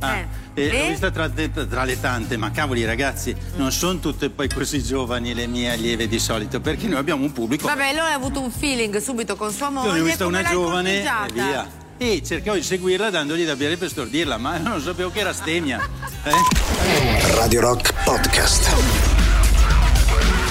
[0.05, 0.27] Ah, Eh.
[0.55, 0.87] e l'ho E?
[0.89, 5.47] vista tra, tra le tante, ma cavoli ragazzi, non sono tutte poi così giovani le
[5.47, 7.67] mie allieve di solito, perché noi abbiamo un pubblico.
[7.67, 9.91] Vabbè, allora hai avuto un feeling subito con sua Io moglie.
[9.93, 11.33] ne ho vista una giovane e corteggiata?
[11.33, 11.81] via.
[11.97, 15.79] E cercavo di seguirla dandogli da bere per stordirla, ma non sapevo che era stemia.
[16.23, 17.35] Eh?
[17.35, 19.22] Radio Rock Podcast.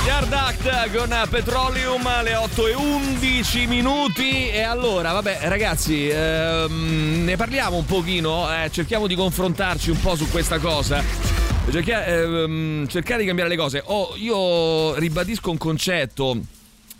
[0.04, 4.48] Yard Act con Petroleum alle 8 e 11 minuti.
[4.48, 10.16] E allora vabbè ragazzi ehm, ne parliamo un pochino eh, cerchiamo di confrontarci un po'
[10.16, 11.04] su questa cosa.
[11.70, 13.80] Cerchia- ehm, cercare di cambiare le cose.
[13.84, 16.36] Oh, io ribadisco un concetto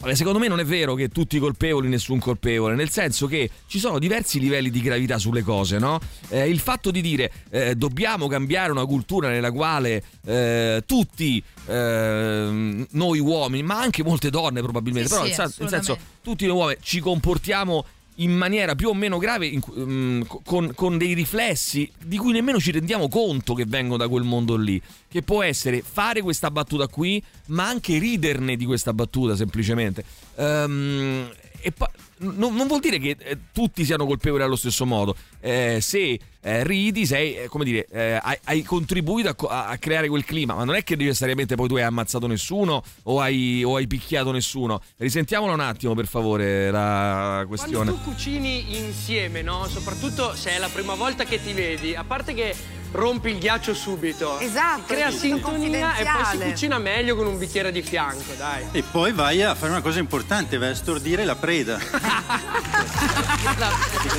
[0.02, 3.78] Vabbè, Secondo me non è vero che tutti colpevoli, nessun colpevole, nel senso che ci
[3.78, 6.00] sono diversi livelli di gravità sulle cose, no?
[6.28, 12.86] Eh, il fatto di dire eh, dobbiamo cambiare una cultura nella quale eh, tutti eh,
[12.90, 16.46] noi uomini, ma anche molte donne probabilmente, Sì, però sì, nel, sen- nel senso tutti
[16.46, 17.84] noi uomini ci comportiamo
[18.22, 22.58] in maniera più o meno grave in mm, con, con dei riflessi di cui nemmeno
[22.58, 26.88] ci rendiamo conto che vengono da quel mondo lì che può essere fare questa battuta
[26.88, 30.04] qui ma anche riderne di questa battuta semplicemente.
[30.36, 31.88] Ehm, e poi
[32.22, 36.64] non, non vuol dire che eh, tutti siano colpevoli allo stesso modo Eh, se eh,
[36.64, 40.54] ridi sei eh, come dire eh, hai, hai contribuito a, a- a creare quel clima
[40.54, 44.32] ma non è che necessariamente poi tu hai ammazzato nessuno o hai, o hai picchiato
[44.32, 49.66] nessuno risentiamola un attimo per favore la Quando questione tu cucini insieme, no?
[49.68, 52.54] Soprattutto se è la prima volta che ti vedi, a parte che
[52.92, 54.38] rompi il ghiaccio subito.
[54.38, 58.64] Esatto, Crea sintonia e poi si cucina meglio con un bicchiere di fianco, dai.
[58.72, 61.78] E poi vai a fare una cosa importante, vai a stordire la preda.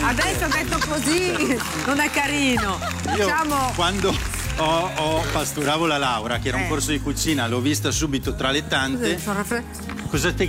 [0.02, 2.80] Adesso detto così non è carino.
[3.16, 3.72] Io Diciamo.
[3.76, 4.16] quando
[4.58, 6.68] ho, ho- pasturavo la Laura, che era un Eh.
[6.68, 9.20] corso di cucina, l'ho vista subito tra le tante.
[10.10, 10.48] Cosa te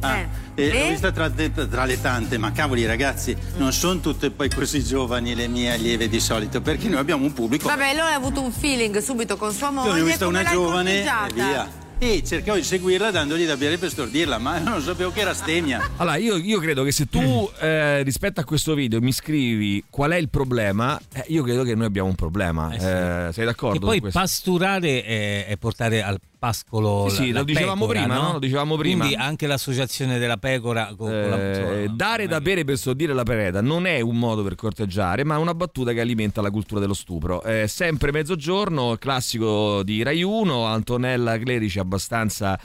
[0.00, 0.28] Ah, Eh.
[0.54, 0.88] e l'ho E?
[0.90, 5.48] vista tra, tra le tante, ma cavoli ragazzi, non sono tutte poi così giovani le
[5.48, 7.66] mie allieve di solito, perché noi abbiamo un pubblico.
[7.68, 9.96] Vabbè, allora hai avuto un feeling subito con sua moglie.
[9.98, 11.86] Io ho vista una giovane e via.
[12.00, 15.84] E cercavo di seguirla dandogli da bere per stordirla, ma non sapevo che era stemia.
[15.98, 20.12] Allora, io, io credo che se tu eh, rispetto a questo video mi scrivi qual
[20.12, 22.72] è il problema, eh, io credo che noi abbiamo un problema.
[22.72, 23.90] Eh, sei d'accordo?
[23.90, 28.32] Che poi pasturare è, è portare al pascolo Sì, sì, lo dicevamo pecora, prima, no?
[28.32, 29.04] Lo dicevamo prima.
[29.04, 31.36] Quindi anche l'associazione della pecora con, con la
[31.82, 35.34] Eh, dare da bere per stordire la preda non è un modo per corteggiare, ma
[35.34, 37.42] è una battuta che alimenta la cultura dello stupro.
[37.42, 42.58] Eh, sempre mezzogiorno, classico di Rai 1, Antonella Clerici abbastanza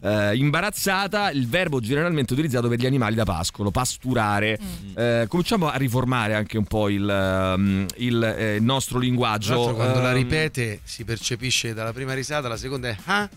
[0.00, 4.58] eh, imbarazzata, il verbo generalmente utilizzato per gli animali da pascolo, pasturare.
[4.94, 9.74] Eh, cominciamo a riformare anche un po' il, ehm, il, eh, nostro linguaggio.
[9.74, 13.28] quando la Ehm, ripete si percepisce dalla prima risata, la seconda è ah?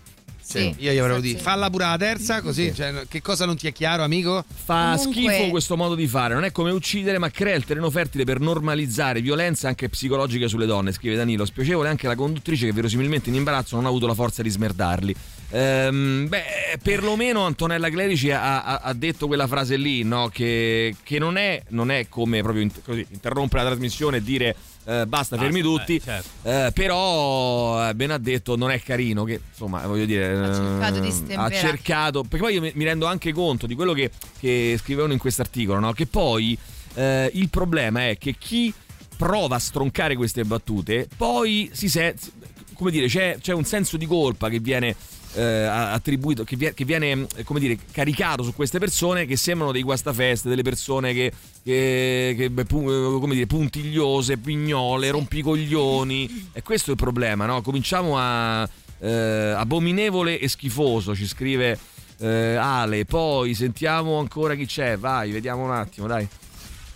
[0.44, 1.44] Cioè, Sì, io gli avrei sì, detto sì.
[1.44, 2.74] falla pure la terza, così.
[2.74, 4.44] Cioè, che cosa non ti è chiaro, amico?
[4.66, 7.90] Fa Comunque- schifo questo modo di fare, non è come uccidere, ma crea il terreno
[7.90, 11.46] fertile per normalizzare violenza anche psicologiche sulle donne, scrive Danilo.
[11.46, 15.16] Spiacevole anche la conduttrice che verosimilmente in imbarazzo non ha avuto la forza di smerdarli.
[15.54, 16.44] Ehm, beh,
[16.82, 20.30] perlomeno Antonella Clerici ha, ha- ha detto quella frase lì, no?
[20.30, 24.56] Che, che non, è, non è come proprio int- così, interrompere la trasmissione e dire
[24.86, 25.96] eh, basta, fermi tutti.
[25.98, 26.30] eh, certo.
[26.44, 31.00] Eh, però eh, ben ha detto non è carino che insomma voglio dire Ha cercato
[31.00, 31.56] di eh, ha stemperare.
[31.56, 35.20] cercato perché poi io mi, mi rendo anche conto di quello che, che scrivevano in
[35.20, 35.92] quest'articolo no?
[35.92, 36.58] che poi
[36.96, 38.74] eh, il problema è che chi
[39.18, 42.16] prova a stroncare queste battute poi si se-
[42.74, 44.96] come dire c'è, c'è un senso di colpa che viene
[45.34, 49.84] eh, attribuito che, vie- che viene eh, dire caricato su queste persone che sembrano dei
[49.84, 51.32] guastafeste delle persone che,
[51.64, 52.54] che- che, eh,
[53.34, 56.50] dire puntigliose pignole rompicoglioni.
[56.54, 57.62] E questo è il problema no?
[57.62, 58.68] cominciamo a
[59.00, 61.78] eh, abominevole e schifoso ci scrive
[62.20, 63.06] eh, Ale.
[63.06, 64.98] Poi sentiamo ancora chi c'è.
[64.98, 66.28] Vai vediamo un attimo dai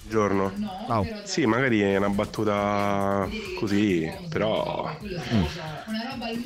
[0.07, 0.53] Buongiorno.
[0.85, 1.07] Ciao.
[1.23, 3.27] Sì, magari è una battuta
[3.57, 4.95] così, però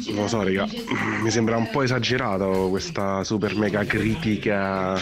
[0.08, 0.66] non lo so, raga.
[1.22, 4.98] Mi sembra un po' esagerato questa super mega critica.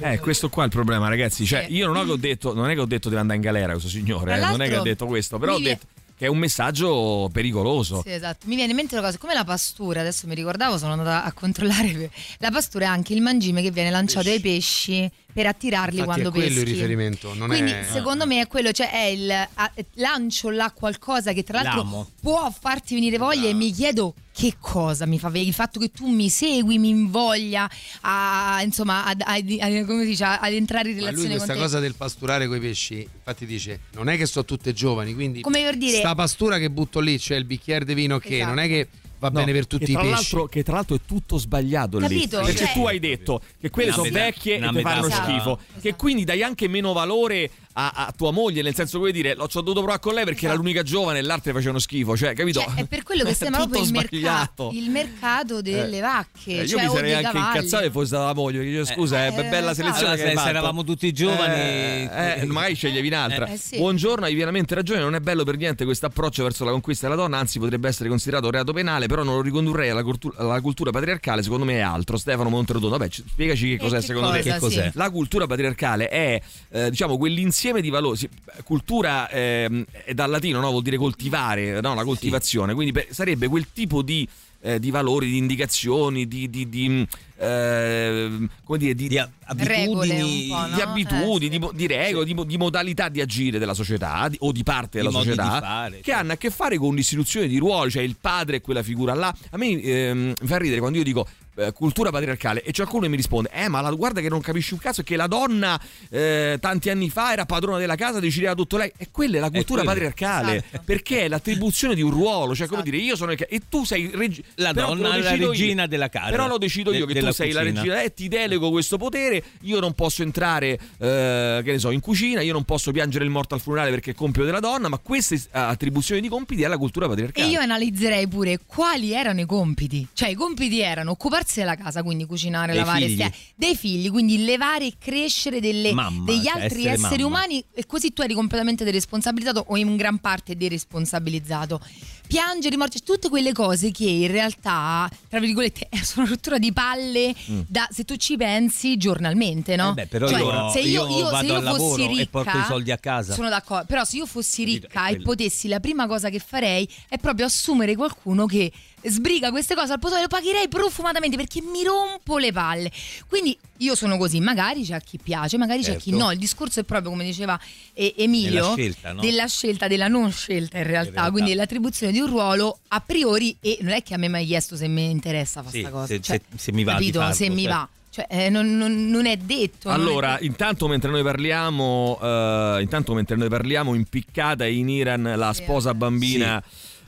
[0.00, 1.44] Eh, questo qua è il problema, ragazzi.
[1.44, 3.44] Cioè, io non, ho che ho detto, non è che ho detto deve andare in
[3.44, 5.86] galera questo signore, eh, non è che ho l'altro, detto questo, però ho detto
[6.22, 8.00] che è un messaggio pericoloso.
[8.04, 8.46] Sì, esatto.
[8.46, 11.32] Mi viene in mente una cosa, come la pastura, adesso mi ricordavo, sono andata a
[11.32, 12.10] controllare.
[12.38, 16.28] La pastura è anche il mangime che viene lanciato ai pesci per attirarli Infatti quando
[16.28, 16.68] è quello peschi.
[16.68, 17.86] il riferimento, non Quindi è...
[17.90, 22.10] secondo me è quello, cioè è il a- lancio là qualcosa che tra l'altro L'amo.
[22.20, 25.90] può farti venire voglia e mi chiedo che cosa mi fa venire il fatto che
[25.90, 27.68] tu mi segui, mi invoglia
[28.02, 31.44] a insomma ad, ad- ad- come si dice, ad entrare in Ma lui relazione con
[31.46, 35.40] questa cosa del pasturare coi pesci, infatti dice, non è che sono tutte giovani, quindi
[35.42, 38.48] Come per dire- sta pastura che butto lì, c'è il bicchiere di vino che Esatto.
[38.48, 38.88] non è che
[39.22, 40.12] va No, bene per tutti i tra, pesci.
[40.14, 42.38] l'altro, che tra l'altro è tutto sbagliato Capito?
[42.40, 42.44] lì.
[42.46, 45.22] Perché Cioè- tu hai detto che quelle sono vecchie e ti fanno metafora.
[45.22, 45.58] schifo.
[45.80, 49.34] Che quindi dai anche meno valore a, a tua moglie, nel senso che vuoi dire,
[49.34, 52.16] l'ho ci ho dovuto provare con lei perché era l'unica giovane e l'altre facevano schifo.
[52.16, 52.60] Cioè, capito?
[52.60, 56.00] Cioè, è per quello che sembra proprio il, mercato, il mercato delle Eh.
[56.00, 56.50] vacche.
[56.50, 57.56] Eh, io cioè, mi sarei anche cavalli.
[57.56, 58.58] incazzato se fosse stata la moglie.
[58.58, 59.98] Perché dicevo, scusa, è Eh, bella selezione.
[60.12, 60.48] allora, che hai se- se fatto.
[60.48, 63.46] eravamo tutti giovani- Eh, eh, magari sceglievi un'altra.
[63.46, 63.76] Eh, sì.
[63.78, 65.00] Buongiorno, hai pienamente ragione.
[65.00, 68.08] Non è bello per niente questo approccio verso la conquista della donna, anzi, potrebbe essere
[68.08, 71.42] considerato reato penale, però non lo ricondurrei alla, cultu- alla cultura patriarcale.
[71.42, 72.16] Secondo me è altro.
[72.18, 74.50] Stefano Monterotondo, vabbè, ci- spiegaci che cos'è che secondo cosa, te.
[74.50, 74.90] Che cos'è?
[74.94, 78.16] La cultura patriarcale è, eh, diciamo, quell'insieme di valori.
[78.16, 78.28] sì,
[78.64, 80.70] cultura ehm, è dal latino, no?
[80.70, 81.94] vuol dire coltivare, no?
[81.94, 82.74] la coltivazione.
[82.74, 84.26] Quindi per- sarebbe quel tipo di,
[84.62, 87.06] eh, di valori, di indicazioni, di, di, di,
[87.38, 90.74] ehm, come dire, di, abitudini, po', no?
[90.74, 94.28] di abitudini, Eh, di, mo- di regole, di, mo- di modalità di agire della società
[94.28, 96.20] di- o di parte della società fare, che certo.
[96.20, 99.34] hanno a che fare con l'istituzione di ruoli, cioè il padre è quella figura là.
[99.50, 101.26] A me ehm, mi fa ridere quando io dico
[101.56, 104.40] eh, cultura patriarcale e c'è qualcuno che mi risponde eh ma la, guarda che non
[104.40, 105.80] capisci un cazzo è che la donna
[106.10, 109.50] eh, tanti anni fa era padrona della casa decideva tutto lei e quella è la
[109.50, 109.94] cultura quello.
[109.94, 110.82] patriarcale Esatto.
[110.84, 113.84] perché è l'attribuzione di un ruolo cioè come dire io sono il ca- e tu
[113.84, 115.50] sei reg- La donna è la decido io.
[115.50, 116.30] regina della casa.
[116.30, 119.42] però lo decido io de- che tu sei la regina eh, ti delego questo potere
[119.62, 123.30] io non posso entrare eh, che ne so in cucina io non posso piangere il
[123.30, 126.68] morto al funerale perché è compito della donna ma queste eh, attribuzioni di compiti è
[126.68, 130.06] la cultura E patriarcale io analizzerei pure quali erano i compiti.
[130.12, 133.12] Cioè, i compiti erano occuparsi della casa, quindi cucinare, Dei lavare, figli.
[133.14, 137.36] stia- dei figli, quindi levare e crescere delle- Mamma, degli cioè altri essere esseri mamma.
[137.36, 141.80] umani e così tu eri completamente deresponsabilizzato o in gran parte deresponsabilizzato.
[142.26, 147.34] Piangere, morte, tutte quelle cose che in realtà, tra virgolette, sono rottura di palle
[147.66, 149.88] da, se tu ci pensi giornalmente, no?
[149.88, 149.90] Mm.
[149.90, 152.64] Eh beh, però Cioè, io, se io, io se io fossi ricca, e porto i
[152.64, 153.34] soldi a casa.
[153.34, 157.18] Sono d'accordo, però se io fossi ricca e potessi, la prima cosa che farei è
[157.18, 158.72] proprio assumere qualcuno che
[159.04, 162.90] sbriga queste cose al posto lo pagherei profumatamente perché mi rompo le palle.
[163.28, 166.24] Quindi io sono così, magari c'è a chi piace, magari c'è a chi Certo.
[166.24, 166.30] no.
[166.32, 167.58] Il discorso è proprio come diceva
[167.94, 169.20] eh, Emilio, Della scelta, no?
[169.20, 171.30] della scelta, della non scelta in realtà, realtà.
[171.30, 174.46] quindi l'attribuzione di un ruolo a priori e non è che a me mi hai
[174.46, 176.06] chiesto se mi interessa fare Sì, questa cosa.
[176.06, 177.18] se- Cioè, se- se mi va di capito?
[177.20, 177.76] farlo, se mi certo.
[177.76, 177.88] va.
[178.12, 179.88] Cioè, eh, non, non- non è detto.
[179.88, 185.32] non è Allora, intanto mentre noi parliamo, eh, intanto mentre noi parliamo, impiccata in Iran
[185.34, 186.62] la Sì, sposa bambina.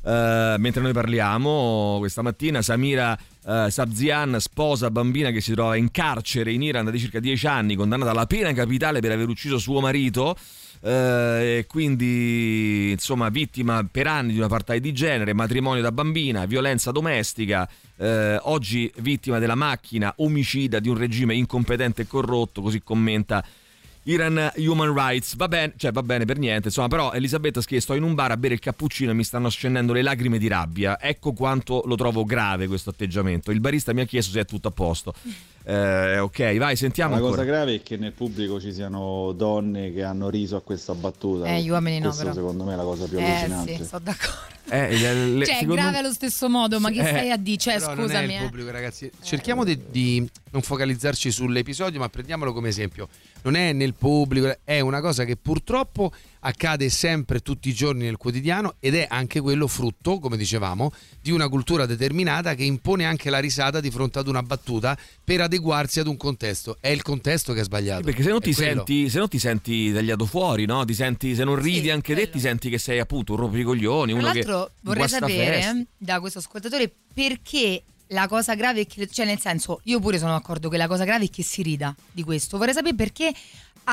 [0.05, 5.91] Eh, mentre noi parliamo, questa mattina Samira eh, Sabzian, sposa bambina che si trova in
[5.91, 9.81] carcere in Iran da circa 10 anni, condannata alla pena capitale per aver ucciso suo
[9.81, 10.37] marito.
[10.87, 16.91] eh, quindi insomma vittima per anni di una partai di genere, matrimonio da bambina, violenza
[16.91, 23.43] domestica, eh, oggi vittima della macchina omicida di un regime incompetente e corrotto, così commenta
[24.05, 27.95] Iran Human Rights, va bene, cioè va bene per niente, insomma, però Elisabetta scrive sto
[27.95, 31.01] in un bar a bere il cappuccino e mi stanno scendendo le lacrime di rabbia.
[31.01, 33.51] Ecco quanto lo trovo grave questo atteggiamento.
[33.51, 35.15] Il barista mi ha chiesto se è tutto a posto.
[35.67, 37.37] Eh, ok, vai, sentiamo La ancora.
[37.37, 41.47] cosa grave è che nel pubblico ci siano donne che hanno riso a questa battuta.
[41.47, 42.35] Eh, gli uomini no, Questo però.
[42.35, 43.77] secondo me è la cosa più Eh allucinante.
[43.77, 44.53] sì, sto d'accordo.
[44.69, 47.37] Eh, le- le- cioè, è secondo- grave allo stesso modo, ma che Eh, stai a
[47.39, 47.57] dire?
[47.59, 48.25] Cioè, non scusami.
[48.25, 48.45] il eh.
[48.45, 49.11] pubblico, ragazzi.
[49.23, 53.09] Cerchiamo di, di non focalizzarci sull'episodio, ma prendiamolo come esempio.
[53.45, 58.17] Non è nel pubblico, è una cosa che purtroppo accade sempre tutti i giorni nel
[58.17, 63.29] quotidiano ed è anche quello frutto, come dicevamo, di una cultura determinata che impone anche
[63.29, 66.79] la risata di fronte ad una battuta per adeguarsi ad un contesto.
[66.81, 68.03] È il contesto che è sbagliato.
[68.03, 70.85] Perché se non, ti senti, se non ti senti tagliato fuori, no?
[70.85, 74.21] Ti senti, se non ridi anche te, ti senti che sei appunto un rompicoglioni, Tra
[74.21, 75.61] uno che l'altro vorrei guastafeste.
[75.63, 80.19] sapere da questo ascoltatore perché la cosa grave è che, cioè nel senso, io pure
[80.19, 82.59] sono d'accordo che la cosa grave è che si rida di questo.
[82.59, 83.33] Vorrei sapere perché,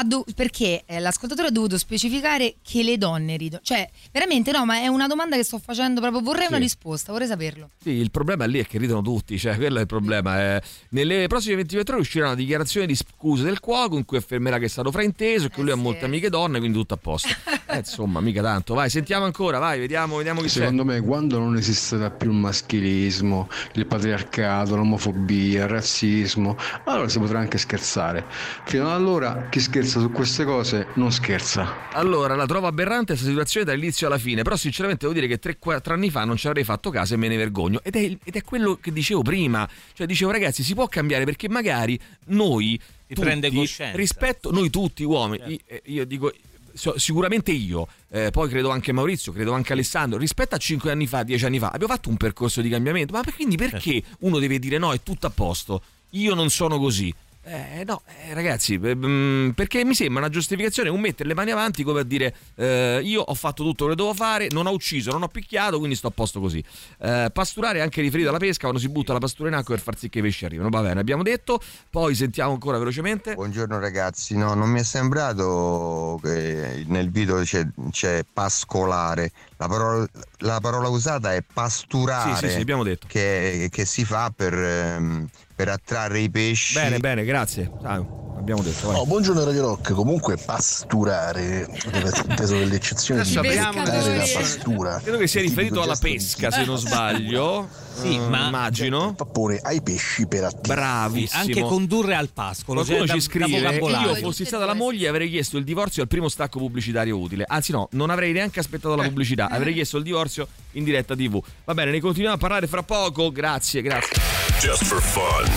[0.05, 3.61] do- perché eh, l'ascoltatore ha dovuto specificare che le donne ridono.
[3.63, 6.51] Cioè, veramente no, ma è una domanda che sto facendo proprio, vorrei Sì.
[6.53, 7.69] una risposta, vorrei saperlo.
[7.81, 10.39] Sì, il problema lì è che ridono tutti, cioè quello è il problema.
[10.55, 10.61] eh.
[10.89, 14.65] Nelle prossime 24 ore uscirà una dichiarazione di scuse del cuoco in cui affermerà che
[14.65, 17.27] è stato frainteso e che lui ha molte amiche donne, quindi tutto a posto.
[17.71, 18.73] Eh, insomma, mica tanto.
[18.73, 20.59] Vai, sentiamo ancora, vai, vediamo, vediamo chi c'è.
[20.59, 27.17] Secondo me quando non esisterà più il maschilismo, il patriarcato, l'omofobia, il razzismo, allora si
[27.19, 28.25] potrà anche scherzare.
[28.65, 31.89] Fino ad allora chi scherza su queste cose non scherza.
[31.91, 35.91] Allora, la trovo aberrante questa situazione dall'inizio alla fine, però sinceramente devo dire che 3-4
[35.91, 37.79] anni fa non ci avrei fatto caso e me ne vergogno.
[37.84, 41.49] Ed è, ed è quello che dicevo prima, cioè dicevo ragazzi si può cambiare perché
[41.49, 42.79] magari noi...
[43.07, 43.97] Tutti, prende coscienza.
[43.97, 46.32] Rispetto, noi tutti uomini, io, io dico...
[46.73, 51.21] Sicuramente io, eh, poi credo anche Maurizio, credo anche Alessandro, rispetto a 5 anni fa,
[51.21, 54.77] 10 anni fa, abbiamo fatto un percorso di cambiamento, ma quindi perché uno deve dire
[54.77, 57.13] no, è tutto a posto, io non sono così?
[57.43, 61.49] Eh, no, eh, ragazzi, eh, mm, perché mi sembra una giustificazione un mettere le mani
[61.49, 64.71] avanti come a dire eh, io ho fatto tutto quello che dovevo fare, non ho
[64.71, 66.63] ucciso, non ho picchiato, quindi sto a posto così.
[66.99, 69.83] Eh, pasturare è anche riferito alla pesca quando si butta la pastura in acqua per
[69.83, 70.69] far sì che i pesci arrivino.
[70.69, 73.33] Va bene, abbiamo detto, poi sentiamo ancora velocemente.
[73.33, 80.07] Buongiorno ragazzi, no, non mi è sembrato che nel video c'è, c'è pascolare, la parola,
[80.39, 83.07] la parola usata è pasturare, Sì, sì, sì, abbiamo detto.
[83.09, 85.27] Che, che si fa per, ehm,
[85.62, 86.74] per attrarre i pesci.
[86.74, 87.70] Bene, bene, grazie.
[87.84, 88.03] Ah,
[88.36, 88.88] abbiamo detto.
[88.88, 94.99] Oh, buongiorno Radio Rock, comunque pasturare deve essere inteso dell'eccezione di pescare la pastura.
[95.03, 97.70] Credo che sia riferito alla pesca, se non sbaglio.
[97.93, 99.14] Sì, Eh, ma- immagino.
[99.14, 100.80] Pappone ai pesci per attivare.
[100.82, 101.41] Bravissimo.
[101.41, 102.84] Anche condurre al pascolo.
[102.84, 103.76] Qualcuno cioè ci scrive.
[103.78, 107.45] Io fossi stata la moglie avrei chiesto il divorzio al primo stacco pubblicitario utile.
[107.47, 111.39] Anzi, no, non avrei neanche aspettato la pubblicità, avrei chiesto il divorzio in diretta TV.
[111.66, 113.32] Va bene, ne continuiamo a parlare fra poco.
[113.32, 114.51] Grazie, grazie.
[114.62, 115.49] Just for fun.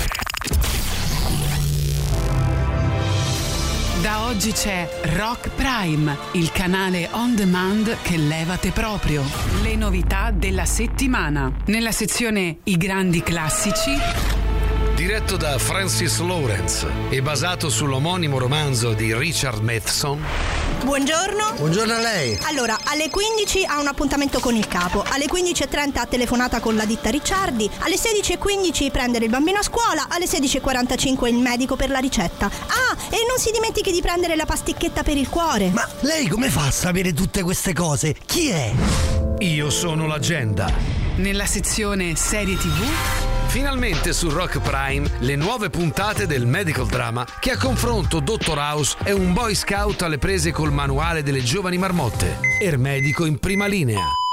[4.01, 4.89] Da oggi c'è
[5.19, 9.23] Rock Prime, il canale on demand che levate proprio.
[9.61, 11.53] Le novità della settimana.
[11.67, 13.91] Nella sezione I grandi classici.
[14.95, 20.64] Diretto da Francis Lawrence e basato sull'omonimo romanzo di Richard Matheson.
[20.83, 21.55] Buongiorno.
[21.57, 22.39] Buongiorno a lei.
[22.43, 26.85] Allora, alle 15 ha un appuntamento con il capo, alle 15.30 ha telefonata con la
[26.85, 31.99] ditta Ricciardi, alle 16.15 prendere il bambino a scuola, alle 16.45 il medico per la
[31.99, 32.47] ricetta.
[32.47, 35.71] Ah, e non si dimentichi di prendere la pasticchetta per il cuore.
[35.71, 38.15] Ma lei come fa a sapere tutte queste cose?
[38.27, 38.73] Chi è?
[39.39, 40.71] Io sono l'agenda.
[41.17, 43.34] Nella sezione serie TV.
[43.55, 48.97] Finalmente su Rock Prime le nuove puntate del medical drama che a confronto Dottor House
[49.05, 52.41] è un boy scout alle prese col manuale delle giovani marmotte.
[52.61, 54.24] Ermedico in prima linea.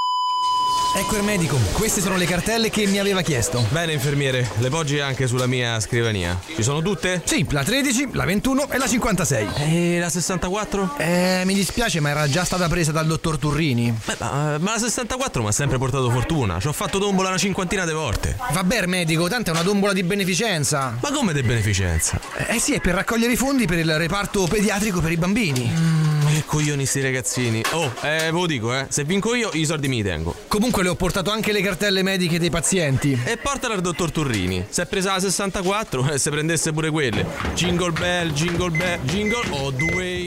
[0.94, 3.66] Ecco il medico, queste sono le cartelle che mi aveva chiesto.
[3.70, 6.38] Bene, infermiere, le poggi anche sulla mia scrivania.
[6.54, 7.22] Ci sono tutte?
[7.24, 9.48] Sì, la 13, la 21 e la 56.
[9.56, 10.96] E la 64?
[10.98, 13.98] Eh, mi dispiace, ma era già stata presa dal dottor Turrini.
[14.04, 16.60] Beh, ma, ma la 64 mi ha sempre portato fortuna.
[16.60, 18.36] Ci ho fatto tombola una cinquantina di volte.
[18.52, 20.98] Vabbè, medico, tanto è una tombola di beneficenza.
[21.02, 22.20] Ma come di beneficenza?
[22.48, 25.72] Eh sì, è per raccogliere i fondi per il reparto pediatrico per i bambini.
[25.74, 27.64] Mm, che coglioni sti ragazzini.
[27.72, 28.88] Oh, eh, ve lo dico, eh.
[28.90, 30.36] Se vinco io, i soldi mi tengo.
[30.50, 33.20] Comunque le ho portato anche le cartelle mediche dei pazienti.
[33.26, 34.66] E portala al dottor Turrini.
[34.70, 37.26] Se è presa la 64, e se prendesse pure quelle.
[37.54, 40.26] Jingle bell, jingle bell, jingle all the way.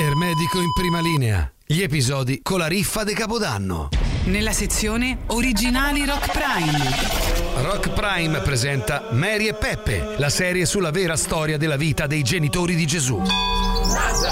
[0.00, 1.50] Ermedico in prima linea.
[1.66, 3.88] Gli episodi con la riffa de Capodanno.
[4.24, 7.62] Nella sezione Originali Rock Prime.
[7.62, 12.74] Rock Prime presenta Mary e Peppe, la serie sulla vera storia della vita dei genitori
[12.74, 13.22] di Gesù.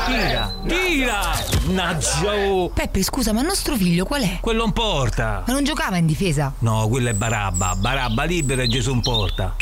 [0.07, 1.21] Tira, tira!
[1.67, 2.71] Naggio!
[2.73, 4.39] Peppe, scusa, ma il nostro figlio qual è?
[4.41, 5.43] Quello in porta.
[5.47, 6.55] Ma non giocava in difesa?
[6.61, 7.75] No, quello è Barabba.
[7.77, 9.55] Barabba libero e Gesù in porta.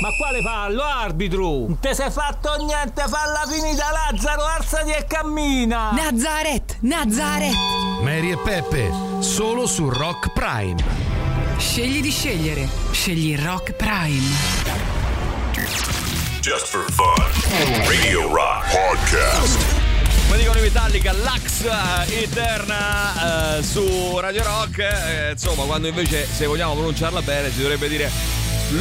[0.00, 1.42] Ma quale fallo, arbitro?
[1.42, 5.92] Non te sei fatto niente, falla finita Lazzaro, alzati e cammina!
[5.92, 7.54] Nazaret, Nazaret!
[8.02, 8.90] Mary e Peppe,
[9.20, 10.82] solo su Rock Prime.
[11.58, 12.68] Scegli di scegliere.
[12.90, 14.93] Scegli Rock Prime.
[16.44, 17.14] Just for fun.
[17.88, 19.58] Radio Rock Podcast.
[20.26, 21.64] Come dicono i Metallica, Lux
[22.10, 24.78] Eterna eh, su Radio Rock.
[24.78, 28.10] eh, insomma, quando invece, se vogliamo pronunciarla bene, si dovrebbe dire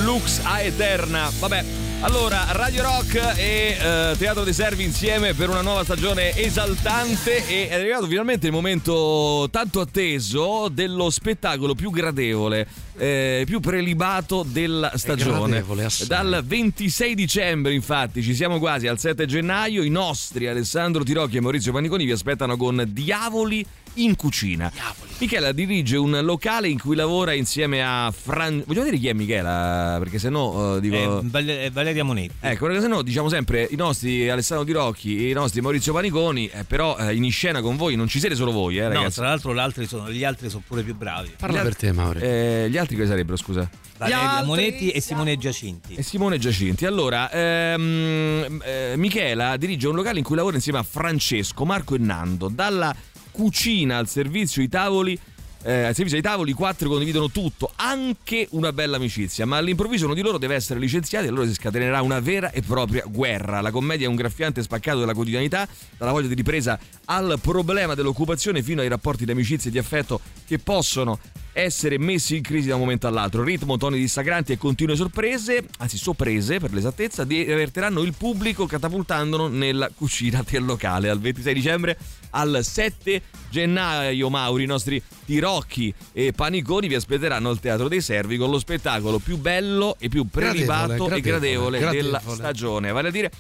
[0.04, 1.32] Lux Aeterna.
[1.40, 1.64] Vabbè,
[2.02, 7.70] Allora, Radio Rock e eh, Teatro dei Servi insieme per una nuova stagione esaltante e
[7.70, 12.68] è arrivato finalmente il momento tanto atteso dello spettacolo più gradevole,
[12.98, 15.64] eh, più prelibato della stagione.
[16.08, 21.42] Dal 26 dicembre, infatti, ci siamo quasi al 7 gennaio, i nostri Alessandro Tirocchi e
[21.42, 23.66] Maurizio Paniconi vi aspettano con Diavoli
[23.96, 24.72] in cucina.
[25.20, 28.64] Michela dirige un locale in cui lavora insieme a Fran...
[28.66, 29.96] Vogliamo dire chi è Michela?
[30.00, 30.96] Perché se no eh, dico...
[30.96, 32.34] Eh, Val- eh, Valeria Monetti.
[32.40, 35.94] Ecco, perché se no diciamo sempre i nostri Alessandro Di Rocchi e i nostri Maurizio
[35.94, 38.90] Paniconi, eh, però eh, in scena con voi non ci siete solo voi, eh, no,
[38.90, 39.20] ragazzi.
[39.20, 41.36] tra l'altro gli altri sono, gli altri sono pure più bravi.
[41.38, 42.20] Parla per te, Mauri.
[42.20, 43.70] Eh, gli altri che sarebbero, scusa?
[43.98, 45.96] Valeria Monetti e Simone Giacinti.
[45.96, 46.86] E Simone Giacinti.
[46.86, 52.00] Allora, ehm, eh, Michela dirige un locale in cui lavora insieme a Francesco, Marco e
[52.00, 52.50] Nando.
[52.50, 52.96] Dalla
[53.32, 55.20] cucina al servizio i tavoli.
[55.64, 60.06] Eh, al servizio ai tavoli i quattro condividono tutto, anche una bella amicizia, ma all'improvviso
[60.06, 63.62] uno di loro deve essere licenziato e allora si scatenerà una vera e propria guerra.
[63.62, 68.62] La commedia è un graffiante spaccato della quotidianità, dalla voglia di ripresa al problema dell'occupazione
[68.62, 71.20] fino ai rapporti di amicizia e di affetto che possono
[71.54, 73.44] essere messi in crisi da un momento all'altro.
[73.44, 79.90] Ritmo, toni dissacranti e continue sorprese, anzi sorprese per l'esattezza, divertiranno il pubblico catapultandolo nella
[79.96, 81.10] cucina del locale.
[81.10, 81.98] Al 26 dicembre
[82.34, 88.38] al 7 gennaio, Mauri, i nostri tirocchi e paniconi vi aspetteranno al Teatro dei Servi
[88.38, 92.92] con lo spettacolo più bello e più prelibato Gradevole, e gradevole, gradevole, della stagione.
[92.92, 93.32] Vale a dire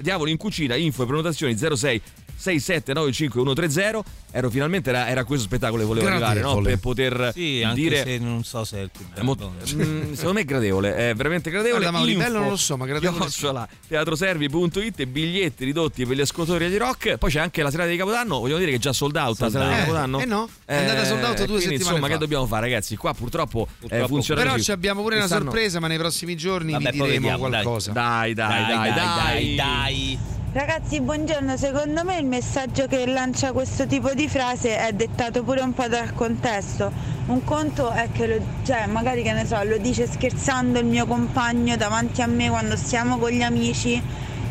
[0.00, 2.02] Diavoli in cucina, info e prenotazioni 06
[2.40, 4.00] 6795130
[4.32, 6.60] ero finalmente era, era questo spettacolo che volevo arrivare no?
[6.60, 6.68] Gradevole.
[6.70, 9.52] per poter Sì, anche dire se non so se è il più bello.
[9.74, 11.80] mm, secondo me è gradevole, è veramente gradevole.
[11.82, 13.38] Guarda, Mauri, Info, bello non lo so, ma gradevole sì.
[13.38, 17.16] chiocciola, teatroservi.it, biglietti ridotti per gli ascoltatori di rock.
[17.16, 19.50] Poi c'è anche la serata di Capodanno, vogliamo dire che è già sold out la
[19.50, 19.84] serata di out.
[19.84, 20.18] Capodanno.
[20.18, 22.12] Eh, eh no, è andata sold out due quindi, settimane Insomma, fa.
[22.12, 22.96] che dobbiamo fare, ragazzi?
[22.96, 24.64] Qua purtroppo, eh, funziona Però così.
[24.64, 27.62] ci abbiamo pure una Quest'anno- sorpresa, ma nei prossimi giorni Vabbè, vi diremo vediamo, dai.
[27.62, 27.92] qualcosa.
[27.92, 30.18] Dai, dai, dai, dai, dai.
[30.52, 31.56] Ragazzi, buongiorno.
[31.56, 35.88] Secondo me il messaggio che lancia questo tipo di frase è dettato pure un po'
[35.88, 36.90] dal contesto.
[37.26, 41.06] Un conto è che, lo, cioè, magari che ne so, lo dice scherzando il mio
[41.06, 44.02] compagno davanti a me quando stiamo con gli amici.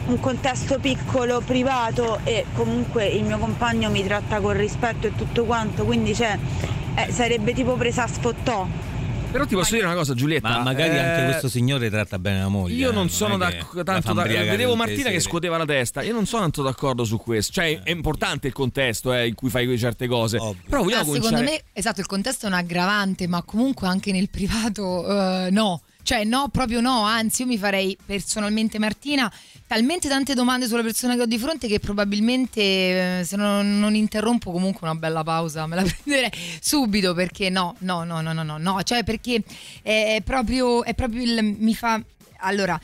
[0.08, 5.46] Un contesto piccolo, privato e comunque il mio compagno mi tratta con rispetto e tutto
[5.46, 6.38] quanto, quindi cioè,
[6.96, 8.89] eh, sarebbe tipo presa a sfottò.
[9.32, 10.50] Però ti posso dire una cosa, Giulietta.
[10.50, 12.74] Ma magari eh, anche questo signore tratta bene la moglie.
[12.76, 15.66] Io eh, non sono è che tanto fa da- imbriagare vedevo Martina che scuoteva la
[15.66, 16.02] testa.
[16.02, 17.54] Io non sono tanto d'accordo su questo.
[17.54, 20.38] Cioè, è importante il contesto eh, in cui fai certe cose.
[20.68, 21.44] Però vogliamo Ah, secondo cominciare.
[21.44, 25.06] me, esatto, il contesto è un aggravante, ma comunque anche nel privato
[25.46, 25.82] eh, no.
[26.02, 27.04] Cioè, no, proprio no.
[27.04, 29.32] Anzi, io mi farei personalmente, Martina,
[29.68, 33.94] talmente tante domande sulla persona che ho di fronte che probabilmente, eh, se non, non
[33.96, 38.44] interrompo, comunque una bella pausa me la prenderei subito perché no, no, no, no, no,
[38.44, 38.82] no, no.
[38.84, 39.44] Cioè, perché
[39.82, 41.56] è, è proprio, è proprio il.
[41.58, 42.02] mi fa.
[42.42, 42.80] Allora,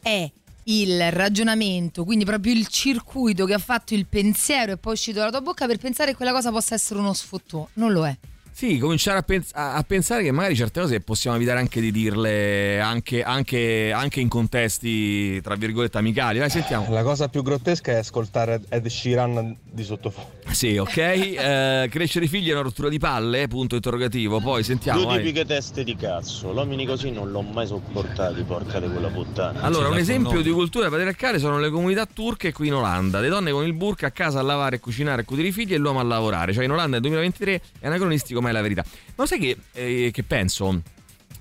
[0.00, 0.30] è
[0.64, 5.18] il ragionamento, quindi proprio il circuito che ha fatto il pensiero e poi è uscito
[5.18, 7.66] dalla tua bocca per pensare che quella cosa possa essere uno sfottò.
[7.74, 8.16] Non lo è.
[8.60, 12.78] Sì, cominciare a, pens- a- pensare che magari certe cose possiamo evitare anche di dirle
[12.78, 16.40] anche, anche- anche in contesti, tra virgolette, amicali.
[16.40, 16.92] Vai, sentiamo.
[16.92, 20.30] La cosa più grottesca è ascoltare Ed Sheeran di sottofondo.
[20.50, 20.98] Sì, ok.
[21.40, 23.48] Eh, crescere i figli è una rottura di palle?
[23.48, 24.40] Punto interrogativo.
[24.40, 25.04] Poi sentiamo.
[25.04, 29.60] Due tipiche teste di cazzo, l'uomini così non l'ho mai sopportati, porca di quella puttana.
[29.62, 33.20] Allora, un esempio di cultura patriarcale sono le comunità turche qui in Olanda.
[33.20, 35.72] Le donne con il burka a casa a lavare, a cucinare, a cudere i figli
[35.72, 36.52] e l'uomo a lavorare.
[36.52, 38.84] Cioè in Olanda nel 2023 è anacronistico, ma è la verità.
[39.16, 40.82] Ma sai che, eh, che penso?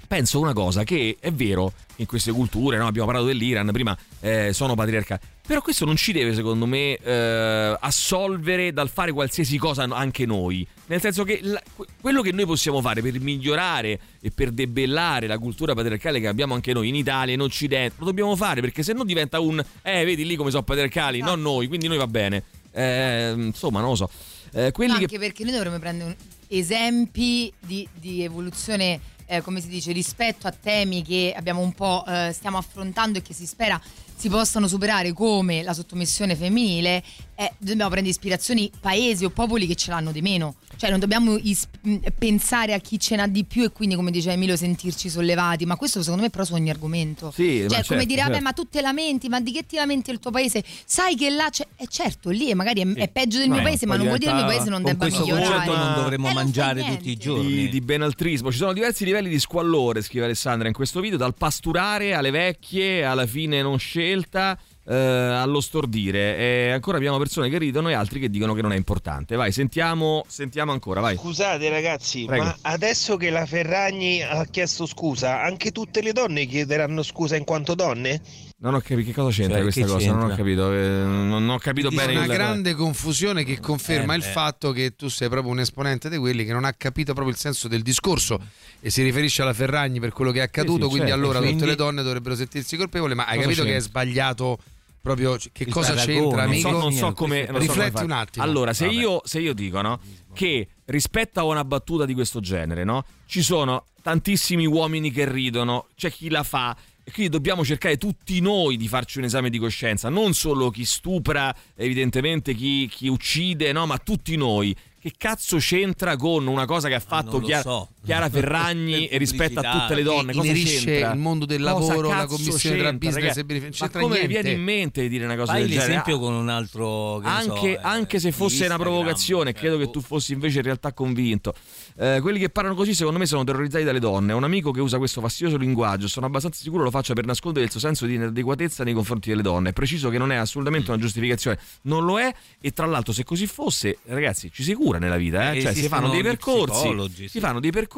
[0.07, 2.88] Penso una cosa, che è vero in queste culture, no?
[2.88, 7.78] abbiamo parlato dell'Iran, prima eh, sono patriarcali, però questo non ci deve secondo me eh,
[7.80, 12.47] assolvere dal fare qualsiasi cosa anche noi, nel senso che la- que- quello che noi
[12.47, 16.95] possiamo fare per migliorare e per debellare la cultura patriarcale che abbiamo anche noi in
[16.95, 20.49] Italia, in Occidente, lo dobbiamo fare perché se no diventa un, eh vedi lì come
[20.49, 22.43] sono patriarcali, non noi, quindi noi va bene.
[22.72, 24.10] Eh, insomma, non lo so.
[24.52, 25.20] Eh, Anche che...
[25.20, 26.16] perché noi dovremmo prendere
[26.47, 32.04] esempi di, di evoluzione, eh, come si dice, rispetto a temi che abbiamo un po'
[32.08, 33.80] eh, stiamo affrontando e che si spera
[34.20, 37.01] si possano superare come la sottomissione femminile,
[37.36, 40.55] eh, dobbiamo prendere ispirazioni paesi o popoli che ce l'hanno di meno.
[40.76, 44.11] Cioè non dobbiamo is- mh, pensare a chi ce n'ha di più e quindi come
[44.11, 47.32] diceva Emilio sentirci sollevati, ma questo secondo me però su ogni argomento.
[47.34, 48.43] Sì, ma cioè come certo, dire, vabbè certo.
[48.43, 50.63] ma tu te lamenti, ma di che ti lamenti il tuo paese?
[50.86, 51.65] Sai che là c'è...
[51.78, 54.17] Eh certo, lì è magari è, è peggio del mio Beh, paese, ma non vuol
[54.20, 55.45] dire che il mio paese non debba migliorare.
[55.45, 56.97] concetto non dovremmo Eh, non fai mangiare niente.
[56.97, 57.47] tutti i giorni.
[57.47, 58.51] di, di benaltrismo.
[58.51, 63.03] Ci sono diversi livelli di squallore, scrive Alessandra in questo video, dal pasturare alle vecchie,
[63.05, 63.80] alla fine non
[64.10, 66.38] scelta, eh, allo stordire.
[66.38, 69.36] E ancora abbiamo persone che ridono e altri che dicono che non è importante.
[69.36, 71.16] Vai, sentiamo, sentiamo ancora, vai.
[71.16, 72.43] Scusate ragazzi, Prego.
[72.43, 77.43] ma adesso che la Ferragni ha chiesto scusa, anche tutte le donne chiederanno scusa in
[77.43, 78.22] quanto donne?
[78.62, 80.36] Non ho capito che cosa c'entra Cioè, questa cosa, non ho c'entra?
[80.36, 84.24] capito, eh, non, non ho capito bene una il- grande confusione che conferma Eh, il
[84.24, 84.28] eh.
[84.32, 87.39] fatto che tu sei proprio un esponente di quelli che non ha capito proprio il
[87.39, 88.38] senso del discorso
[88.82, 91.55] e si riferisce alla Ferragni per quello che è accaduto, sì, quindi certo, allora quindi-
[91.57, 93.89] tutte le donne dovrebbero sentirsi colpevoli, ma hai Cosa capito che è c'entra?
[93.89, 94.60] sbagliato
[95.01, 96.70] proprio che Il cosa paragone, c'entra, non amico?
[96.70, 98.43] so, non so come non so come Rifletti un attimo.
[98.43, 100.01] Allora, se io, se io dico no,
[100.34, 105.88] che rispetto a una battuta di questo genere, no, ci sono tantissimi uomini che ridono,
[105.95, 106.76] c'è chi la fa.
[107.10, 110.86] E quindi dobbiamo cercare tutti noi di farci un esame di coscienza, non solo chi
[110.86, 114.76] stupra, evidentemente chi, chi uccide, no, ma tutti noi.
[114.99, 117.89] Che cazzo c'entra con una cosa che ha fatto non lo Chiara, so.
[118.04, 120.34] Chiara Ferragni Per rispetto a tutte le donne?
[120.34, 121.12] Cosa c'entra?
[121.12, 123.84] il mondo del lavoro, la commissione tra business e benefici?
[123.84, 124.28] Ma come niente.
[124.28, 125.88] viene in mente di dire una cosa Fai del genere?
[125.88, 127.20] l'esempio con un altro.
[127.22, 130.34] che ne so, anche, eh, anche se fosse una provocazione, cioè, credo che tu fossi
[130.34, 131.54] invece in realtà convinto.
[131.97, 134.34] Eh, quelli che parlano così, secondo me, sono terrorizzati dalle donne.
[134.34, 137.72] Un amico che usa questo fastidioso linguaggio, sono abbastanza sicuro lo faccia per nascondere il
[137.72, 139.70] suo senso di inadeguatezza nei confronti delle donne.
[139.70, 142.34] È preciso che non è assolutamente una giustificazione, non lo è.
[142.62, 145.58] E tra l'altro, se così fosse, ragazzi, ci si cura nella vita, eh?
[145.58, 147.39] Eh, cioè si fanno dei percorsi, si sì.
[147.39, 147.89] fanno dei percorsi.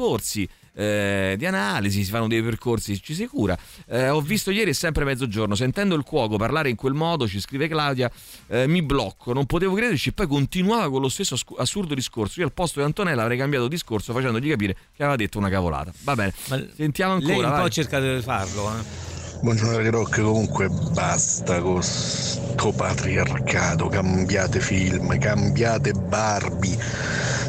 [0.74, 3.56] Eh, di analisi, si fanno dei percorsi, ci si cura.
[3.86, 7.40] Eh, ho visto ieri è sempre mezzogiorno, sentendo il cuoco parlare in quel modo, ci
[7.40, 8.10] scrive Claudia,
[8.48, 12.40] eh, mi blocco, non potevo crederci, e poi continuava con lo stesso assurdo discorso.
[12.40, 15.92] Io al posto di Antonella avrei cambiato discorso facendogli capire che aveva detto una cavolata.
[16.02, 16.32] Va bene,
[16.74, 17.34] sentiamo ancora.
[17.34, 17.60] Lei un vai.
[17.62, 19.11] po' cercate di farlo, eh.
[19.42, 26.78] Buongiorno Radio Rock, comunque basta con sto patriarcato, cambiate film, cambiate Barbie.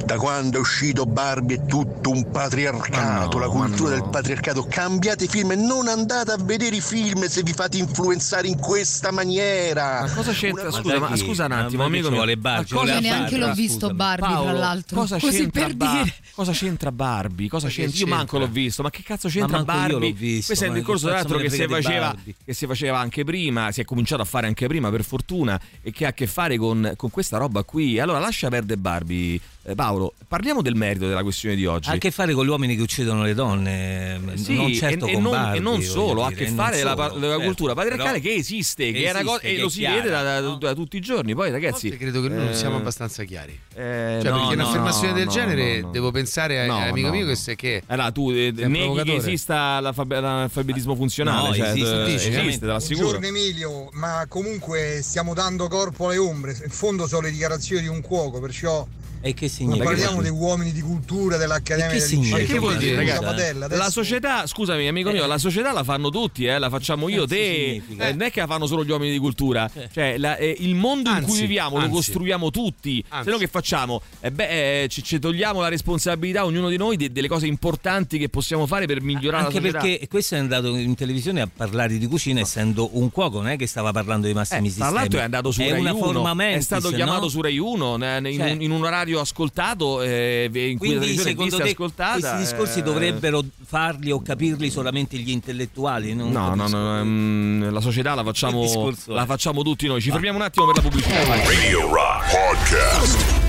[0.03, 4.01] Da quando è uscito Barbie è tutto un patriarcato, Ma no, la cultura ma no.
[4.01, 4.65] del patriarcato.
[4.69, 9.11] Cambiate film e non andate a vedere i film se vi fate influenzare in questa
[9.11, 10.01] maniera.
[10.01, 10.67] Ma cosa c'entra?
[10.67, 12.21] Una- Scusa, ma scusa un attimo, amico mio.
[12.41, 13.47] Ma Io cosa neanche c'entra?
[13.47, 14.99] l'ho visto Barbie, tra Paolo, l'altro.
[14.99, 16.15] Cosa Così c'entra, per Bar- dire.
[16.33, 17.47] cosa c'entra Barbie?
[17.47, 17.99] Cosa c'entra?
[17.99, 20.09] Io manco l'ho visto, ma che cazzo c'entra Ma manco io Barbie?
[20.09, 22.15] l'ho visto, Questo è il ma discorso tra me che frega di faceva,
[22.45, 25.91] che si faceva anche prima, si è cominciato a fare anche prima per fortuna e
[25.91, 27.99] che ha a che fare con, con questa roba qui.
[27.99, 29.39] Allora lascia perdere Barbie.
[29.65, 31.89] Eh, Paolo, parliamo del merito della questione di oggi.
[31.89, 35.11] Ha a che fare con gli uomini che uccidono le donne, Sì, non certo e,
[35.11, 37.17] e con non, Barbie, e non solo, ha a che e non fare la, solo,
[37.19, 39.67] la certo, cultura patriarcale però che esiste, che, è una esiste, cosa, e che lo
[39.67, 40.55] è si chiara, vede da, da- no?
[40.57, 41.33] da tutti i giorni.
[41.33, 43.57] Poi, ragazzi, Forse credo che noi non eh, siamo abbastanza chiari.
[43.73, 45.91] eh, Cioè, no, perché no, un'affermazione del no, genere no, no.
[45.93, 50.19] devo pensare a- no, mio che se che Allora, tu eh, neghi che esista l'alfab-
[50.19, 51.47] l'alfabetismo funzionale?
[51.47, 52.95] No, cioè, esiste, eh, esiste.
[52.95, 57.87] Buongiorno Emilio, ma comunque stiamo dando corpo alle ombre, in fondo sono le dichiarazioni di
[57.87, 58.87] un cuoco, perciò
[59.25, 59.85] E che significa?
[59.85, 62.37] parliamo dei uomini di cultura dell'Accademia E che del significa?
[62.53, 63.23] Che vuol dire, Scusa, ragazzi?
[63.23, 67.07] Padella, adesso- La società, scusami amico mio, la società la fanno tutti, eh, la facciamo
[67.07, 70.17] io, Cazzo te, eh, non è che la fanno solo gli uomini di cultura, cioè
[70.17, 71.95] la- eh, il mondo in cui Anzi, viviamo lo anzi.
[71.95, 73.25] costruiamo tutti, Anzi.
[73.25, 74.01] se no che facciamo?
[74.19, 78.17] Eh beh, eh, ci, ci togliamo la responsabilità ognuno di noi de- delle cose importanti
[78.17, 79.79] che possiamo fare per migliorare Anche la società.
[79.87, 83.55] perché questo è andato in televisione a parlare di cucina essendo un cuoco, non è
[83.55, 84.93] che stava parlando di massimi Eh, tra sistemi.
[84.95, 87.27] l'altro è andato su è Rai una 1, forma è stato chiamato no?
[87.29, 90.99] su Rai 1 ne- ne- in, Cioè- in un orario ascoltato eh, in cui la
[90.99, 92.19] Quindi televisione è secondo vista e te ascoltata.
[92.19, 96.13] questi discorsi eh, dovrebbero farli o capirli solamente gli intellettuali?
[96.13, 96.77] Non No, no, capisco.
[96.77, 100.01] no, ehm, la società la facciamo, la facciamo tutti noi.
[100.01, 101.23] Ci fermiamo un attimo per la pubblicità.
[101.25, 101.39] vai.
[101.45, 103.41] Radio Rock Podcast.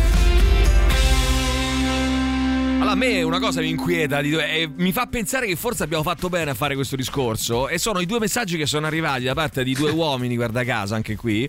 [2.76, 6.28] Allora, a me una cosa mi inquieta e mi fa pensare che forse abbiamo fatto
[6.28, 7.68] bene a fare questo discorso.
[7.68, 10.94] E sono i due messaggi che sono arrivati da parte di due uomini, guarda caso,
[10.94, 11.48] anche qui.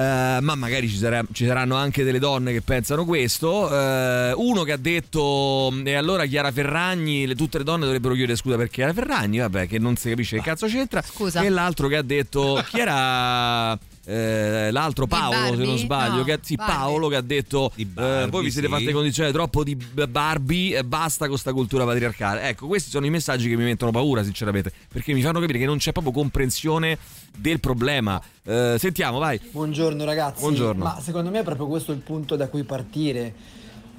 [0.00, 3.68] Eh, ma magari ci, sarà- ci saranno anche delle donne che pensano questo.
[3.70, 8.38] Eh, uno che ha detto: E allora Chiara Ferragni, le- tutte le donne dovrebbero chiedere
[8.38, 11.02] scusa per Chiara Ferragni, vabbè, che non si capisce che cazzo c'entra.
[11.02, 11.42] Scusa.
[11.42, 13.78] E l'altro che ha detto: Chi era.
[14.06, 15.78] Eh, l'altro Paolo se non Barbie?
[15.78, 16.74] sbaglio No, che, sì, Barbie.
[16.74, 18.72] Paolo che ha detto Di eh, Barbie, voi vi siete sì.
[18.72, 23.10] fatti condizionare troppo di Barbie e basta con sta cultura patriarcale ecco questi sono i
[23.10, 26.98] messaggi che mi mettono paura sinceramente perché mi fanno capire che non c'è proprio comprensione
[27.36, 30.82] del problema Eh, sentiamo vai Buongiorno ragazzi, Buongiorno.
[30.82, 33.34] ma secondo me è proprio questo il punto da cui partire,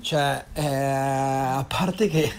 [0.01, 2.31] cioè eh, a parte che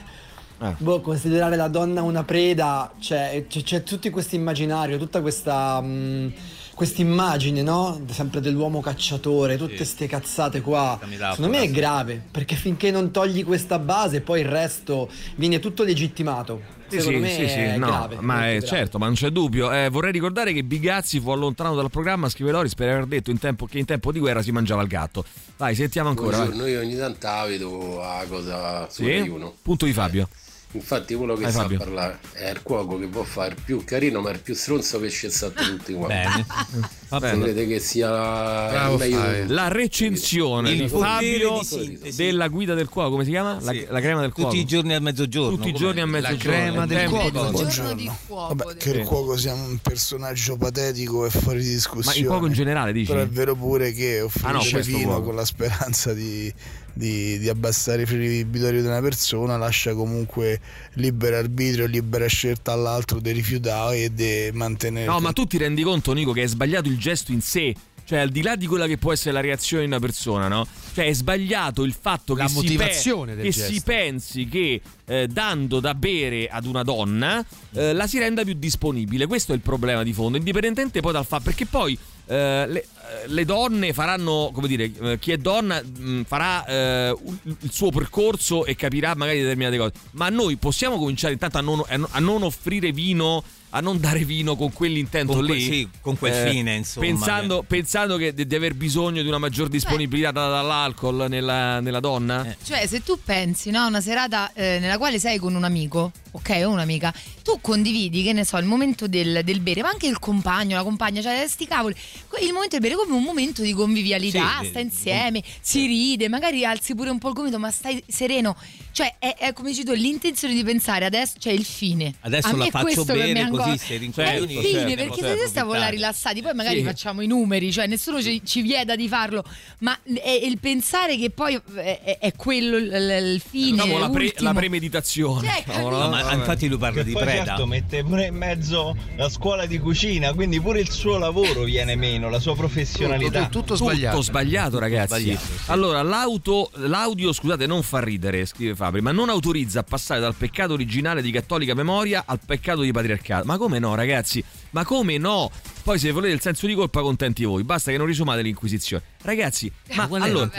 [0.63, 0.75] Eh.
[0.79, 6.33] boh, considerare la donna una preda, cioè, c'è, c'è tutto questo immaginario, tutta questa mh,
[6.75, 8.01] quest'immagine, no?
[8.11, 10.99] Sempre dell'uomo cacciatore, tutte queste cazzate qua.
[11.01, 11.73] Questa Secondo me è sì.
[11.73, 16.81] grave, perché finché non togli questa base, poi il resto viene tutto legittimato.
[16.89, 18.17] Sì, Secondo sì, me sì, sì, è no, grave.
[18.21, 19.73] ma è certo, ma non c'è dubbio.
[19.73, 23.39] Eh, vorrei ricordare che Bigazzi fu allontanato dal programma, scrive Loris, per aver detto in
[23.39, 25.25] tempo, che in tempo di guerra si mangiava il gatto.
[25.57, 26.37] Vai, sentiamo ancora.
[26.37, 29.11] Buongiorno, io ogni tanto la vedo a cosa su Sì?
[29.11, 29.55] Rai 1.
[29.63, 30.29] Punto di Fabio.
[30.75, 31.79] Infatti quello che Vai, sa Fabio.
[31.79, 35.63] parlare è il cuoco che può fare più carino ma il più stronzo che scezzate
[35.65, 36.15] tutti quanti.
[36.15, 36.47] Bene.
[37.13, 37.43] Va Se bene.
[37.43, 42.89] crede che sia Bravo meglio del- La recensione Il di Fabio di della guida del
[42.89, 43.59] cuoco, come si chiama?
[43.61, 43.87] La, Sì.
[43.87, 44.49] la crema del cuoco.
[44.49, 45.57] Tutti i giorni a mezzogiorno.
[45.57, 46.83] Tutti i giorni a mezzogiorno.
[46.85, 48.17] Il tempo- Buongiorno.
[48.29, 52.17] Vabbè, che il cuoco sia un personaggio patetico e fuori di discussione.
[52.17, 53.11] Ma il cuoco in generale, dici?
[53.11, 55.23] Però è vero pure che offrire Ah, no, vino cuoco.
[55.23, 56.51] con la speranza di,
[56.93, 60.61] di- di abbassare i fribitori di una persona lascia comunque
[60.95, 65.07] libero arbitrio, libera scelta all'altro di rifiutare e di mantenere.
[65.07, 67.75] No, ma tu ti rendi conto, Nico, che è sbagliato il gesto in sé.
[68.05, 70.67] Cioè, al di là di quella che può essere la reazione di una persona, no?
[70.93, 75.29] Cioè, è sbagliato il fatto La che, motivazione si, pe- che si pensi che eh,
[75.29, 79.27] dando da bere ad una donna eh, la si renda più disponibile.
[79.27, 81.45] Questo è il problema di fondo, indipendentemente poi dal fatto.
[81.45, 82.87] Perché poi eh, le, eh,
[83.27, 88.65] le donne faranno, come dire, eh, chi è donna mh, farà eh, il suo percorso
[88.65, 89.93] e capirà magari determinate cose.
[90.13, 93.43] Ma noi possiamo cominciare intanto a non, a non- offrire vino.
[93.75, 97.65] A non dare vino con quell'intento Con que- lì, sì, con quel fine, insomma, Pensando,
[97.67, 102.55] pensando che di, di aver bisogno di una maggior disponibilità data dall'alcol nella, nella donna.
[102.63, 106.13] Cioè, se tu pensi, no, a una serata eh, nella quale sei con un amico,
[106.33, 110.07] ok, o un'amica, tu condividi, che ne so, il momento del, del bere, ma anche
[110.07, 111.95] il compagno, la compagna, cioè, sti cavoli,
[112.43, 116.65] il momento del bere come un momento di convivialità, Sì, sta insieme, si ride, magari
[116.65, 118.57] alzi pure un po' il gomito, ma stai sereno.
[118.93, 122.13] Cioè, è, è come dici tu, l'intenzione di pensare adesso, cioè il fine.
[122.21, 124.95] Adesso A me la faccio questo che bere mi così sei È il fine, certo,
[124.97, 125.91] perché posso se stiamo là approfittare.
[125.93, 126.85] rilassati, poi magari Sì.
[126.85, 129.43] facciamo i numeri, cioè nessuno ci, ci vieta di farlo,
[129.79, 132.93] ma è il pensare che poi è, è- quello il,
[133.35, 133.73] il fine.
[133.83, 135.49] Diciamo la, pre- la premeditazione.
[135.65, 136.09] Cioè, no?
[136.11, 137.45] ma infatti lui parla Che di poi preda.
[137.47, 141.97] certo mette pure in mezzo la scuola di cucina, quindi pure il suo lavoro viene
[141.97, 143.47] meno, la sua professionalità.
[143.49, 145.07] Tutto sbagliato, ragazzi.
[145.07, 145.71] Sbagliato, sì.
[145.71, 150.35] Allora, l'auto, l'audio, scusate, non fa ridere, scrive Fabri, ma non autorizza a passare dal
[150.35, 153.45] peccato originale di cattolica memoria al peccato di patriarcato.
[153.47, 154.43] Ma come no, ragazzi?
[154.71, 155.51] Ma come no?
[155.83, 159.03] Poi se volete il senso di colpa contenti voi, basta che non risumate l'inquisizione.
[159.23, 160.51] Ragazzi, ma qual è allora,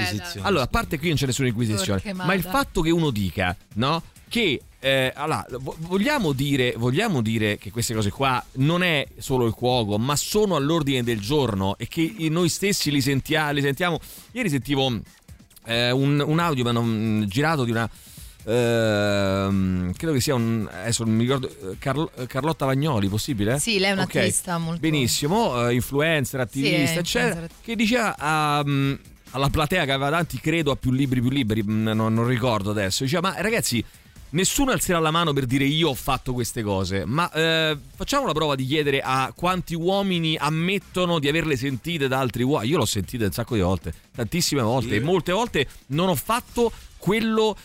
[0.42, 4.04] allora, a parte qui non c'è nessuna inquisizione, ma il fatto che uno dica, no?
[4.28, 9.46] Che eh, allora, vo- vogliamo, dire, vogliamo dire che queste cose qua non è solo
[9.46, 13.98] il cuoco, ma sono all'ordine del giorno e che noi stessi li, sentia- li sentiamo.
[14.34, 15.00] Ieri sentivo
[15.66, 17.90] eh, un, un audio mi hanno mm, girato di una.
[18.46, 20.68] ehm, credo che sia un.
[20.72, 21.48] Adesso non mi ricordo.
[21.50, 23.60] eh, Carlo- eh, Carlotta Vagnoli, possibile?
[23.60, 24.80] Sì, lei è un'attivista molto...
[24.80, 27.30] Benissimo, eh, influencer, attivista, Sì, eccetera.
[27.30, 27.58] influencer.
[27.64, 28.94] Che diceva a, mm,
[29.32, 32.72] alla platea che aveva tanti, credo, a più libri, più liberi, mm, non, non ricordo
[32.72, 33.04] adesso.
[33.04, 33.84] Diceva, ma ragazzi,
[34.34, 38.34] nessuno alzerà la mano per dire io ho fatto queste cose, ma eh, facciamo la
[38.34, 42.72] prova di chiedere a quanti uomini ammettono di averle sentite da altri uomini.
[42.72, 46.72] Io l'ho sentita un sacco di volte, tantissime volte, e molte volte non ho fatto
[46.98, 47.56] quello...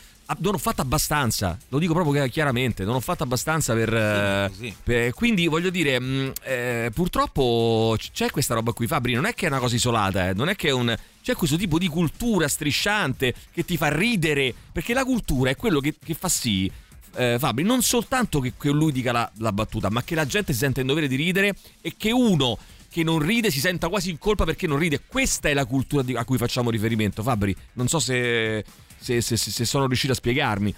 [0.41, 3.95] Non ho fatto abbastanza, lo dico proprio chiaramente, non ho fatto abbastanza per...
[3.95, 4.77] eh, così.
[4.83, 9.47] per- quindi voglio dire, mh, eh, purtroppo c'è questa roba qui, Fabri, non è che
[9.47, 10.95] è una cosa isolata, eh, non è che è un...
[11.23, 15.81] C'è questo tipo di cultura strisciante che ti fa ridere, perché la cultura è quello
[15.81, 16.71] che, che fa sì,
[17.15, 20.53] eh, Fabri, non soltanto che, che lui dica la, la battuta, ma che la gente
[20.53, 22.59] si senta in dovere di ridere e che uno
[22.91, 25.03] che non ride si senta quasi in colpa perché non ride.
[25.07, 27.55] Questa è la cultura di- a cui facciamo riferimento, Fabri.
[27.75, 28.65] Non so se,
[28.99, 30.75] se- se- se- sono riuscito a spiegarmi.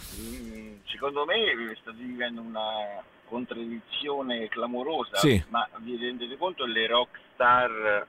[0.87, 1.37] Secondo me
[1.81, 5.43] state vivendo una contraddizione clamorosa, Sì.
[5.49, 8.07] ma vi rendete conto le rockstar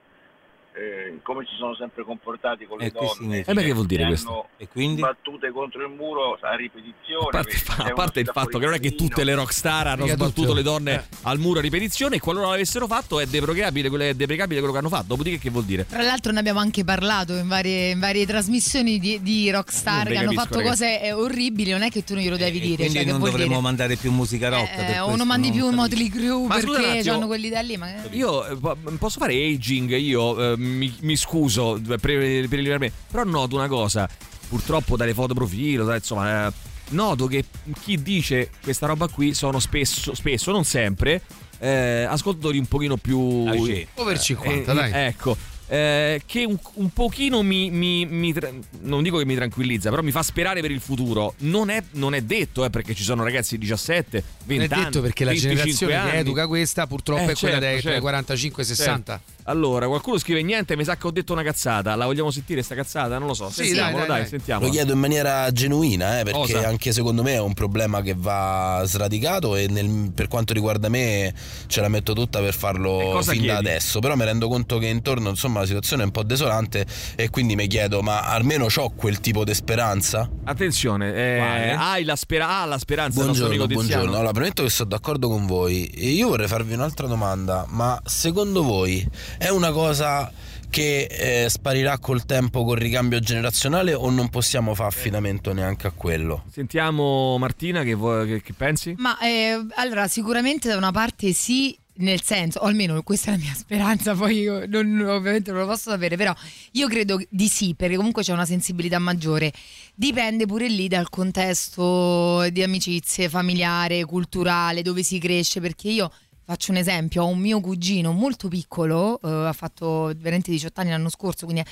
[0.74, 3.44] eh, come si sono sempre comportati con le E donne?
[3.46, 4.48] Eh beh, che vuol dire questo?
[4.56, 5.00] E quindi?
[5.02, 7.26] battute contro il muro a ripetizione.
[7.28, 7.56] A parte,
[7.90, 10.54] a parte il fatto che non è che tutte le rockstar hanno Mica sbattuto tutte.
[10.54, 11.02] le donne Eh.
[11.22, 14.78] al muro a ripetizione e qualora l'avessero fatto è deprecabile, quello- è deprecabile quello che
[14.80, 15.06] hanno fatto.
[15.08, 15.86] Dopodiché che vuol dire?
[15.86, 20.06] Tra l'altro ne abbiamo anche parlato in varie, in varie trasmissioni di, di Non rockstar
[20.06, 20.80] che hanno fatto ragazzi.
[20.84, 22.76] cose eh, orribili, non è che tu non glielo devi dire.
[22.76, 23.60] Quindi cioè, che non dovremmo dire?
[23.60, 24.72] mandare più musica rock.
[24.72, 25.82] Eh, per o questo non mandi più un capisco.
[25.98, 27.76] Motley Crue perché hanno quelli da lì.
[27.76, 27.90] Ma...
[28.10, 33.24] Io eh, po- posso fare aging, io eh, mi, mi scuso eh, pre- preliminarmente, però
[33.24, 34.08] noto una cosa,
[34.48, 36.52] purtroppo dalle foto profilo, da- insomma, eh,
[36.90, 37.44] noto che
[37.80, 41.22] chi dice questa roba qui sono spesso, spesso non sempre,
[41.58, 43.44] eh, ascoltatori un pochino più...
[43.48, 43.88] Age.
[43.94, 44.90] Over 50, eh, dai.
[45.06, 45.36] Ecco.
[45.68, 48.34] eh, che un, un pochino mi, mi- mi
[48.82, 51.34] non dico che mi tranquillizza, però mi fa sperare per il futuro.
[51.38, 54.74] Non è, non è detto, eh, perché ci sono ragazzi di 17, 20 Non è
[54.74, 54.84] anni.
[54.90, 56.18] detto perché la 25 generazione che anni.
[56.18, 58.00] educa questa purtroppo Eh, è quella certo, dei certo.
[58.00, 59.12] 45 60.
[59.12, 59.41] Certo.
[59.44, 61.94] Allora, qualcuno scrive niente, mi sa che ho detto una cazzata.
[61.96, 63.18] La vogliamo sentire sta cazzata?
[63.18, 63.48] Non lo so.
[63.50, 64.66] Sì, Sentiamola, dai, dai, dai, sentiamola.
[64.66, 66.68] Lo chiedo in maniera genuina, eh, perché Osa.
[66.68, 71.34] anche secondo me è un problema che va sradicato e nel- per quanto riguarda me
[71.66, 73.48] ce la metto tutta per farlo fin da chiedi?
[73.50, 73.98] adesso.
[73.98, 76.86] Però mi rendo conto che intorno insomma la situazione è un po' desolante
[77.16, 80.28] e quindi mi chiedo, ma almeno ho quel tipo di speranza?
[80.44, 84.14] Attenzione, eh, hai la, spera- ah, la speranza Buongiorno, buongiorno.
[84.16, 85.86] Allora, premetto che sono d'accordo con voi.
[85.86, 87.66] E io vorrei farvi un'altra domanda.
[87.68, 89.04] Ma secondo voi
[89.38, 90.30] è una cosa
[90.70, 91.04] che
[91.44, 96.44] eh, sparirà col tempo col ricambio generazionale o non possiamo fare affidamento neanche a quello?
[96.50, 98.94] Sentiamo Martina che, vuoi- che- che pensi?
[98.96, 103.42] Ma eh, allora, sicuramente da una parte sì, nel senso, o almeno questa è la
[103.42, 106.34] mia speranza, poi io non- ovviamente non lo posso sapere, però
[106.72, 109.52] io credo di sì, perché comunque c'è una sensibilità maggiore.
[109.94, 116.10] Dipende pure lì dal contesto di amicizie, familiare, culturale, dove si cresce, perché io
[116.44, 120.90] faccio un esempio, ho un mio cugino molto piccolo, eh, ha fatto veramente 18 anni
[120.90, 121.64] l'anno scorso, quindi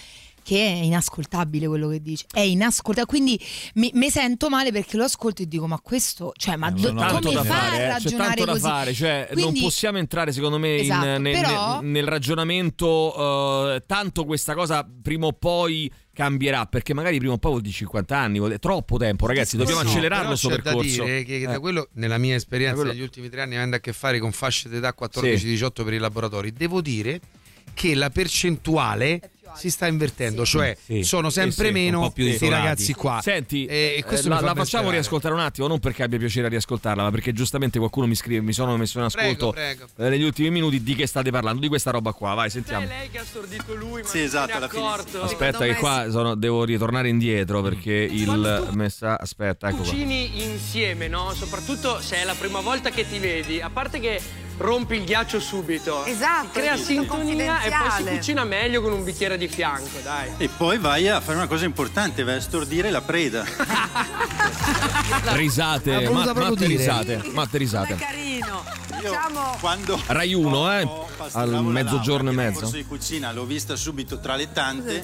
[0.55, 3.41] è- che è inascoltabile quello che dice, è inascoltabile, quindi
[3.75, 6.95] mi, mi sento male perché lo ascolto e dico ma questo, cioè ma do- C'è
[6.95, 8.63] tanto come da fa fare, a eh, c'è ragionare tanto da così?
[8.65, 13.75] fare, cioè non Quindi- possiamo entrare secondo me in- Esatto, nel, però- nel- nel ragionamento
[13.77, 17.75] eh, tanto questa cosa prima o poi cambierà, perché magari prima o poi vuol dire
[17.75, 21.05] 50 anni, vuol dire troppo tempo, ragazzi, dobbiamo No, accelerarlo questo da percorso.
[21.05, 21.59] dire che da Eh.
[21.59, 24.33] quello, nella mia esperienza Da quello- negli ultimi tre anni, avendo a che fare con
[24.33, 27.21] fasce d'età 14-18 per i laboratori, devo dire
[27.73, 29.21] che la percentuale
[29.57, 31.03] si sta invertendo, cioè Sì.
[31.03, 33.21] sono Sì, sempre sì, meno questi ragazzi qua.
[33.23, 34.91] Senti, eh, mi la, la facciamo sperare.
[34.91, 38.41] riascoltare un attimo, non perché abbia piacere a riascoltarla, ma perché giustamente qualcuno mi scrive,
[38.43, 41.69] mi sono messo in ascolto Prego, eh, negli ultimi minuti di che state parlando, di
[41.69, 42.35] questa roba qua.
[42.35, 42.87] Vai, sentiamo.
[42.87, 45.23] lei che ha stordito lui, ma Sì, non esatto, è fine accorto.
[45.23, 49.87] Aspetta che qua sono- devo ritornare indietro perché il messa aspetta, ecco qua.
[49.91, 51.33] Cucini insieme, no?
[51.35, 54.21] Soprattutto se è la prima volta che ti vedi, a parte che
[54.61, 56.05] rompi il ghiaccio subito.
[56.05, 60.33] Esatto, Crea è sintonia e poi si cucina meglio con un bicchiere di fianco, dai.
[60.37, 63.45] E poi vai a fare una cosa importante, vai a stordire la preda.
[65.33, 66.77] Risate, ma- matte dire.
[66.77, 67.95] risate, matte risate.
[67.97, 68.63] Carino.
[69.01, 70.89] Diciamo Quando Rai 1, eh,
[71.33, 72.61] al mezzogiorno e mezzo.
[72.61, 75.03] corso di cucina l'ho vista subito tra le tante.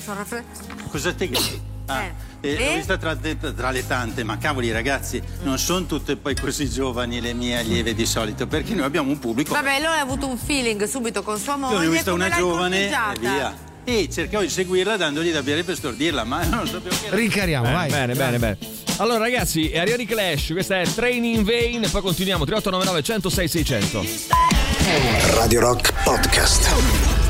[0.91, 2.13] Cosa te Ah, Eh.
[2.41, 6.69] eh, L'ho vista tra, tra le tante, ma cavoli ragazzi, non sono tutte poi così
[6.69, 9.55] giovani le mie allieve di solito, perché noi abbiamo un pubblico.
[9.55, 11.79] Vabbè, lui ha avuto un feeling subito con sua Io moglie.
[11.79, 13.66] ne ho vista una giovane e via.
[13.89, 17.15] E cercavo di seguirla dandogli da bere per stordirla, ma non sapevo che era.
[17.15, 17.91] Rincariamo, Bene, vai.
[17.91, 18.59] Bene, bene, bene.
[18.97, 23.49] Allora ragazzi, è arrivati i Clash, questa è Training in Vain poi continuiamo 3899 106
[23.49, 24.05] 600.
[25.35, 26.69] Radio Rock Podcast.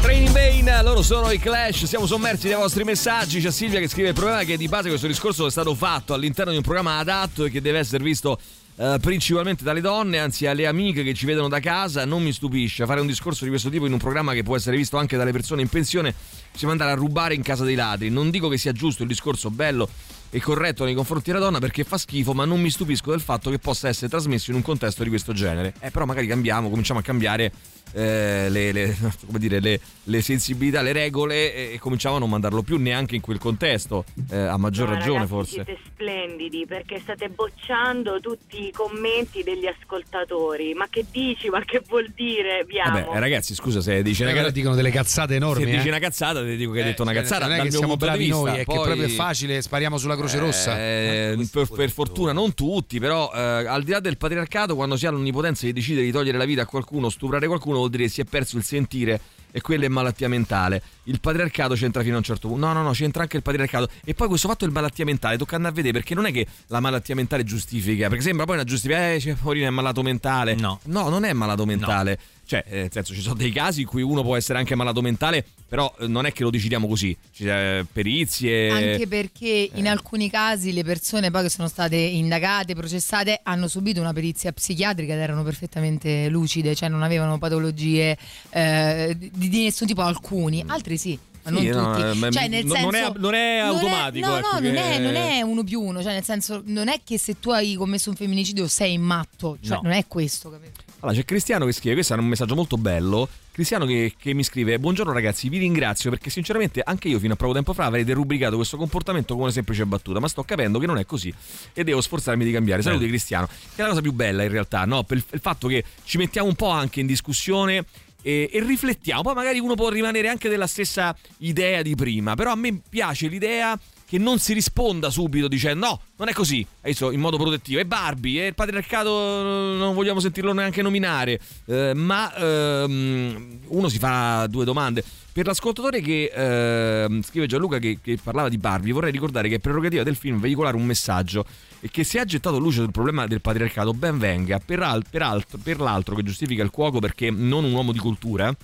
[0.01, 4.09] Training Vain, loro sono i Clash, siamo sommersi dai vostri messaggi, c'è Silvia che scrive
[4.09, 6.97] il problema è che di base questo discorso è stato fatto all'interno di un programma
[6.97, 8.39] adatto e che deve essere visto
[8.79, 12.85] eh, principalmente dalle donne, anzi alle amiche che ci vedono da casa, non mi stupisce
[12.85, 15.33] fare un discorso di questo tipo in un programma che può essere visto anche dalle
[15.33, 16.15] persone in pensione,
[16.53, 19.51] bisogna andare a rubare in casa dei ladri, non dico che sia giusto il discorso
[19.51, 19.89] bello
[20.31, 23.49] e corretto nei confronti della donna perché fa schifo, ma non mi stupisco del fatto
[23.51, 25.75] che possa essere trasmesso in un contesto di questo genere.
[25.81, 27.53] Eh, però magari cambiamo, cominciamo a cambiare
[27.97, 28.97] eh, le, le-
[29.27, 33.15] come dire, le- le sensibilità, le regole e, e cominciamo a non mandarlo più neanche
[33.17, 35.53] in quel contesto, eh, a maggior No, ragione ragazzi, forse.
[35.65, 40.75] Siete splendidi perché state bocciando tutti i commenti degli ascoltatori.
[40.75, 41.49] Ma che dici?
[41.49, 42.65] Ma che vuol dire?
[42.67, 43.01] Viamo.
[43.01, 45.65] Vabbè, eh, ragazzi, scusa se dici una, Magari ca- dicono delle cazzate enormi.
[45.65, 45.77] se eh.
[45.77, 47.47] dici una cazzata, ti dico che hai detto una Cioè, cazzata.
[47.47, 48.37] Non è che siamo bravi vista.
[48.37, 50.79] noi, è Poi- che proprio è facile, spariamo sulla Croce Rossa.
[50.79, 55.07] Eh, per, per fortuna non tutti, però eh, al di là del patriarcato, quando si
[55.07, 58.11] ha l'onnipotenza di decidere di togliere la vita a qualcuno, stuprare qualcuno, vuol dire che
[58.11, 59.21] si è perso il sentire
[59.57, 60.83] e quella è malattia mentale.
[61.05, 62.67] Il patriarcato c'entra fino a un certo punto.
[62.67, 63.89] No, no, no, c'entra anche il patriarcato.
[64.05, 66.47] E poi questo fatto del malattia mentale tocca andare a vedere perché non è che
[66.67, 70.55] la malattia mentale giustifica, perché sembra poi una giustificazione, eh, Paolino è malato mentale.
[70.57, 70.79] No.
[70.85, 72.19] No, non è malato mentale.
[72.47, 75.03] Cioè, eh, nel senso, ci sono dei casi in cui uno può essere anche malato
[75.03, 77.17] mentale, però eh, non è che lo decidiamo così.
[77.33, 78.71] Ci sono perizie.
[78.71, 84.01] Anche perché in alcuni casi le persone poi che sono state indagate, processate, hanno subito
[84.01, 88.17] una perizia psichiatrica ed erano perfettamente lucide, cioè non avevano patologie
[88.51, 91.19] eh, di, di nessun tipo, alcuni, altri sì.
[91.51, 92.07] Ma Sì, non no, tutti.
[92.09, 94.77] eh, ma cioè, nel non- senso, non è- non è automatico, no, ecco, no, non,
[94.77, 96.03] è, non è uno più uno.
[96.03, 99.59] Cioè, nel senso, non è che se tu hai commesso un femminicidio sei matto.
[99.61, 99.81] Cioè, No.
[99.85, 100.81] non è questo, capito?
[101.01, 103.29] Allora, c'è Cristiano che scrive, questo è un messaggio molto bello.
[103.53, 107.37] Cristiano che, che mi scrive: Buongiorno ragazzi, vi ringrazio perché sinceramente anche io fino a
[107.37, 110.87] poco tempo fa avrei derubricato questo comportamento come una semplice battuta, ma sto capendo che
[110.87, 111.33] non è così
[111.73, 112.83] e devo sforzarmi di cambiare.
[112.83, 115.05] Saluti Cristiano, che è la cosa più bella in realtà, no?
[115.05, 117.85] Per il, il fatto che ci mettiamo un po' anche in discussione
[118.27, 119.23] e, e riflettiamo.
[119.23, 123.29] Poi magari uno può rimanere anche della stessa idea di prima, però a me piace
[123.29, 127.81] l'idea che non si risponda subito dicendo no, non è così, adesso in modo protettivo,
[127.81, 129.11] è Barbie, è il patriarcato,
[129.43, 135.05] non vogliamo sentirlo neanche nominare, eh, ma ehm, uno si fa due domande.
[135.33, 139.59] Per l'ascoltatore che ehm, scrive Gianluca che, che parlava di Barbie, vorrei ricordare che è
[139.59, 141.45] prerogativa del film veicolare un messaggio
[141.81, 145.23] e che se ha gettato luce sul problema del patriarcato ben venga, per, al- per
[145.23, 148.55] altro- per l'altro che giustifica il cuoco perché non un uomo di cultura,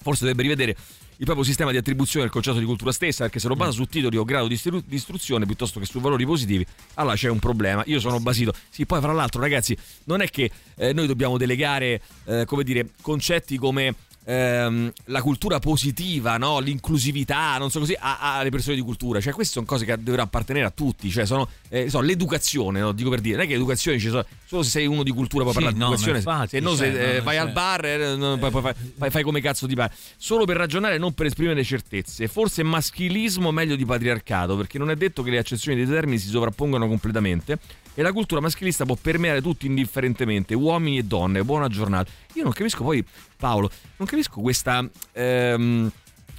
[0.00, 0.76] forse dovrebbe rivedere
[1.22, 3.84] il proprio sistema di attribuzione del concetto di cultura stessa, perché se lo basa su
[3.84, 7.38] titoli o grado di istiru- di istruzione piuttosto che su valori positivi, allora c'è un
[7.38, 7.84] problema.
[7.86, 8.52] Io sono basito.
[8.68, 12.88] Sì, poi fra l'altro, ragazzi, non è che eh, noi dobbiamo delegare, eh, come dire,
[13.00, 13.94] concetti come
[14.24, 16.58] ehm, la cultura positiva, no?
[16.60, 19.20] l'inclusività, non so così, alle persone di cultura.
[19.20, 21.10] Cioè, queste sono cose che dovrebbero appartenere a tutti.
[21.10, 22.92] Cioè, sono, eh, so, l'educazione, no?
[22.92, 25.42] dico per dire, non è che l'educazione ci sono, solo se sei uno di cultura
[25.44, 26.18] puoi Sì, parlare di no, ma educazione.
[26.18, 28.62] infatti, se no, se cioè, eh, no, vai cioè- al bar, eh, no, poi, poi
[28.62, 29.92] fai, fai- fai come cazzo ti pare.
[30.16, 32.28] Solo per ragionare, non per esprimere certezze.
[32.28, 36.28] Forse maschilismo meglio di patriarcato, perché non è detto che le accezioni dei termini si
[36.28, 37.58] sovrappongano completamente.
[37.94, 41.44] E la cultura maschilista può permeare tutti indifferentemente, uomini e donne.
[41.44, 42.10] Buona giornata.
[42.34, 43.04] Io non capisco poi,
[43.36, 44.88] Paolo, non capisco questa.
[45.12, 45.90] Ehm,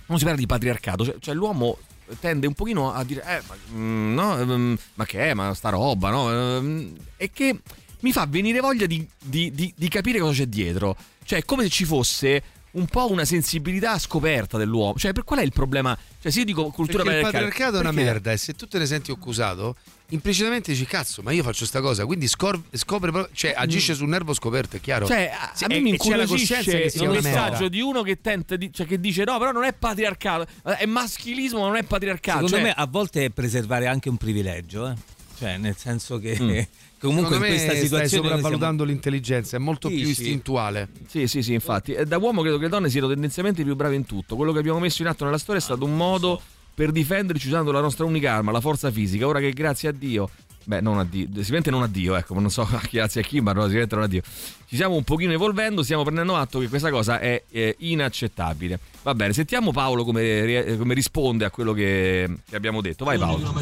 [0.08, 1.78] non si parla di patriarcato, cioè, cioè l'uomo
[2.20, 5.70] tende un pochino a dire, eh, ma, mm, no, ehm, ma che è, ma sta
[5.70, 6.32] roba, no?
[6.32, 7.60] Ehm, e che
[8.00, 10.96] mi fa venire voglia di, di- di- di capire cosa c'è dietro.
[11.24, 14.96] Cioè, è come se ci fosse un po' una sensibilità scoperta dell'uomo.
[14.98, 15.98] Cioè, per qual è il problema?
[16.20, 18.68] Cioè, se io dico cultura Perché il patriarcale, patriarcato è una merda e se tu
[18.68, 19.76] te ne senti accusato,
[20.14, 24.08] implicitamente dici cazzo, ma io faccio sta cosa, quindi scor- scopre, proprio- cioè agisce sul
[24.08, 25.06] nervo scoperto, è chiaro?
[25.06, 27.82] Cioè, a, Se- a me mi c'è la coscienza incuriosisce che sia il messaggio di
[27.82, 31.60] uno che tenta di, cioè che dice no, però non è patriarcato, eh, è maschilismo,
[31.62, 32.46] ma non è patriarcato.
[32.48, 34.94] Secondo Cioè, me a volte è preservare anche un privilegio, eh.
[35.38, 36.60] cioè nel senso che Mm.
[37.04, 40.12] comunque Secondo in questa stai situazione noi sopravvalutando l'intelligenza, è molto Sì, più sì.
[40.12, 40.90] istintuale.
[41.08, 41.94] Sì, sì, sì, infatti.
[41.94, 44.36] E da uomo credo che le donne siano tendenzialmente più brave in tutto.
[44.38, 46.42] Quello che abbiamo messo in atto nella storia è stato un modo
[46.74, 49.28] per difenderci usando la nostra unica arma, la forza fisica.
[49.28, 50.30] Ora che grazie a Dio.
[50.66, 53.52] Beh, non a Dio, sicuramente non a Dio, ecco, non so grazie a chi, ma
[53.52, 54.22] no, sicuramente non a Dio.
[54.22, 58.80] Ci stiamo un pochino evolvendo, stiamo prendendo atto che questa cosa è eh, inaccettabile.
[59.04, 63.04] Va bene, sentiamo Paolo come, come risponde a quello che, che abbiamo detto.
[63.04, 63.54] Vai Paolo.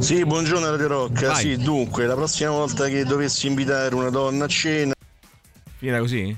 [0.00, 1.26] Sì, buongiorno Radio Rock.
[1.26, 1.36] Vai.
[1.36, 4.92] Sì, dunque, la prossima volta che dovessi invitare una donna a cena.
[5.76, 6.36] Finita così?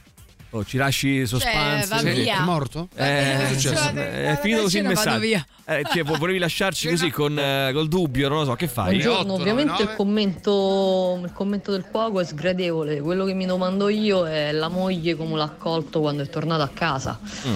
[0.52, 1.89] Oh, ci lasci sospanze.
[1.89, 2.24] va Sì.
[2.27, 2.89] È morto?
[2.97, 3.93] Eh, è, cioè,
[4.32, 5.18] è finito così il messaggio.
[5.20, 5.47] via.
[5.64, 8.98] Eh, cioè, vo- volevi lasciarci così con, eh, col dubbio, non lo so, che fai?
[8.98, 13.01] Buongiorno, ovviamente il commento, il commento del cuoco è sgradevole.
[13.01, 16.68] Quello che mi domando io è la moglie come l'ha accolto quando è tornata a
[16.68, 17.20] casa.
[17.47, 17.55] Mm.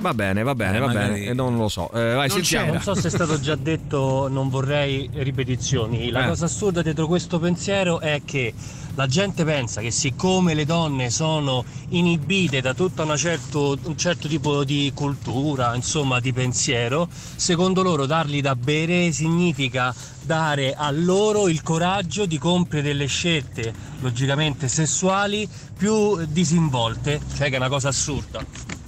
[0.00, 1.26] Va bene, va bene, Eh, va magari- bene.
[1.26, 1.90] Eh, non lo so.
[1.92, 2.72] Eh, vai, sentiamo.
[2.72, 6.10] Non so se è stato già detto, non vorrei ripetizioni.
[6.10, 6.28] La Eh.
[6.28, 8.54] cosa assurda dietro questo pensiero è che
[8.94, 14.26] la gente pensa che siccome le donne sono inibite da tutto una certo, un certo
[14.26, 17.06] tipo di cultura, insomma di pensiero,
[17.36, 23.72] secondo loro dargli da bere significa dare a loro il coraggio di compiere delle scelte
[24.00, 25.46] logicamente sessuali
[25.76, 28.78] più disinvolte, cioè che è una cosa assurda.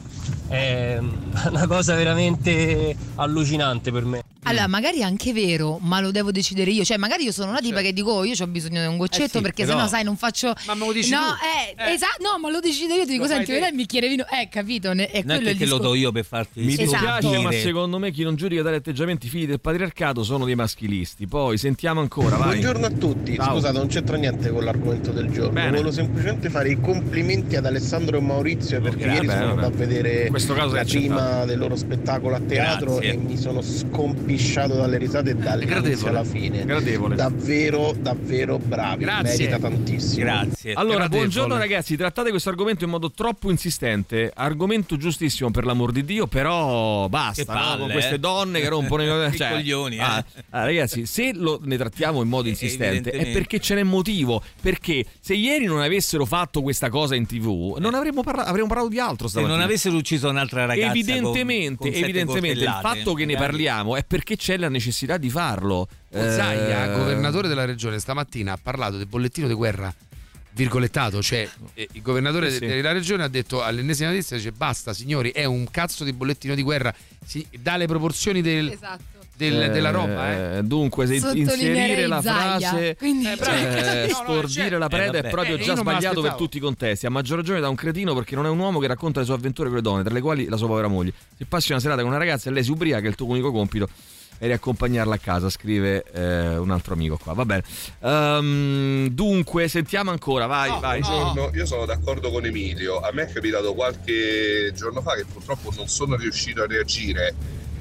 [0.52, 0.98] È
[1.48, 4.31] una cosa veramente allucinante per me.
[4.44, 6.84] Allora, magari è anche vero, ma lo devo decidere io.
[6.84, 9.24] Cioè, magari io sono una tipa che dico, oh, io ho bisogno di un goccetto.
[9.24, 10.52] Eh sì, perché però- sennò, sai, non faccio.
[10.66, 11.80] Ma me lo dici no, tu?
[11.80, 13.04] eh, esatto, no, ma lo decido io.
[13.04, 13.52] Ti dico, Lo fai senti, te.
[13.52, 14.24] vedrai il bicchiere vino.
[14.28, 14.92] Eh, capito?
[14.94, 15.88] Ne- È non è quello che il te lo discorso.
[15.88, 16.96] do io per farti Mi dispiace,
[17.28, 17.40] Esatto.
[17.42, 21.26] ma secondo me chi non giudica tali atteggiamenti figli del patriarcato sono dei maschilisti.
[21.28, 22.48] Poi sentiamo ancora, vai.
[22.58, 23.52] Buongiorno a tutti, Ciao.
[23.54, 25.70] scusate non c'entra niente con l'argomento del giorno, Bene.
[25.70, 29.72] volevo semplicemente fare i complimenti ad Alessandro e Maurizio perché Ok, ieri vabbè, sono andato
[29.72, 31.46] a vedere In questo caso la è prima accettato.
[31.46, 33.12] del loro spettacolo a teatro Grazie.
[33.12, 33.62] e mi sono
[34.36, 36.08] scompisciato dalle risate dall'inizio Gradevole.
[36.08, 36.64] alla fine.
[36.64, 37.14] Gradevole.
[37.16, 39.46] Davvero, davvero bravi, Grazie.
[39.48, 40.24] merita tantissimo.
[40.24, 40.72] Grazie.
[40.72, 41.08] Allora, Gradevole.
[41.18, 44.32] buongiorno ragazzi, trattate questo argomento in modo troppo insistente.
[44.34, 47.58] Argomento giustissimo per l'amor di Dio, però basta, Che no?
[47.58, 48.18] palle, con queste eh.
[48.18, 50.00] donne che rompono i Che coglioni, eh.
[50.00, 53.82] ah, ah, ragazzi, se lo, ne trattiamo in modo Eh, insistente è perché ce n'è
[53.82, 54.42] motivo.
[54.60, 58.88] Perché se ieri non avessero fatto questa cosa in tv, non avremmo, parla- avremmo parlato
[58.88, 59.64] di altro Se non stamattina.
[59.64, 64.04] avessero ucciso un'altra ragazza con- evidentemente, con sette evidentemente il fatto che ne parliamo è
[64.04, 65.88] perché c'è la necessità di farlo.
[66.10, 69.92] Zaia, Eh, governatore della regione, stamattina ha parlato del bollettino di guerra
[70.54, 72.66] virgolettato, cioè eh, il governatore Sì, sì.
[72.66, 76.62] della regione ha detto all'ennesima notizia dice basta signori, è un cazzo di bollettino di
[76.62, 76.94] guerra,
[77.24, 79.11] si dà le proporzioni del- Esatto.
[79.50, 80.62] Del- della roba, eh.
[80.62, 85.22] Dunque, se inserire la frase quindi- Eh, eh, No, no, stordire la preda Eh, è
[85.22, 85.30] vabbè.
[85.30, 87.06] proprio Eh, io già sbagliato per tutti i contesti.
[87.06, 89.34] A maggior ragione da un cretino perché non è un uomo che racconta le sue
[89.34, 91.12] avventure con le donne, tra le quali la sua povera moglie.
[91.36, 93.88] Se passi una serata con una ragazza e lei si ubriaca, il tuo unico compito
[94.38, 97.32] è riaccompagnarla a casa, scrive eh, un altro amico qua.
[97.32, 97.62] Va bene.
[98.00, 101.00] Ehm, dunque, sentiamo ancora, vai, vai.
[101.00, 102.98] Buongiorno, io sono d'accordo con Emilio.
[103.00, 107.34] A me è capitato qualche giorno fa che purtroppo non sono riuscito a reagire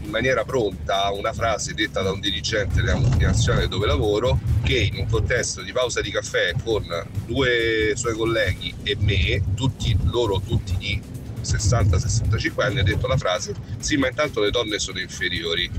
[0.03, 4.95] in maniera pronta una frase detta da un dirigente della multinazionale dove lavoro che in
[4.97, 6.85] un contesto di pausa di caffè con
[7.25, 11.01] due suoi colleghi e me, tutti loro tutti di
[11.43, 15.69] 60-65 anni, ha detto la frase sì ma intanto le donne sono inferiori.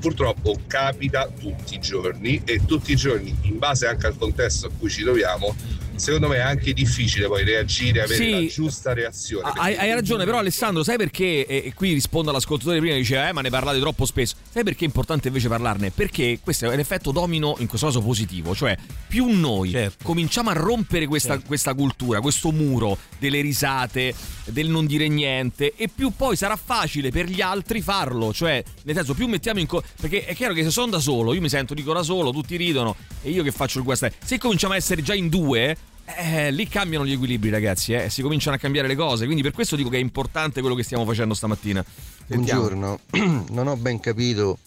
[0.00, 4.70] Purtroppo capita tutti i giorni e tutti i giorni, in base anche al contesto a
[4.70, 5.54] cui ci troviamo,
[6.00, 8.30] secondo me è anche difficile poi reagire, avere Sì.
[8.30, 9.52] la giusta reazione.
[9.54, 11.46] Hai, hai ragione, però Alessandro, sai perché?
[11.46, 14.34] E, qui rispondo all'ascoltatore prima che diceva, eh, ma ne parlate troppo spesso.
[14.50, 15.90] Sai perché è importante invece parlarne?
[15.90, 20.04] Perché questo è un effetto domino in questo caso positivo, cioè più noi Certo.
[20.04, 24.14] cominciamo a rompere questa, questa cultura, questo muro delle risate,
[24.46, 28.32] del non dire niente, e più poi sarà facile per gli altri farlo.
[28.32, 29.66] Cioè, nel senso, più mettiamo in.
[29.66, 32.30] co- perché è chiaro che se sono da solo, io mi sento dico da solo,
[32.32, 34.08] tutti ridono, e io che faccio il guasto.
[34.24, 35.76] Se cominciamo a essere già in due.
[36.16, 39.24] Eh, lì cambiano gli equilibri, ragazzi, eh, si cominciano a cambiare le cose.
[39.24, 41.84] Quindi per questo dico che è importante quello che stiamo facendo stamattina.
[42.26, 42.60] Sentiamo.
[42.62, 43.00] Buongiorno,
[43.50, 44.58] non ho ben capito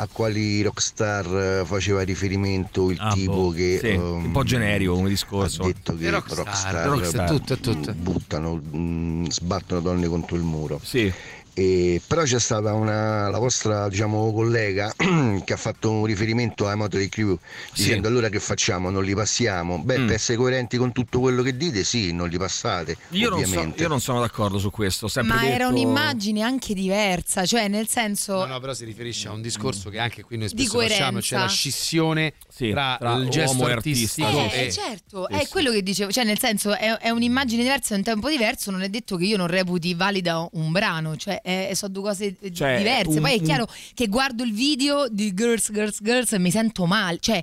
[0.00, 4.94] a quali rockstar faceva riferimento il Ah, tipo boh, che sì, ehm, un po' generico
[4.94, 5.62] come discorso.
[5.62, 7.92] ha detto che rockstar, rockstar, rockstar, mm, tutte, tutte.
[7.94, 10.80] buttano, mm, sbattono donne contro il muro.
[10.84, 11.12] Sì.
[11.58, 14.94] E, però c'è stata una, la vostra diciamo, collega
[15.44, 17.36] che ha fatto un riferimento ai Motley Crew
[17.74, 18.90] dicendo allora che facciamo?
[18.90, 19.78] Non li passiamo?
[19.80, 20.06] Beh, Mm.
[20.06, 22.96] per essere coerenti con tutto quello che dite, sì, non li passate.
[23.10, 25.08] Io non, so- io non sono d'accordo su questo.
[25.24, 28.34] Ma era detto- un'immagine anche diversa, cioè nel senso...
[28.34, 31.20] No, no, però si riferisce a un discorso che anche qui noi Di spesso facciamo,
[31.20, 35.44] cioè la scissione tra, tra il gesto uomo e artistico Eh, e certo, Sì, è
[35.44, 35.48] sì.
[35.50, 38.82] quello che dicevo, cioè nel senso è, è un'immagine diversa, è un tempo diverso, non
[38.82, 42.52] è detto che io non reputi valida un brano, cioè è- sono due cose eh,
[42.52, 43.08] Cioè, diverse.
[43.16, 46.50] un- Poi è un- chiaro che guardo il video di Girls, Girls, Girls e mi
[46.50, 47.40] sento male, cioè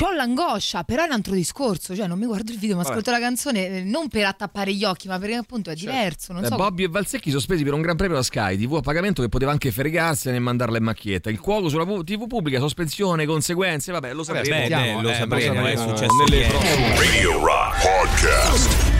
[0.00, 2.94] ho l'angoscia, però è un altro discorso, cioè non mi guardo il video, ma Vabbè.
[2.94, 6.44] ascolto la canzone eh, non per attappare gli occhi, ma perché appunto è diverso, non
[6.44, 6.56] Eh, so.
[6.56, 9.50] Bobby e Valsecchi sospesi per un gran premio da Sky TV a pagamento che poteva
[9.50, 11.28] anche fregarsene e mandarla in macchietta.
[11.28, 14.68] Il cuoco sulla TV pubblica, sospensione, conseguenze, vabbè, lo Vabbè, sapremo.
[14.76, 18.95] beh, beh, lo Eh, sapremo, è sapremo successo nelle prossime Radio Rock Podcast.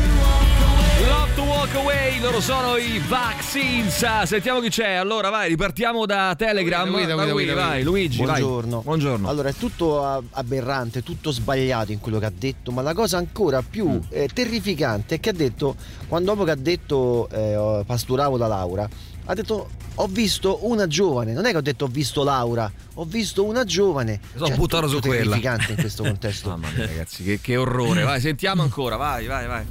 [1.67, 4.23] Walk Away, loro sono i Vaccines.
[4.23, 4.93] Sentiamo chi c'è.
[4.93, 6.89] Allora, vai, ripartiamo da Telegram.
[6.89, 7.67] Guida, guida, Vai, guida, guida.
[7.69, 8.41] vai, Luigi, vai.
[8.41, 8.81] Buongiorno.
[8.83, 9.29] Buongiorno.
[9.29, 13.63] Allora, è tutto aberrante, tutto sbagliato in quello che ha detto, ma la cosa ancora
[13.69, 13.99] più Mm.
[14.11, 15.75] eh, terrificante è che ha detto,
[16.07, 18.89] quando dopo che ha detto eh, pasturavo da Laura,
[19.25, 23.05] ha detto ho visto una giovane, non è che ho detto ho visto Laura, ho
[23.07, 24.21] visto una giovane.
[24.35, 25.17] Sono Cioè, buttato su quella.
[25.17, 26.49] terrificante in questo contesto.
[26.51, 28.05] Mamma mia, ragazzi, che, che orrore.
[28.05, 28.95] Vai, sentiamo ancora.
[28.95, 29.65] Vai, vai, vai.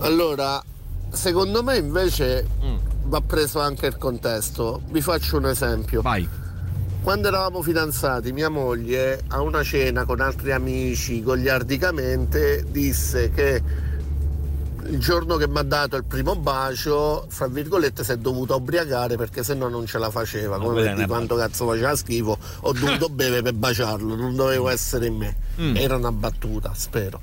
[0.00, 0.62] Allora,
[1.10, 2.46] secondo me invece
[3.04, 4.82] va preso anche il contesto.
[4.90, 6.02] Vi faccio un esempio.
[6.02, 6.28] Vai.
[7.02, 13.88] Quando eravamo fidanzati, mia moglie a una cena con altri amici goliardicamente disse che
[14.90, 19.16] il giorno che mi ha dato il primo bacio, fra virgolette, si è dovuta ubriacare
[19.16, 20.58] perché sennò non ce la faceva.
[20.58, 25.06] Come per una quanto cazzo faceva schifo, ho dovuto bere per baciarlo, non dovevo essere
[25.06, 25.36] in me.
[25.60, 25.76] Mm.
[25.76, 27.20] Era una battuta, spero.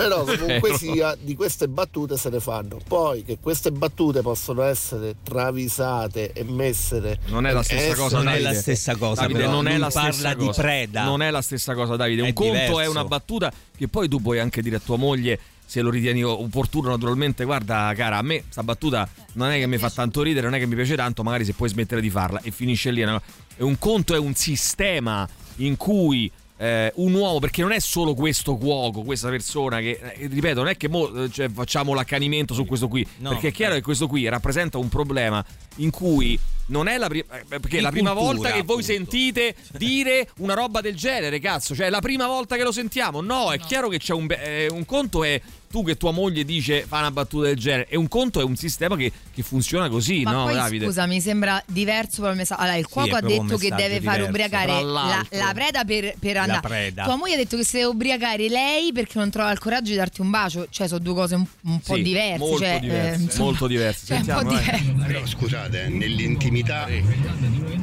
[0.00, 2.78] Però comunque sia, di queste battute se ne fanno.
[2.86, 7.18] Poi che queste battute possono essere travisate e messe.
[7.26, 8.48] Non è la stessa essere- cosa, Non è Davide.
[8.52, 10.62] la stessa cosa, Davide, non è la parla stessa di cosa.
[10.62, 11.04] preda.
[11.04, 12.22] Non è la stessa cosa, Davide.
[12.22, 12.90] Un È conto è diverso.
[12.90, 16.88] una battuta che poi tu puoi anche dire a tua moglie se lo ritieni opportuno,
[16.88, 17.44] naturalmente.
[17.44, 20.58] Guarda, cara, a me sta battuta non è che mi fa tanto ridere, non è
[20.58, 23.02] che mi piace tanto, magari se puoi smettere di farla e finisce lì.
[23.02, 28.12] E un conto è un sistema in cui eh, un uomo, perché non è solo
[28.12, 32.52] questo cuoco, questa persona che, eh, ripeto, non è che mo, eh, cioè, facciamo l'accanimento
[32.52, 35.42] su questo qui, No, perché è chiaro che questo qui rappresenta un problema
[35.76, 38.92] in cui non è la prima perché Di la prima cultura, volta che voi appunto.
[38.92, 43.22] sentite dire una roba del genere, cazzo, cioè è la prima volta che lo sentiamo.
[43.22, 45.40] No, è chiaro che c'è un be- eh, un conto è
[45.70, 48.56] tu che tua moglie dice fa una battuta del genere e un conto è un
[48.56, 50.84] sistema che, che funziona così, Ma no, poi Davide?
[50.86, 52.60] scusa, mi sembra diverso il messaggio.
[52.60, 54.28] Allora, il Sì, cuoco è ha detto che deve far diverso.
[54.28, 56.60] ubriacare Tra la, la preda per, per La andare.
[56.68, 57.04] preda.
[57.04, 59.96] Tua moglie ha detto che si deve ubriacare lei perché non trova il coraggio di
[59.96, 60.66] darti un bacio.
[60.68, 62.38] Cioè, sono due cose un, un po' Sì, diverse.
[62.38, 64.06] molto cioè, eh, diverse, insomma, molto diverse.
[64.06, 65.06] cioè, un po' Sentiamo, diverse.
[65.06, 66.86] Però scusate, nell'intimità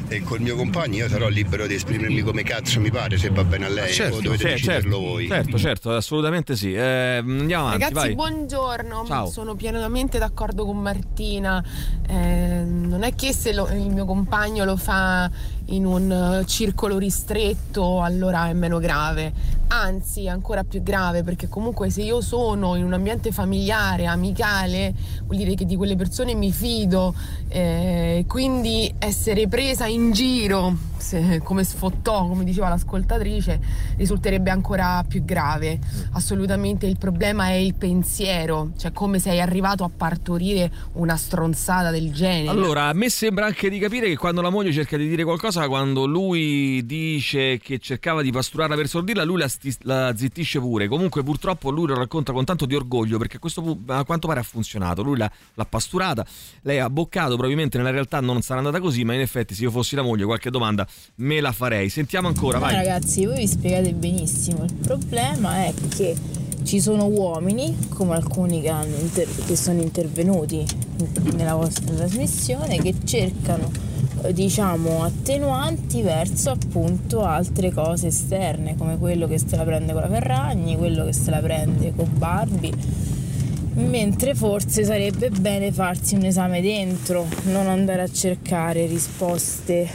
[0.10, 3.44] e col mio compagno io sarò libero di esprimermi come cazzo mi pare, se va
[3.44, 5.28] bene a lei, o dovete sì, deciderlo certo, voi.
[5.28, 6.74] certo, certo, assolutamente sì.
[6.74, 8.16] Eh, andiamo avanti, Ragazzi, vai.
[8.16, 9.04] buongiorno.
[9.06, 9.30] Ciao.
[9.30, 11.64] Sono pienamente d'accordo con Martina.
[12.08, 15.30] Eh, non è che se lo- il mio compagno lo fa
[15.66, 19.32] in un eh, circolo ristretto, allora è meno grave.
[19.68, 24.94] Anzi è ancora più grave perché comunque se io sono in un ambiente familiare, amicale,
[25.26, 27.14] vuol dire che di quelle persone mi fido,
[27.50, 33.60] eh, quindi essere presa in giro se- come sfottò, come diceva l'ascoltatrice,
[33.96, 35.80] risulterebbe ancora più grave.
[36.12, 42.12] Assolutamente il problema è il pensiero, cioè come sei arrivato a partorire una stronzata del
[42.12, 42.50] genere.
[42.50, 45.68] Allora, a me sembra anche di capire che quando la moglie cerca di dire qualcosa,
[45.68, 50.88] quando lui dice che cercava di pasturarla per sordirla, lui la, sti- la zittisce pure.
[50.88, 54.28] Comunque, purtroppo, lui lo racconta con tanto di orgoglio perché a questo punto, a quanto
[54.28, 55.02] pare, ha funzionato.
[55.02, 56.26] Lui l'ha, l'ha pasturata,
[56.62, 57.34] lei ha boccato.
[57.34, 60.26] Probabilmente nella realtà non sarà andata così, ma in effetti, se io fossi la moglie,
[60.26, 61.90] qualche domanda me la farei.
[61.90, 62.76] Sentiamo ancora, vai.
[62.76, 64.64] ragazzi, voi vi spiegate benissimo.
[64.64, 66.16] Il problema è che
[66.64, 70.66] ci sono uomini, come alcuni che, inter- che sono intervenuti
[71.34, 73.72] nella vostra trasmissione, che cercano,
[74.32, 80.10] diciamo, attenuanti verso appunto altre cose esterne, come quello che se la prende con la
[80.10, 83.06] Ferragni, quello che se la prende con Barbie.
[83.76, 89.88] Mentre forse sarebbe bene farsi un esame dentro, non andare a cercare risposte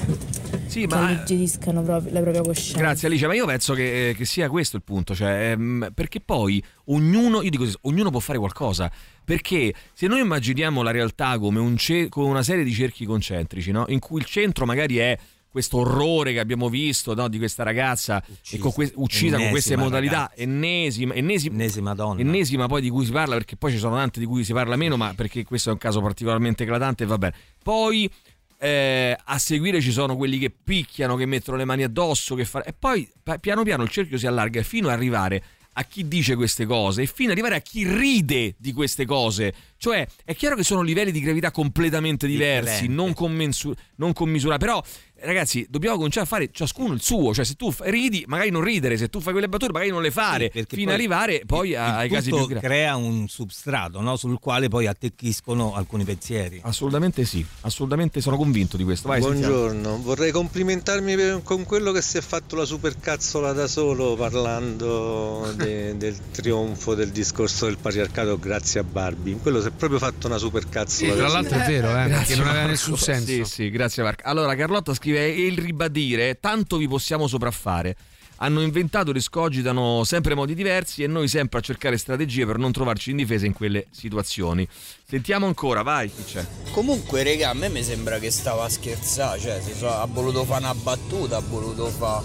[0.66, 2.78] Sì, che ma- alleggeriscano proprio la propria coscienza.
[2.78, 6.62] Grazie Alice, ma io penso che, che sia questo il punto, cioè, ehm, perché poi
[6.86, 8.88] ognuno, io dico, ognuno può fare qualcosa,
[9.24, 13.70] perché se noi immaginiamo la realtà come, un ce- come una serie di cerchi concentrici,
[13.70, 13.84] no?
[13.88, 15.18] in cui il centro magari è
[15.48, 17.28] questo orrore che abbiamo visto no?
[17.28, 20.34] di questa ragazza e con que- uccisa con queste modalità, ragazza.
[20.36, 22.20] ennesima, ennesima, Ennesima donna.
[22.20, 24.76] ennesima poi di cui si parla, perché poi ci sono tante di cui si parla
[24.76, 27.34] meno, ma perché questo è un caso particolarmente eclatante, va bene.
[27.62, 28.10] Poi
[28.58, 32.62] eh, a seguire ci sono quelli che picchiano, che mettono le mani addosso, che fa...
[32.62, 35.42] e poi piano piano il cerchio si allarga fino ad arrivare
[35.74, 39.54] a chi dice queste cose e fino ad arrivare a chi ride di queste cose.
[39.76, 44.82] Cioè, è chiaro che sono livelli di gravità completamente diversi, non, commensu- non commisurati, però
[45.24, 48.96] ragazzi, dobbiamo cominciare a fare ciascuno il suo, cioè se tu ridi, magari non ridere,
[48.96, 51.96] se tu fai quelle battute, magari non le fare, perché fino ad arrivare poi a-
[51.98, 52.66] ai il casi più gravi.
[52.66, 54.16] crea un substrato no?
[54.16, 56.60] sul quale poi attecchiscono alcuni pensieri.
[56.64, 59.08] Assolutamente sì, assolutamente sono convinto di questo.
[59.08, 59.54] Vai, sentiamo.
[59.54, 65.52] Buongiorno, vorrei complimentarmi per- con quello che si è fatto la supercazzola da solo parlando
[65.56, 69.36] de- del trionfo del discorso del patriarcato grazie a Barbie.
[69.36, 71.14] Quello si è proprio fatto una supercazzola.
[71.14, 73.26] tra da l'altro è vero, eh, perché non aveva nessun senso.
[73.26, 74.22] Sì, sì, grazie Marco.
[74.26, 77.96] Allora, Carlotta scrive: E il ribadire, tanto vi possiamo sopraffare.
[78.36, 82.72] Hanno inventato ed escogitano sempre modi diversi e noi sempre a cercare strategie per non
[82.72, 84.66] trovarci in difesa in quelle situazioni.
[85.08, 86.44] Sentiamo ancora, vai, chi c'è?
[86.72, 90.64] Comunque, regà, a me mi sembra che stava a scherzare, cioè so- ha voluto fare
[90.64, 92.24] una battuta, ha voluto fare.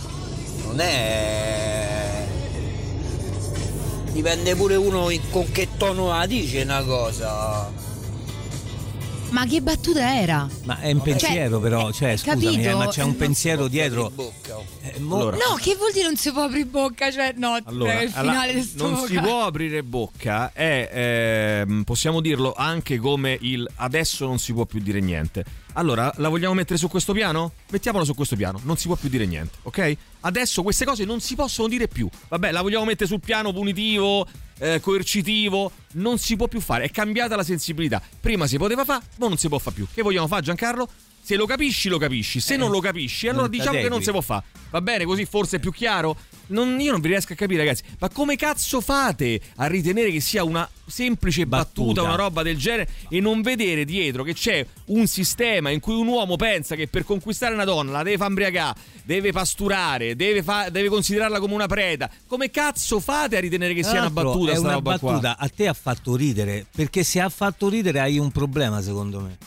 [0.64, 2.26] Non è.
[4.12, 7.72] Dipende pure uno in- con che tono la dice una cosa.
[9.30, 10.48] Ma che battuta era?
[10.64, 12.70] Ma è un pensiero però, cioè scusami, capito?
[12.70, 14.12] eh, ma c'è un Non pensiero dietro.
[14.82, 17.12] Eh, mo- No, che vuol dire non si può aprire bocca?
[17.12, 20.90] Cioè, no, Allora, il alla- finale sto non si può aprire bocca, è,
[21.66, 25.44] ehm, possiamo dirlo anche come il adesso non si può più dire niente.
[25.78, 27.52] Allora, la vogliamo mettere su questo piano?
[27.70, 29.98] Mettiamola su questo piano, non si può più dire niente, ok?
[30.22, 32.10] Adesso queste cose non si possono dire più.
[32.30, 34.28] Vabbè, la vogliamo mettere sul piano punitivo,
[34.58, 38.02] eh, coercitivo, non si può più fare, è cambiata la sensibilità.
[38.20, 39.86] Prima si poteva fare, ma non si può fare più.
[39.94, 40.90] Che vogliamo fare Giancarlo?
[41.28, 42.40] Se lo capisci, lo capisci.
[42.40, 44.46] Se non lo capisci, allora diciamo che non si può fare.
[44.70, 46.16] Va bene, così forse è più chiaro?
[46.48, 47.84] Non- io non vi riesco a capire, ragazzi.
[48.00, 52.02] Ma come cazzo fate a ritenere che sia una semplice battuta, Battuta.
[52.04, 56.08] una roba del genere, e non vedere dietro che c'è un sistema in cui un
[56.08, 60.70] uomo pensa che per conquistare una donna la deve far imbriagare, deve pasturare, deve, fa-
[60.70, 62.10] deve considerarla come una preda?
[62.26, 65.12] Come cazzo fate a ritenere che Tra sia una battuta È sta una roba qua?
[65.12, 69.20] battuta, a te ha fatto ridere, perché se ha fatto ridere hai un problema secondo
[69.20, 69.38] me.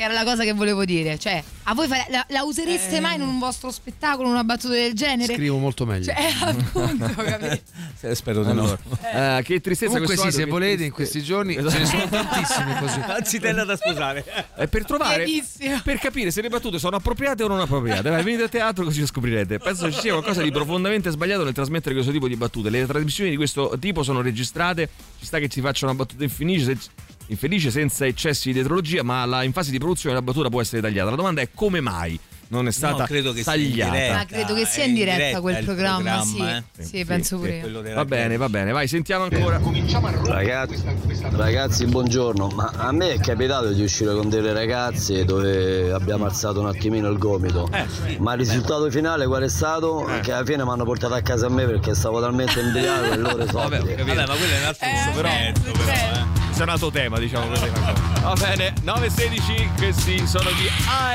[0.00, 1.18] Che era la cosa che volevo dire.
[1.18, 3.00] Cioè, a voi fa- la, la usereste Eh.
[3.00, 5.34] mai in un vostro spettacolo una battuta del genere?
[5.34, 6.04] Scrivo molto meglio.
[6.04, 7.60] Cioè, appunto, capito?
[8.00, 8.62] Eh, Spero di no.
[8.62, 10.94] Allora, eh, che tristezza Comunque questo sì, se volete in tristezza.
[10.94, 13.00] questi giorni ce ne sono tantissimi così.
[13.06, 14.24] Anzitella da sposare.
[14.56, 15.80] È per trovare Pienissimo.
[15.84, 18.08] per capire se le battute sono appropriate o non appropriate.
[18.08, 19.58] Vai, venite a teatro così lo scoprirete.
[19.58, 22.70] Penso ci sia qualcosa di profondamente sbagliato nel trasmettere questo tipo di battute.
[22.70, 24.88] Le trasmissioni di questo tipo sono registrate.
[25.18, 26.78] Ci sta che ci faccia una battuta infelice, se-
[27.30, 30.82] infelice senza eccessi di dietrologia, ma la- in fase di produzione la battuta può essere
[30.82, 31.10] tagliata.
[31.10, 32.18] La domanda è come mai
[32.50, 33.90] non è stata No, credo che sia in tagliata?
[33.92, 34.14] diretta.
[34.16, 36.80] Ma credo che sia in in diretta diretta quel programma, programma, sì.
[36.80, 36.84] eh.
[36.84, 37.94] Sì, penso pure io.
[37.94, 39.60] Va bene, va bene, vai, sentiamo ancora.
[40.24, 40.82] Ragazzi,
[41.32, 42.48] ragazzi, buongiorno.
[42.48, 47.08] Ma a me è capitato di uscire con delle ragazze dove abbiamo alzato un attimino
[47.10, 47.68] il gomito.
[48.18, 50.08] Ma il risultato finale qual è stato?
[50.22, 53.16] Che alla fine mi hanno portato a casa a me perché stavo talmente imbriaco e
[53.16, 53.94] loro Vabbè, soldi.
[53.94, 55.52] vabbè, ma quello è un altro Eh, però, eh.
[55.54, 57.68] questo è un altro tema, diciamo così.
[58.22, 60.68] Va bene, 9.16, questi sono gli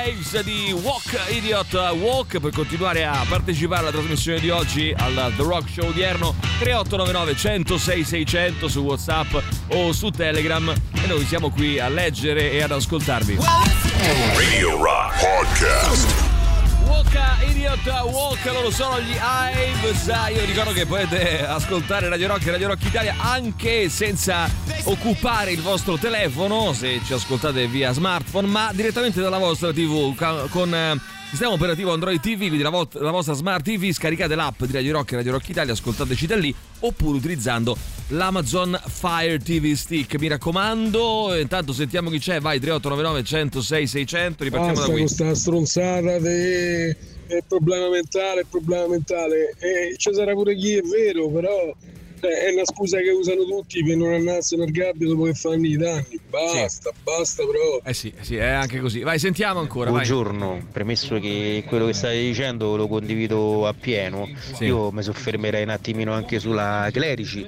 [0.07, 5.43] Ives di Walk Idiot Walk per continuare a partecipare alla trasmissione di oggi al The
[5.43, 9.35] Rock Show odierno 3899 106 600 su Whatsapp
[9.69, 13.37] o su Telegram e noi siamo qui a leggere e ad ascoltarvi.
[14.35, 16.34] Radio Rock Podcast.
[16.85, 17.17] Walk
[17.49, 20.05] Idiot Walk, loro sono gli Ives.
[20.07, 24.49] Io ricordo che potete ascoltare Radio Rock e Radio Rock Italia anche senza
[24.83, 30.15] occupare il vostro telefono, se ci ascoltate via smartphone, ma direttamente dalla vostra TV
[30.49, 30.99] con eh,
[31.35, 34.93] sistema operativo Android TV, quindi la, vo- la vostra smart TV, scaricate l'app di Radio
[34.93, 37.75] Rock e Radio Rock Italia, ascoltateci da lì, oppure utilizzando
[38.09, 40.17] l'Amazon Fire TV Stick.
[40.17, 45.01] Mi raccomando, intanto sentiamo chi c'è, vai 3899 106 600, ripartiamo Basta da qui.
[45.05, 46.95] con sta stronzata de-
[47.27, 49.55] del problema mentale, problema mentale.
[49.59, 51.75] E ci sarà pure chi è vero, però eh,
[52.27, 55.77] è una scusa che usano tutti per non andarsene al gabbio dopo che fanno i
[55.77, 56.19] danni.
[56.29, 57.79] Basta, basta però.
[57.83, 59.01] Eh sì, sì, è anche così.
[59.01, 59.89] Vai, sentiamo ancora.
[59.91, 60.05] vai.
[60.05, 64.65] Buongiorno, premesso che quello che stai dicendo lo condivido appieno, Sì.
[64.65, 67.45] io mi soffermerei un attimino anche sulla Clerici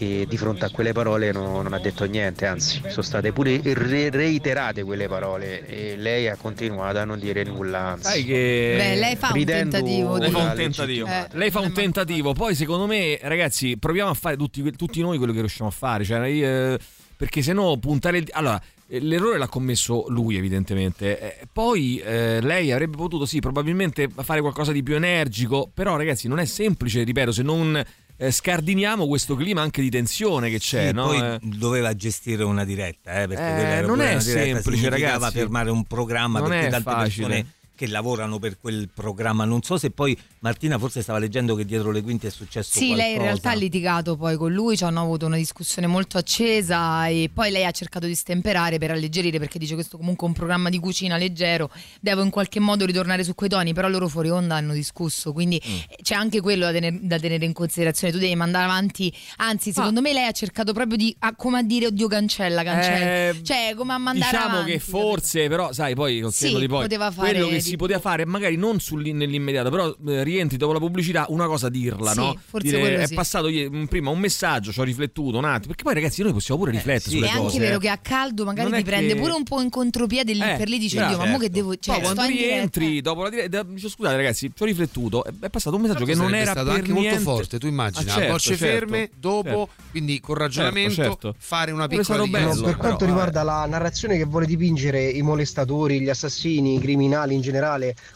[0.00, 3.60] che di fronte a quelle parole no- non ha detto niente, anzi sono state pure
[3.62, 7.80] re- reiterate quelle parole e lei ha continuato a non dire nulla.
[7.88, 8.04] Anzi.
[8.10, 11.06] Sai che Beh, lei fa un tentativo Lei fa un tentativo.
[11.06, 11.26] Eh.
[11.32, 12.32] Lei fa un tentativo.
[12.32, 16.02] Poi, secondo me, ragazzi, proviamo a fare tutti, tutti noi quello che riusciamo a fare.
[16.02, 16.78] Cioè, io, eh,
[17.14, 18.24] perché se no, puntare.
[18.30, 18.58] Allora.
[18.88, 21.20] eh, L'errore l'ha commesso lui, evidentemente.
[21.40, 25.70] Eh, Poi eh, lei avrebbe potuto, sì, probabilmente fare qualcosa di più energico.
[25.74, 27.84] Però, ragazzi, non è semplice, ripeto, se non
[28.22, 31.06] eh, scardiniamo questo clima anche di tensione che c'è, Sì, no?
[31.06, 35.30] poi Eh, doveva gestire una diretta, eh, perché Eh, non è semplice, ragazzi.
[35.38, 37.26] fermare un programma Non perché è tante facile.
[37.26, 39.46] persone che lavorano per quel programma.
[39.46, 42.88] Non so se poi Martina forse stava leggendo che dietro le quinte è successo Sì,
[42.88, 43.02] qualcosa.
[43.06, 47.06] lei in realtà ha litigato poi con lui, ci hanno avuto una discussione molto accesa
[47.06, 50.36] e poi lei ha cercato di stemperare per alleggerire perché dice questo comunque è un
[50.36, 51.70] programma di cucina leggero,
[52.00, 55.58] devo in qualche modo ritornare su quei toni, però loro fuori onda hanno discusso, quindi
[55.66, 55.76] Mm.
[56.02, 60.02] c'è anche quello da tenere, da tenere in considerazione, tu devi mandare avanti, anzi secondo
[60.02, 63.72] me lei ha cercato proprio di, ah, come a dire oddio cancella, cancella, Eh, cioè
[63.74, 64.72] come a mandare Diciamo avanti.
[64.72, 67.76] che forse, però, sai, poi col Sì, di poi, poteva fare quello che di si
[67.76, 68.78] poteva fare, magari non
[69.12, 72.36] nell'immediato, però eh, rientri dopo la pubblicità, una cosa dirla, Sì, no?
[72.46, 73.14] forse Dire, è sì.
[73.14, 76.32] passato ieri- mm, prima un messaggio, ci ho riflettuto un attimo, perché poi ragazzi noi
[76.32, 77.58] possiamo pure riflettere È sulle anche cose.
[77.58, 77.80] vero eh.
[77.80, 80.40] che a caldo magari Non è ti prende che- pure un po' in contropiede lì
[80.42, 81.58] Eh, per lì dici bravo, oddio ma mo che certo.
[81.58, 82.54] devo cioè, Poi quando sto in diretta".
[82.56, 86.04] rientri dopo la diretta, dici, scusate ragazzi, ci ho riflettuto, è, è passato un messaggio
[86.04, 87.14] che non era stato per anche niente...
[87.16, 89.68] molto forte, tu immagina, Ah, certo, bocce certo, ferme, dopo, certo.
[89.90, 91.34] quindi con ragionamento, Certo, certo.
[91.38, 96.00] fare una piccola bello, per quanto però, riguarda la narrazione che vuole dipingere i molestatori,
[96.00, 97.58] gli assassini, i criminali in generale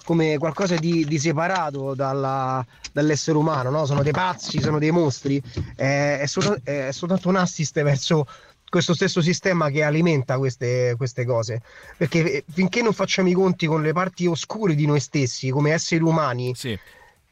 [0.04, 3.86] come qualcosa di, di separato dalla- dall'essere umano, no?
[3.86, 5.42] sono dei pazzi, sono dei mostri,
[5.74, 8.26] è, è solta- è soltanto un assist verso
[8.74, 11.62] questo stesso sistema che alimenta queste, queste cose.
[11.96, 15.72] Perché eh, finché non facciamo i conti con le parti oscure di noi stessi, come
[15.72, 16.52] esseri umani,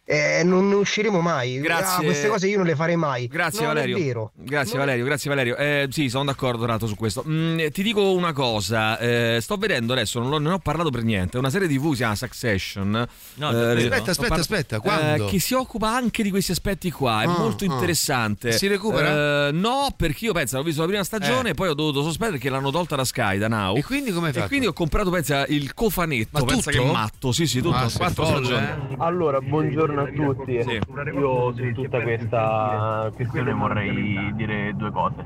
[0.05, 1.61] eh, non ne usciremo mai.
[1.61, 2.03] Grazie.
[2.03, 3.27] Ah, queste cose io non le farei mai.
[3.29, 3.97] Grazie Non Valerio.
[3.97, 4.33] È vero.
[4.35, 5.57] Grazie Non Valerio, grazie Valerio.
[5.57, 7.25] Eh, sì, sono d'accordo Rato su questo.
[7.27, 11.03] Mm, ti dico una cosa, eh, sto vedendo adesso, non, l'ho- non ho parlato per
[11.05, 12.91] niente, una serie TV si chiama Succession.
[13.35, 15.27] No, Eh, aspetta, ho aspetta, aspetta, quando?
[15.27, 17.69] eh, che si occupa anche di questi aspetti qua, è Ah, molto ah.
[17.73, 18.53] interessante.
[18.53, 19.49] Si recupera?
[19.49, 21.55] Eh, no, perché io penso, l'ho visto la prima stagione, Eh.
[21.55, 23.77] poi ho dovuto sospendere perché l'hanno tolta da Sky, da Now.
[23.77, 26.85] E quindi come hai E quindi ho comprato, pensa, il cofanetto, Ma pensa tutto?
[26.85, 28.67] che matto, sì sì, tutto, Ma sei quattro folle, stagioni.
[28.91, 28.95] eh?
[28.99, 30.53] Allora, buongiorno a tutti.
[30.53, 35.25] Io su tutta questa questione vorrei dire due cose.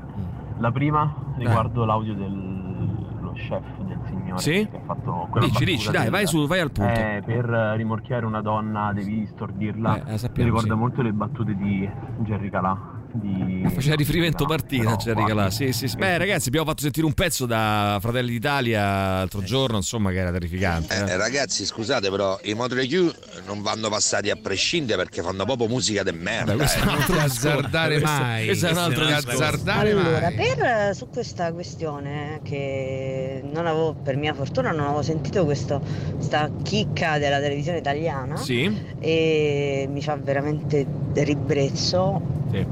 [0.59, 4.67] La prima riguardo l'audio dello chef del signore Sì?
[4.69, 6.91] che ha fatto quella Dici, dici, dai, vai, su, vai al punto.
[6.91, 7.45] Eh, per
[7.75, 10.03] rimorchiare una donna devi stordirla.
[10.03, 10.79] Eh, Mi sappiamo, ricorda sì.
[10.79, 11.87] molto le battute di
[12.19, 12.95] Jerry Calà.
[13.19, 13.69] Di...
[13.73, 15.51] Faceva riferimento No, Martina, però, Jerry Calà.
[15.51, 15.97] Sì, sì, sì.
[15.97, 20.31] Beh, ragazzi, abbiamo fatto sentire un pezzo da Fratelli d'Italia l'altro giorno, insomma, che era
[20.31, 20.93] terrificante.
[20.95, 21.17] Eh, eh.
[21.17, 23.13] ragazzi, scusate, però i Motley Crue
[23.45, 26.53] non vanno passati a prescindere perché fanno proprio musica di merda.
[26.53, 26.91] Beh, questo è un eh.
[26.93, 28.21] altro Azzardare discorso.
[28.21, 28.45] mai.
[28.45, 29.05] Questo è un altro.
[29.07, 30.35] Azzardare Allora, mai.
[30.35, 35.81] per, su questa questione che non avevo, per mia fortuna non avevo sentito questo,
[36.15, 38.95] questa chicca della televisione italiana Sì?
[38.99, 42.21] e mi fa veramente ribrezzo.
[42.51, 42.65] Sì.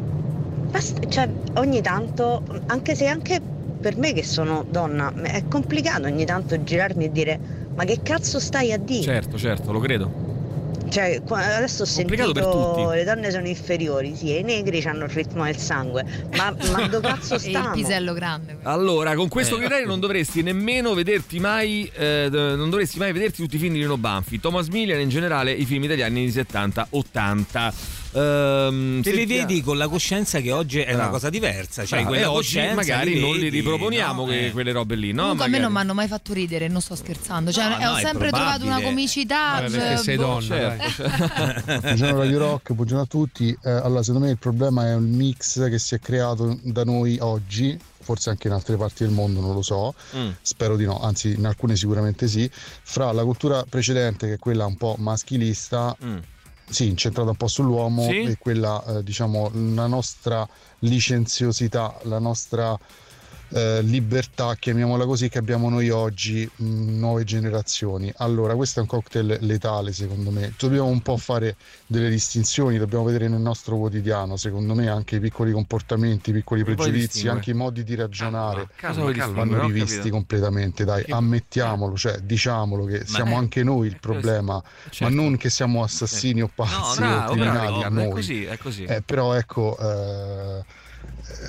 [0.75, 3.39] Basta- cioè, ogni tanto, anche se anche
[3.79, 7.39] per me che sono donna, è complicato ogni tanto girarmi e dire
[7.73, 9.01] ma che cazzo stai a dire?
[9.01, 10.33] Certo, certo, lo credo.
[10.89, 12.93] Cioè, adesso ho sentito tutti.
[12.93, 16.87] le donne sono inferiori, sì, e i negri hanno il ritmo del sangue, ma, ma
[16.91, 17.71] dove cazzo E il stiamo?
[17.71, 18.57] pisello grande.
[18.63, 19.59] Allora, con questo Eh.
[19.59, 23.79] criterio non dovresti nemmeno vederti mai, eh, non dovresti mai vederti tutti i film di
[23.79, 28.03] Nino Banfi, Thomas Millian e in generale i film italiani anni 70-80.
[28.15, 31.11] Ehm, Te li vedi con la coscienza che oggi è una Bravo.
[31.11, 31.85] cosa diversa.
[31.85, 34.27] Cioè, quella e oggi magari li non li vedi, riproponiamo no?
[34.27, 34.51] que- Eh.
[34.51, 35.21] quelle robe lì, no?
[35.23, 37.51] Comunque a me non mi hanno mai fatto ridere, non sto scherzando.
[37.51, 39.59] Cioè, No, eh, ho no, sempre trovato una comicità.
[39.61, 40.21] Vabbè, perché sei boh.
[40.23, 41.03] donna, Certo.
[41.81, 43.57] Buongiorno Radio Rock, buongiorno a tutti.
[43.63, 47.17] Eh, allora, secondo me il problema è un mix che si è creato da noi
[47.19, 49.93] oggi, forse anche in altre parti del mondo, non lo so.
[50.15, 50.29] Mm.
[50.41, 52.49] Spero di no, anzi in alcune sicuramente sì.
[52.53, 56.17] Fra la cultura precedente, che è quella un po' maschilista, Mm.
[56.67, 58.21] Sì, incentrata un po' sull'uomo, Sì.
[58.23, 60.47] e quella, eh, diciamo, la nostra
[60.79, 62.77] licenziosità, la nostra
[63.55, 68.11] eh, libertà, chiamiamola così, che abbiamo noi oggi, mh, nuove generazioni.
[68.17, 70.53] Allora, questo è un cocktail letale, secondo me.
[70.57, 71.55] Dobbiamo un po' fare
[71.87, 76.63] delle distinzioni, dobbiamo vedere nel nostro quotidiano, secondo me, anche i piccoli comportamenti, i piccoli
[76.63, 81.95] puoi pregiudizi, anche i modi di ragionare Calma, calma, calma, vanno rivisti completamente, dai, ammettiamolo,
[81.95, 85.03] cioè diciamolo che siamo eh, anche noi il problema, certo.
[85.05, 88.09] ma non che siamo assassini o pazzi o bravo, criminali bravo, a è noi.
[88.09, 88.83] così, è così.
[88.83, 90.63] Eh, però ecco, eh, eh,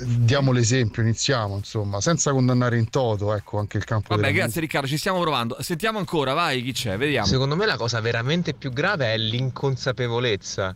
[0.03, 4.87] diamo l'esempio, iniziamo insomma, senza condannare in toto ecco, anche il campo Vabbè, grazie Riccardo,
[4.87, 5.57] ci stiamo provando.
[5.59, 6.97] Sentiamo ancora, vai, chi c'è?
[6.97, 7.27] Vediamo.
[7.27, 10.75] Secondo me la cosa veramente più grave è l'inconsapevolezza.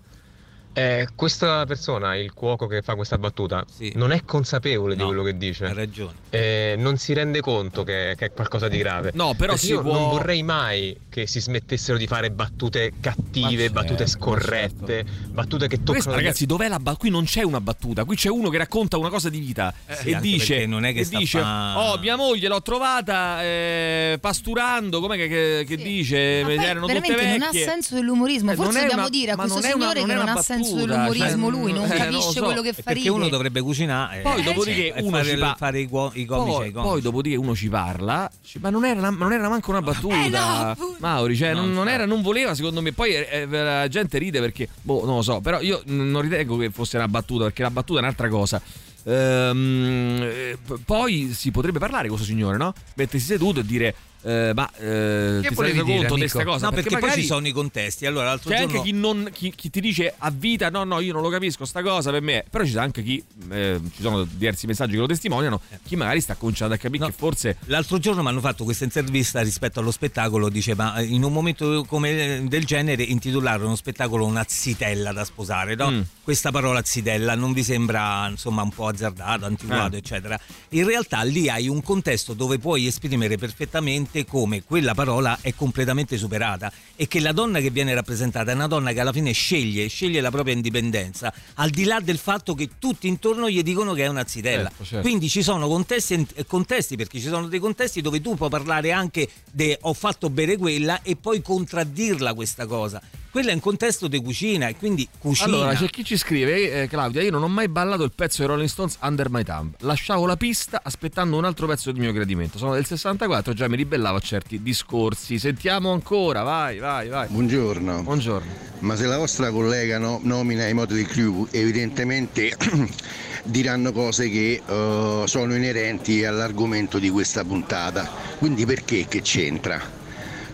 [0.74, 3.66] Eh, questa persona, il cuoco che fa questa battuta,
[3.96, 5.66] non è consapevole di quello che dice.
[5.66, 6.76] Ha ragione.
[6.78, 9.12] non si rende conto che, che è qualcosa di grave.
[9.14, 13.66] No, però si io può- non vorrei mai che si smettessero di fare battute cattive,
[13.68, 15.92] Ma battute certo, scorrette, battute che toccano.
[16.04, 17.00] Questa, ragazzi, dov'è la battuta?
[17.02, 20.12] Qui non c'è una battuta, qui c'è uno che racconta una cosa di vita sì,
[20.12, 25.00] e dice: non è che sta dice fa- Oh, mia moglie l'ho trovata eh, pasturando.
[25.02, 26.40] Com'è che, che- che dice?
[26.44, 28.52] Ma poi erano tutte non ha senso dell'umorismo.
[28.52, 30.34] Eh, Forse non è dobbiamo una- dire a questo una- signore non che non una
[30.34, 32.44] ha senso battuta, dell'umorismo cioè, lui, non eh, capisce so.
[32.44, 34.22] quello che fa perché uno dovrebbe cucinare.
[34.22, 36.72] Poi eh, dopodiché e uno fare, ci pa- fare i, guo- i comici Poi, ai
[36.72, 36.92] comici.
[36.92, 41.36] poi dopodiché uno ci parla, ci- ma non era, non era manco una battuta, Mauri.
[41.36, 42.92] Cioè, non, non era, non voleva, secondo me.
[42.92, 45.40] Poi eh, la gente ride perché, boh, non lo so.
[45.42, 48.62] Però io non ritengo che fosse una battuta, perché la battuta è un'altra cosa.
[49.04, 52.74] Ehm, eh, poi si potrebbe parlare con questo signore, no?
[52.96, 53.96] Mettersi seduto e dire.
[54.24, 56.66] Eh, ma eh, ti sei volevi reso dire, conto di questa cosa?
[56.66, 58.06] No, perché, poi magari ci sono i contesti.
[58.06, 61.00] Allora, l'altro c'è giorno anche chi, non, chi, chi ti dice a vita: no, no,
[61.00, 62.40] io non lo capisco, sta cosa per me.
[62.40, 62.46] è-".
[62.50, 65.62] Però ci sono anche chi, eh, ci sono diversi messaggi che lo testimoniano.
[65.84, 67.58] Chi magari sta cominciando a capire che forse.
[67.66, 71.84] L'altro giorno mi hanno fatto questa intervista rispetto allo spettacolo, diceva eh, in un momento
[71.88, 75.90] come del genere intitolare uno spettacolo una zitella da sposare, no?
[75.90, 76.02] Mm.
[76.24, 80.00] Questa parola zitella non vi sembra insomma un po' azzardata, antiquato, Eh.
[80.00, 80.40] eccetera.
[80.70, 86.18] In realtà lì hai un contesto dove puoi esprimere perfettamente come quella parola è completamente
[86.18, 89.88] superata e che la donna che viene rappresentata è una donna che alla fine sceglie,
[89.88, 94.04] sceglie la propria indipendenza, al di là del fatto che tutti intorno gli dicono che
[94.04, 94.70] è una zitella.
[94.70, 95.08] Certo, certo.
[95.08, 98.92] Quindi ci sono contesti e contesti, perché ci sono dei contesti dove tu puoi parlare
[98.92, 103.02] anche di ho fatto bere quella e poi contraddirla questa cosa.
[103.32, 105.48] Quella è un contesto di cucina e quindi cucina.
[105.48, 108.48] Allora, c'è chi ci scrive, eh, Claudia, io non ho mai ballato il pezzo dei
[108.48, 109.74] Rolling Stones Under My Thumb.
[109.80, 112.58] Lasciavo la pista aspettando un altro pezzo del mio gradimento.
[112.58, 115.40] Sono del 64, già mi ribellavo a certi discorsi.
[115.40, 117.28] Sentiamo ancora, vai, vai, vai.
[117.30, 118.04] Buongiorno.
[118.04, 118.70] Buongiorno.
[118.80, 122.56] Ma se la vostra collega no- nomina i modi di crew, evidentemente
[123.44, 128.10] diranno cose che eh, sono inerenti all'argomento di questa puntata.
[128.40, 130.00] Quindi perché che c'entra?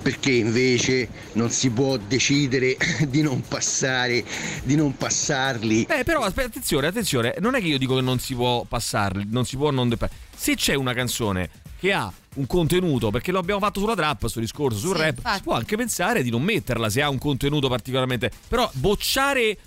[0.01, 4.23] Perché invece non si può decidere di non passare,
[4.63, 5.87] di non passarli?
[5.89, 9.25] Eh, però aspetta, attenzione, attenzione, non è che io dico che non si può passarli,
[9.29, 9.89] non si può non...
[9.89, 9.97] de-
[10.35, 14.39] Se c'è una canzone che ha un contenuto, perché lo abbiamo fatto sulla trap, sto
[14.39, 15.37] discorso, sul Sì, rap, infatti.
[15.37, 18.31] si può anche pensare di non metterla se ha un contenuto particolarmente...
[18.47, 19.57] Però bocciare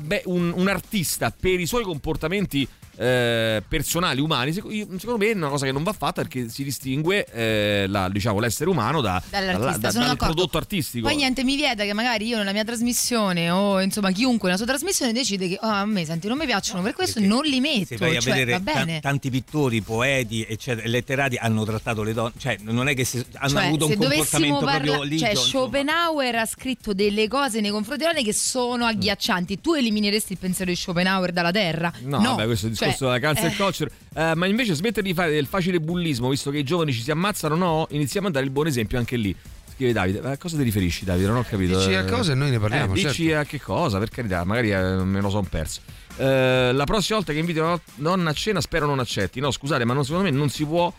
[0.00, 5.48] be- un, un artista per i suoi comportamenti eh, personali, umani, secondo me è una
[5.48, 9.90] cosa che non va fatta perché si distingue eh, la- diciamo, l'essere umano da, Dall'artista,
[9.92, 11.06] da- dal prodotto artistico.
[11.06, 14.66] Poi niente mi vieta che magari io nella mia trasmissione o insomma chiunque nella sua
[14.66, 17.86] trasmissione decide che oh, a me senti non mi piacciono per questo non li metto,
[17.86, 19.00] Se vai a cioè, vedere bene.
[19.00, 23.48] tanti pittori, poeti, eccetera, letterati hanno trattato le donne, cioè non è che si- hanno
[23.50, 25.24] Cioè, avuto se un comportamento proprio parlare, ligio.
[25.24, 25.48] cioè insomma.
[25.64, 29.60] Schopenhauer ha scritto delle cose nei confronti delle donne che sono agghiaccianti.
[29.60, 31.92] Tu elimineresti il pensiero di Schopenhauer dalla terra?
[32.02, 33.90] No, vabbè, questo è il discorso Cioè, della cancel eh, culture.
[34.14, 37.10] Eh, ma invece smettere di fare del facile bullismo, visto che i giovani ci si
[37.10, 37.86] ammazzano, no?
[37.90, 39.34] Iniziamo a dare il buon esempio anche lì.
[39.74, 41.28] Scrive Davide, a cosa ti riferisci Davide?
[41.28, 41.78] Non ho capito.
[41.78, 43.38] Dici a Eh, cosa e noi ne parliamo, eh, dici certo.
[43.40, 45.80] a che cosa, per carità, magari eh, me lo sono perso.
[46.16, 49.40] Eh, la prossima volta che inviti una donna a cena spero non accetti.
[49.40, 50.92] No, scusate, ma non- secondo me non si può...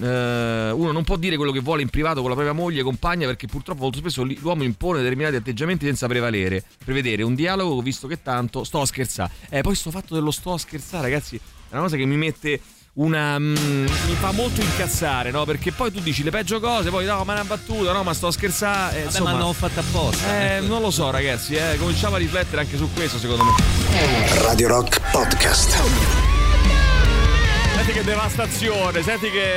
[0.00, 3.26] eh, uno non può dire quello che vuole in privato con la propria moglie, compagna,
[3.26, 6.64] perché purtroppo molto spesso l'uomo impone determinati atteggiamenti senza prevalere.
[6.84, 9.32] Prevedere un dialogo, visto che tanto sto a scherzare.
[9.48, 12.60] Eh, poi sto fatto dello sto a scherzare, ragazzi, è una cosa che mi mette
[12.94, 15.44] una mm, mi fa molto incazzare, no?
[15.44, 18.12] Perché poi tu dici le peggio cose, poi no, ma è una battuta, no, ma
[18.12, 18.96] sto scherzando.
[18.96, 20.56] Eh, Vabbè, ma hanno fatto apposta.
[20.56, 23.52] Eh, non lo so, ragazzi, eh, cominciamo a riflettere anche su questo, secondo me.
[24.42, 26.31] Radio Rock Podcast.
[27.82, 29.50] Senti che devastazione, senti che.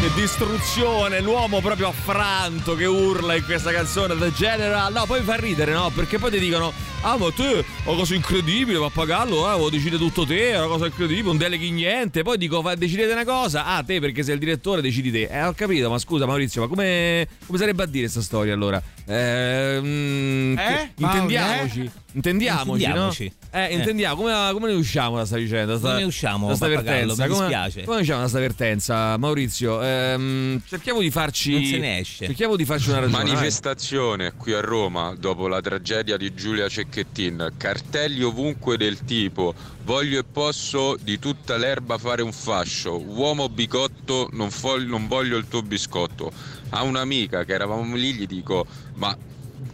[0.00, 4.90] Che distruzione, l'uomo proprio affranto che urla in questa canzone The General.
[4.90, 5.90] No, poi mi fa ridere, no?
[5.94, 6.72] Perché poi ti dicono:
[7.02, 10.86] Ah, ma te, una cosa incredibile, pappagallo, eh, lo decide tutto te, è una cosa
[10.86, 12.22] incredibile, non deleghi niente.
[12.22, 13.66] Poi dico: decidete una cosa.
[13.66, 15.28] Ah, te, perché sei il direttore, decidi te.
[15.30, 18.82] Eh, ho capito, ma scusa, Maurizio, ma come, come sarebbe a dire questa storia allora?
[19.08, 20.90] Eh, mm, Eh?
[20.96, 21.78] Intendiamoci.
[21.78, 23.24] Mauri, Intendiamoci, Intendiamoci.
[23.52, 23.58] no?
[23.60, 25.76] Eh, intendiamo, come, come ne usciamo da sta vicenda?
[25.76, 27.22] Sta, Come ne usciamo, da sta vertenza?
[27.22, 27.84] Mi Come, dispiace.
[27.84, 29.82] come ne usciamo da sta vertenza, Maurizio?
[29.82, 31.52] Ehm, cerchiamo di farci.
[31.52, 32.26] Non se ne esce.
[32.26, 33.22] Cerchiamo di farci una ragione.
[33.22, 37.52] Manifestazione qui a Roma dopo la tragedia di Giulia Cecchettin.
[37.56, 39.54] Cartelli ovunque del tipo
[39.84, 42.98] voglio e posso di tutta l'erba fare un fascio.
[43.00, 46.32] Uomo bicotto, non, fo- non voglio il tuo biscotto.
[46.70, 49.16] A un'amica che eravamo lì gli dico ma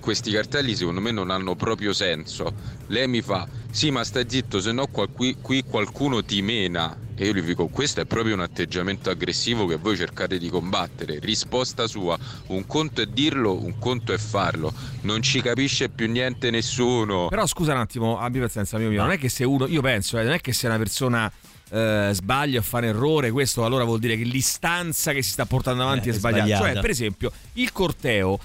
[0.01, 2.53] questi cartelli secondo me non hanno proprio senso.
[2.89, 6.99] Lei mi fa sì ma stai zitto se no qui, qui qualcuno ti mena.
[7.15, 11.19] E io gli dico questo è proprio un atteggiamento aggressivo che voi cercate di combattere.
[11.21, 14.73] Risposta sua, un conto è dirlo, un conto è farlo.
[15.03, 17.29] Non ci capisce più niente nessuno.
[17.29, 19.03] Però scusa un attimo, abbi pazienza, amico mio.
[19.03, 21.31] Non è che se uno, io penso, eh, non è che se una persona
[21.73, 25.47] eh, sbaglia o fa un errore, questo allora vuol dire che l'istanza che si sta
[25.47, 26.45] portando avanti Eh, è sbagliata.
[26.47, 26.73] sbagliata.
[26.73, 28.39] Cioè, per esempio, il corteo.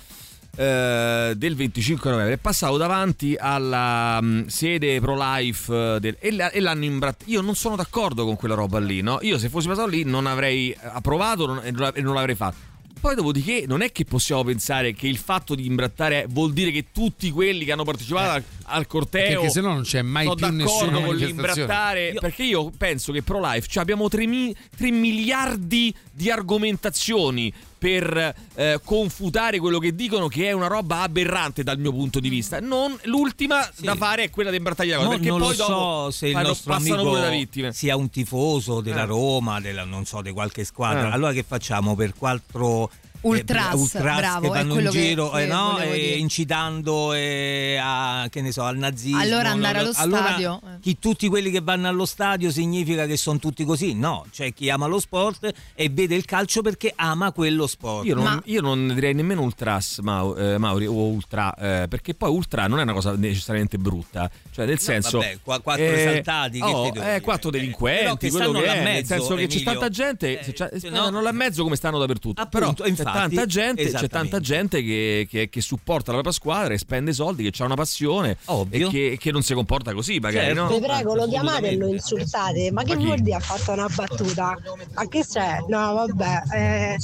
[0.60, 6.50] eh, del 25 novembre è passato davanti alla mm, sede pro-life eh, del- e, la-
[6.50, 7.30] e l'hanno imbrattato.
[7.30, 9.20] Io non sono d'accordo con quella roba lì, no?
[9.22, 12.58] Io se fossi passato lì non avrei approvato non- e non l'avrei fatto.
[13.00, 16.86] Poi dopodiché non è che possiamo pensare che il fatto di imbrattare vuol dire che
[16.92, 20.64] tutti quelli che hanno partecipato al, al corteo Perché sennò non c'è mai più d'accordo
[20.64, 27.54] nessuna con l'imbrattare perché io penso che pro life cioè abbiamo 3, miliardi di argomentazioni
[27.78, 32.30] per eh, confutare quello che dicono che è una roba aberrante dal mio punto di
[32.30, 34.60] vista non, l'ultima da fare è quella di
[34.96, 39.04] cosa No, perché non poi lo so se il nostro amico sia un tifoso della
[39.04, 39.06] Eh.
[39.06, 41.10] Roma, della, non so, di qualche squadra.
[41.10, 41.12] Eh.
[41.12, 42.90] Allora che facciamo per quattro
[43.34, 45.72] eh, Ultras, ultras bravo, che è vanno in che- giro che eh, no?
[45.74, 46.16] volevo Eh, dire.
[46.16, 49.20] incitando eh, a, che ne so, al nazismo.
[49.20, 50.80] Allora andare no, allo allora, stadio, eh.
[50.82, 53.94] chi- tutti quelli che vanno allo stadio significa che sono tutti così?
[53.94, 58.06] No, c'è chi ama lo sport e vede il calcio perché ama quello sport.
[58.06, 62.30] Io non, io non direi nemmeno ultras, Mau- eh, Mauri, o ultra, eh, perché poi
[62.30, 64.30] ultra non è una cosa necessariamente brutta.
[64.52, 65.20] Cioè, nel senso.
[65.20, 68.78] vabbè, qua- quattro esaltati, che oh, eh, quattro delinquenti, che quello stanno che là è.
[68.78, 69.72] in nel mezzo, senso che c'è Emilio.
[69.72, 70.40] tanta gente.
[70.44, 72.42] se c'è- se no- non in mezzo come stanno dappertutto.
[72.42, 76.74] Appunto, Però infatti, tanta gente, c'è tanta gente che, che- che supporta la propria squadra
[76.74, 78.88] e spende soldi, che ha una passione Ovvio.
[78.88, 80.48] e che, che non si comporta così, magari.
[80.48, 80.62] Certo.
[80.62, 80.68] no?
[80.70, 82.72] Vi prego, lo chiamate e lo insultate.
[82.72, 83.06] Ma che Ma chi?
[83.06, 84.58] vuol dire ha fatto una battuta?
[84.96, 85.58] Ma che c'è?
[85.68, 86.98] No, vabbè, eh,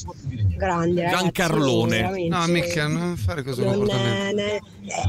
[0.55, 1.03] grande.
[1.03, 1.95] ragazzi, Giancarlone.
[1.97, 2.35] veramente.
[2.35, 4.59] No, mica non fare questo Non è, è-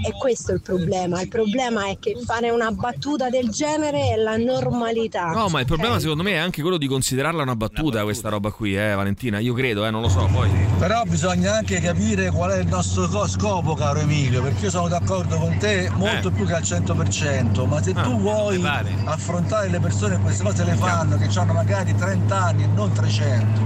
[0.06, 1.20] è questo il problema.
[1.20, 5.30] Il problema è che fare una battuta del genere è la normalità.
[5.32, 8.50] No, ma il problema secondo me è anche quello di considerarla una battuta, questa roba
[8.50, 9.38] qui, eh, Valentina.
[9.38, 10.48] Io credo, eh, non lo so, poi.
[10.78, 14.88] Però bisogna anche capire qual è il nostro co- scopo, caro Emilio, perché io sono
[14.88, 16.32] d'accordo con te molto Eh.
[16.32, 18.62] più che al 100%, ma se Ah, tu vuoi
[19.04, 22.92] affrontare le persone che queste cose le fanno, che hanno magari 30 anni e non
[22.92, 23.60] 300,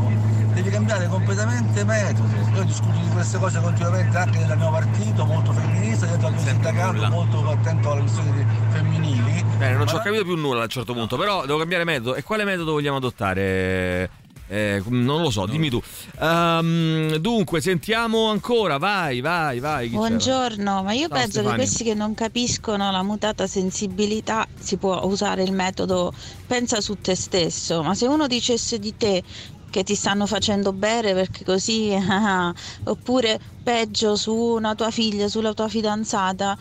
[0.58, 2.28] devi cambiare completamente metodo.
[2.54, 6.42] Io discuto di queste cose continuamente anche nel mio partito, molto femminista, dentro al mio
[6.42, 9.44] sindacato, molto attento alle questioni femminili.
[9.56, 12.14] Bene, non ci ho capito più nulla a un certo punto, però devo cambiare metodo.
[12.16, 14.10] E quale metodo vogliamo adottare?
[14.50, 15.80] Eh, non lo so, dimmi tu.
[16.20, 18.78] Ehm, dunque, sentiamo ancora.
[18.78, 19.88] Vai, vai, vai.
[19.88, 20.06] chi c'era?
[20.08, 21.50] Buongiorno, ma io Ciao, penso Stefania.
[21.50, 26.12] che questi che non capiscono la mutata sensibilità si può usare il metodo
[26.46, 29.22] pensa su te stesso, ma se uno dicesse di te
[29.70, 32.52] che ti stanno facendo bere perché così, ah,
[32.84, 36.56] oppure peggio su una tua figlia, sulla tua fidanzata,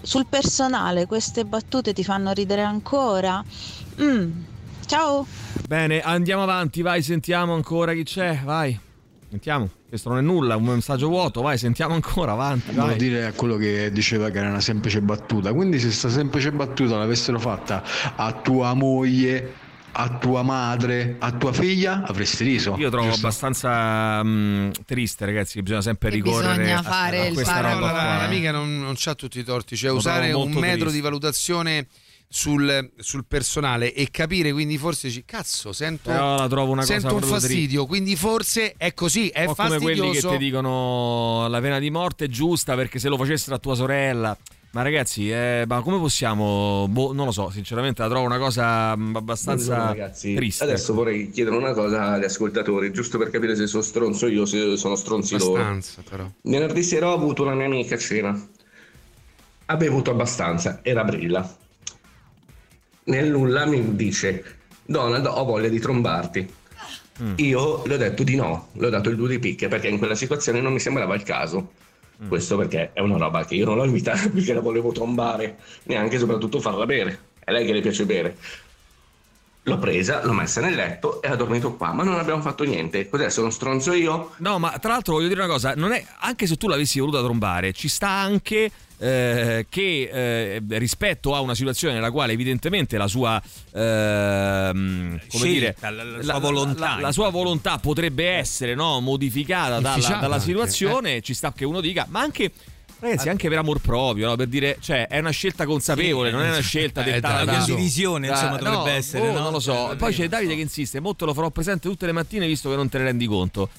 [0.00, 3.42] sul personale queste battute ti fanno ridere ancora.
[4.00, 4.30] Mm,
[4.88, 5.26] Ciao!
[5.66, 8.40] Bene, andiamo avanti, vai, sentiamo ancora chi c'è.
[8.42, 8.78] Vai,
[9.28, 9.68] sentiamo.
[9.86, 11.42] Questo non è nulla, un messaggio vuoto.
[11.42, 12.74] Vai, sentiamo ancora, avanti.
[12.74, 12.96] Vai.
[12.96, 15.52] dire a quello che diceva che era una semplice battuta.
[15.52, 17.82] Quindi, se sta semplice battuta l'avessero fatta
[18.16, 19.52] a tua moglie,
[20.00, 22.76] a tua madre, a tua figlia, avresti riso.
[22.78, 23.26] Io trovo giusto?
[23.26, 27.54] abbastanza mm, triste, ragazzi, che bisogna sempre Che ricorrere bisogna a, fare a il questa
[27.54, 27.80] paragone.
[27.80, 27.92] roba.
[27.92, 28.18] la, qua, eh.
[28.22, 30.92] l'amica non, non c'ha tutti i torti, cioè Lo usare un metro triste.
[30.92, 31.86] di valutazione
[32.28, 36.98] sul, sul personale e capire quindi forse ci cazzo sento, Però la trovo una cosa
[37.00, 40.36] sento un fastidio quindi forse è così è Un po' come quelli che fastidioso ti
[40.44, 44.36] dicono la pena di morte è giusta perché se lo facessero a tua sorella
[44.70, 46.86] Ma ragazzi, eh, ma come possiamo?
[46.88, 50.34] Boh, non lo so, sinceramente la trovo una cosa mm, abbastanza ragazzi.
[50.34, 50.62] triste.
[50.64, 54.44] Adesso vorrei chiedere una cosa agli ascoltatori, giusto per capire se sono stronzo io o
[54.44, 55.54] se sono stronzi loro.
[55.54, 56.30] Abbastanza, però.
[56.42, 58.48] Venerdì sera ho avuto una mia amica a cena.
[59.66, 61.56] Ha bevuto abbastanza, era brilla.
[63.04, 64.44] Nel nulla mi dice:
[64.84, 66.56] Donald, ho voglia di trombarti.
[67.36, 69.98] Io le ho detto di no, le ho dato il due di picche perché in
[69.98, 71.72] quella situazione non mi sembrava il caso.
[72.26, 76.16] Questo perché è una roba che io non l'ho invitata perché la volevo trombare, neanche
[76.16, 77.26] e soprattutto farla bere.
[77.38, 78.36] È lei che le piace bere.
[79.62, 83.08] L'ho presa, l'ho messa nel letto e ha dormito qua, ma non abbiamo fatto niente.
[83.08, 83.28] Cos'è?
[83.28, 84.32] Sono stronzo io?
[84.38, 87.22] No, ma tra l'altro voglio dire una cosa, non è, anche se tu l'avessi voluta
[87.22, 93.06] trombare, ci sta anche eh, che eh, rispetto a una situazione nella quale evidentemente la
[93.06, 93.40] sua
[93.72, 96.98] ehm, come dire, la- la sua volontà.
[97.00, 102.06] la, sua volontà potrebbe essere no, modificata dalla, dalla situazione, ci sta che uno dica,
[102.08, 102.50] ma anche
[103.00, 104.34] Ragazzi, anche per amor proprio, no?
[104.34, 107.44] per dire, cioè, è una scelta consapevole, Sì, non è una scelta eh, una da
[107.44, 109.40] condivisione, da- insomma, dovrebbe no, essere, boh, no?
[109.40, 109.92] Non lo so.
[109.92, 112.74] Eh, Poi c'è Davide che insiste, molto lo farò presente tutte le mattine visto che
[112.74, 113.70] non te ne rendi conto.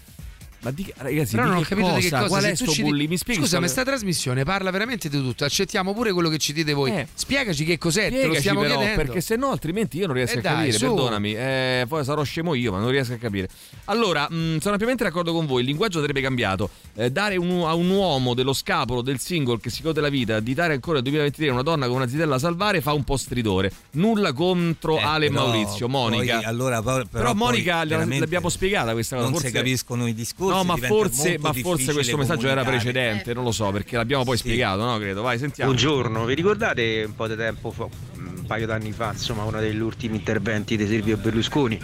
[0.62, 2.28] Ma di, ragazzi, Però di non ho capito di che cosa.
[2.28, 3.02] Qual è sto ci bulli?
[3.04, 5.46] di- Mi spieghi Scusa, ma sta trasmissione parla veramente di tutto.
[5.46, 6.92] Accettiamo pure quello che ci dite voi.
[6.92, 7.08] Eh.
[7.14, 9.02] Spiegaci che cos'è, te lo Spiegaci stiamo però, chiedendo.
[9.04, 10.86] perché se no altrimenti io non riesco Eh a dai, capire, su.
[10.86, 13.48] perdonami, eh, poi sarò scemo io, ma non riesco a capire.
[13.86, 16.70] Allora, mh, sono ampiamente d'accordo con voi, il linguaggio andrebbe cambiato.
[16.96, 20.40] Eh, dare un- a un uomo dello scapolo del single che si gode la vita,
[20.42, 23.16] di dare ancora nel 2023 una donna con una zitella da salvare fa un po'
[23.16, 23.72] stridore.
[23.92, 26.36] Nulla contro Ale e Eh, Maurizio, Monica.
[26.36, 29.28] poi, allora, però, però poi Monica l'abbiamo spiegata questa cosa.
[29.30, 29.52] non forse...
[29.52, 33.52] si capiscono i discorsi, No, ma forse, ma forse questo messaggio era precedente, non lo
[33.52, 34.98] so, perché l'abbiamo poi spiegato, no?
[34.98, 35.22] Credo.
[35.22, 35.72] Vai, sentiamo.
[35.72, 39.80] Buongiorno, vi ricordate un po' di tempo fa, un paio d'anni fa, insomma, uno degli
[39.80, 41.80] ultimi interventi di Silvio Berlusconi,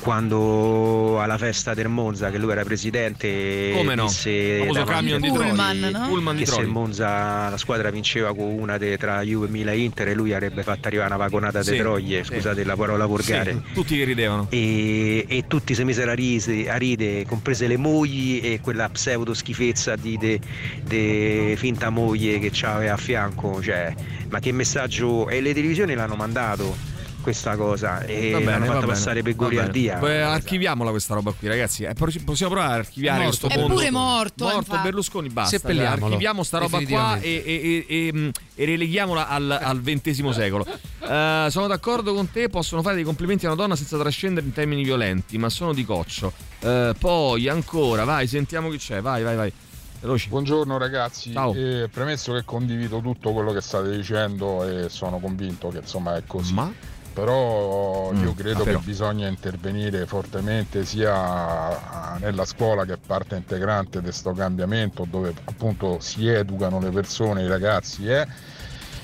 [0.00, 4.06] quando alla festa del Monza, che lui era presidente, Come no?
[4.06, 6.08] disse famoso camion di Pullman, no?
[6.08, 6.66] Pullman di che se Trolli.
[6.68, 10.62] il Monza la squadra vinceva con una de, tra Juve, e Inter e lui avrebbe
[10.62, 12.32] fatto arrivare una vagonata Sì, di troglie, sì.
[12.34, 13.52] scusate la parola volgare.
[13.52, 14.46] Sì, tutti che ridevano.
[14.50, 19.34] E, e tutti si misero a, rise- a ride, comprese le mogli e quella pseudo
[19.34, 20.40] schifezza di de-
[20.82, 23.62] de finta moglie che c'aveva a fianco.
[23.62, 23.94] Cioè,
[24.28, 25.28] ma che messaggio?
[25.28, 26.76] E le televisioni l'hanno mandato
[27.20, 29.98] questa cosa e bene, l'hanno fatta bene, passare per goliardia.
[29.98, 31.84] Beh, archiviamola questa roba qui, ragazzi.
[31.84, 33.58] Eh, possiamo provare ad archiviare È questo morto.
[33.58, 33.74] È mondo.
[33.76, 34.82] pure morto, Morto infatti.
[34.82, 35.56] Berlusconi, basta.
[35.58, 40.66] Seppelliamolo, archiviamo sta roba qua e, e- e- e- e releghiamola al, al XX secolo.
[40.66, 44.52] Eh, sono d'accordo con te, possono fare dei complimenti a una donna senza trascendere in
[44.52, 46.32] termini violenti, ma sono di coccio.
[46.60, 49.00] Eh, poi ancora, vai, sentiamo chi c'è.
[49.00, 49.52] Vai, vai, vai.
[50.00, 50.28] Veloci.
[50.30, 51.32] Buongiorno ragazzi.
[51.34, 56.22] Eh, premesso che condivido tutto quello che state dicendo e sono convinto che insomma è
[56.26, 56.54] così.
[57.12, 58.78] Però io Mm, credo però.
[58.78, 65.34] che bisogna intervenire fortemente sia nella scuola che è parte integrante di questo cambiamento dove
[65.44, 68.26] appunto si educano le persone, i ragazzi eh,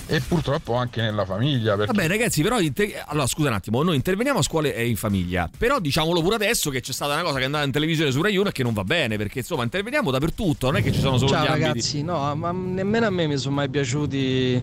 [0.08, 1.76] e purtroppo anche nella famiglia.
[1.76, 2.60] Perché Vabbè, ragazzi, però.
[2.60, 5.48] inter- Allora, scusa un attimo, noi interveniamo a scuole e in famiglia.
[5.56, 8.22] Però diciamolo pure adesso che c'è stata una cosa che è andata in televisione su
[8.22, 9.16] Rai 1 e che non va bene.
[9.16, 10.66] Perché insomma, interveniamo dappertutto.
[10.66, 11.62] Non è che ci sono solo Ciao gli ambiti.
[11.66, 14.62] ragazzi, no, ma nemmeno a me mi sono mai piaciuti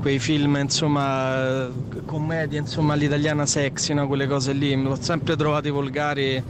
[0.00, 1.68] quei film, insomma,
[2.04, 4.06] commedie, insomma, all'italiana sexy, no?
[4.06, 6.42] quelle cose lì, mi ho sempre trovati volgari,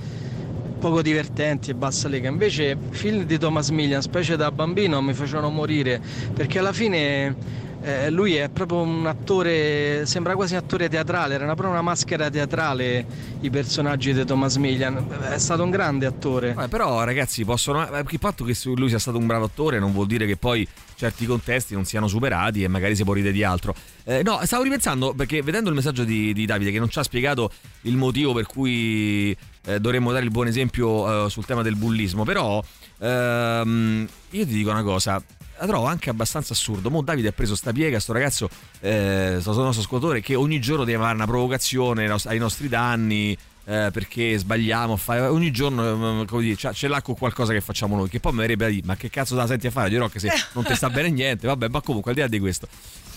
[0.80, 2.28] poco divertenti e basta lega.
[2.28, 6.00] Invece film di Thomas Millian, specie da bambino, mi facevano morire,
[6.34, 11.44] perché alla fine eh, lui è proprio un attore, sembra quasi un attore teatrale, era
[11.44, 13.06] proprio una maschera teatrale
[13.40, 16.56] i personaggi di Thomas Millian, è stato un grande attore.
[16.58, 17.86] Eh, però, ragazzi, possono.
[17.86, 20.66] eh, Il fatto che lui sia stato un bravo attore non vuol dire che poi
[20.96, 23.74] certi contesti non siano superati e magari si può ridere di altro.
[24.04, 27.02] Eh, no, stavo ripensando perché vedendo il messaggio di, di Davide che non ci ha
[27.02, 27.50] spiegato
[27.82, 29.36] il motivo per cui
[29.66, 32.62] eh, dovremmo dare il buon esempio eh, sul tema del bullismo, però
[32.98, 35.22] ehm, io ti dico una cosa.
[35.58, 36.90] La trovo anche abbastanza assurdo.
[36.90, 38.48] Mo Davide ha preso sta piega, sto ragazzo,
[38.80, 42.68] eh, sto nostro ascoltatore, che ogni giorno deve fare una provocazione ai nos- ai nostri
[42.68, 43.36] danni.
[43.66, 47.96] eh, perché sbagliamo, fa- ogni giorno eh, come dire, ce l'ha con qualcosa che facciamo
[47.96, 48.10] noi.
[48.10, 49.88] Che poi mi verrebbe da dire: Ma che cazzo te la senti a fare?
[49.88, 52.38] Dirò che se non ti sta bene niente, vabbè, ma comunque al di là di
[52.40, 52.68] questo.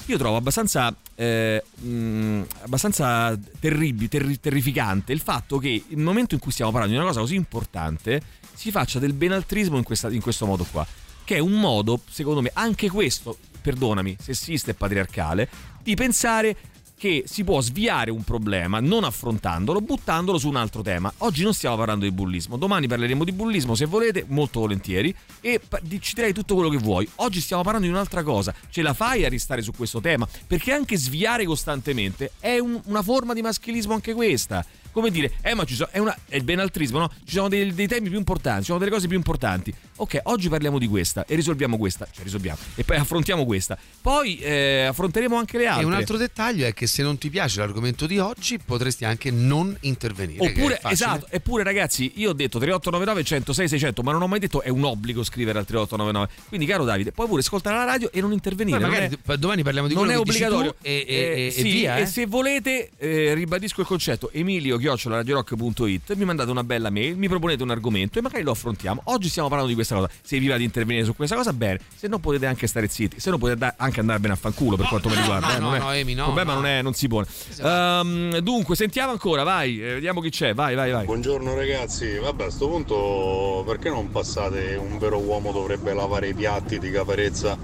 [0.06, 6.40] Io trovo abbastanza, eh, mh, abbastanza terribile, terri- terrificante il fatto che il momento in
[6.40, 8.22] cui stiamo parlando di una cosa così importante
[8.54, 10.88] si faccia del benaltrismo in, questa- in questo modo qua.
[11.28, 15.50] Che è un modo, secondo me, anche questo, perdonami, sessista e patriarcale,
[15.84, 16.56] di pensare
[16.98, 21.12] che si può sviare un problema non affrontandolo, buttandolo su un altro tema.
[21.18, 25.60] Oggi non stiamo parlando di bullismo, domani parleremo di bullismo se volete, molto volentieri, e
[26.00, 27.06] ci direi tutto quello che vuoi.
[27.16, 30.26] Oggi stiamo parlando di un'altra cosa, ce la fai a restare su questo tema?
[30.48, 34.66] Perché anche sviare costantemente è un- una forma di maschilismo anche questa.
[34.98, 37.12] Come dire, eh ma ci sono, è, una, è il benaltrismo, no?
[37.24, 39.72] Ci sono dei, dei temi più importanti, ci sono delle cose più importanti.
[39.98, 43.78] Ok, oggi parliamo di questa e risolviamo questa, cioè risolviamo, e poi affrontiamo questa.
[44.02, 45.84] Poi eh, affronteremo anche le altre.
[45.84, 49.30] E un altro dettaglio è che se non ti piace l'argomento di oggi potresti anche
[49.30, 50.40] non intervenire.
[50.52, 54.28] che Oppure, è esatto, eppure ragazzi, io ho detto 3899 106 600, ma non ho
[54.28, 56.48] mai detto è un obbligo scrivere al 3899.
[56.48, 58.80] Quindi caro Davide, puoi pure ascoltare la radio e non intervenire.
[58.80, 61.46] Poi non magari è- domani parliamo di non è quello che dici obbligatorio e- e-
[61.48, 62.02] e sì, via, eh.
[62.02, 67.28] e se volete eh, ribadisco il concetto emilio radiorock.it mi mandate una bella mail mi
[67.28, 69.02] proponete un argomento e magari lo affrontiamo.
[69.06, 70.10] Oggi stiamo parlando di questa cosa.
[70.22, 71.80] Se vi va di intervenire su questa cosa bene.
[71.96, 73.20] Se no potete anche stare zitti.
[73.20, 75.66] Se no potete anche andare bene a fanculo per quanto mi riguarda no, eh, no,
[75.66, 76.62] non è- no, Emi, no, il problema no.
[76.62, 77.26] non, è, non si pone.
[77.62, 80.54] Ehm, dunque sentiamo ancora vai eh, vediamo chi c'è.
[80.54, 81.06] Vai vai vai.
[81.06, 86.34] Buongiorno ragazzi, vabbè a sto punto perché non passate un vero uomo dovrebbe lavare i
[86.34, 87.58] piatti di caparezza?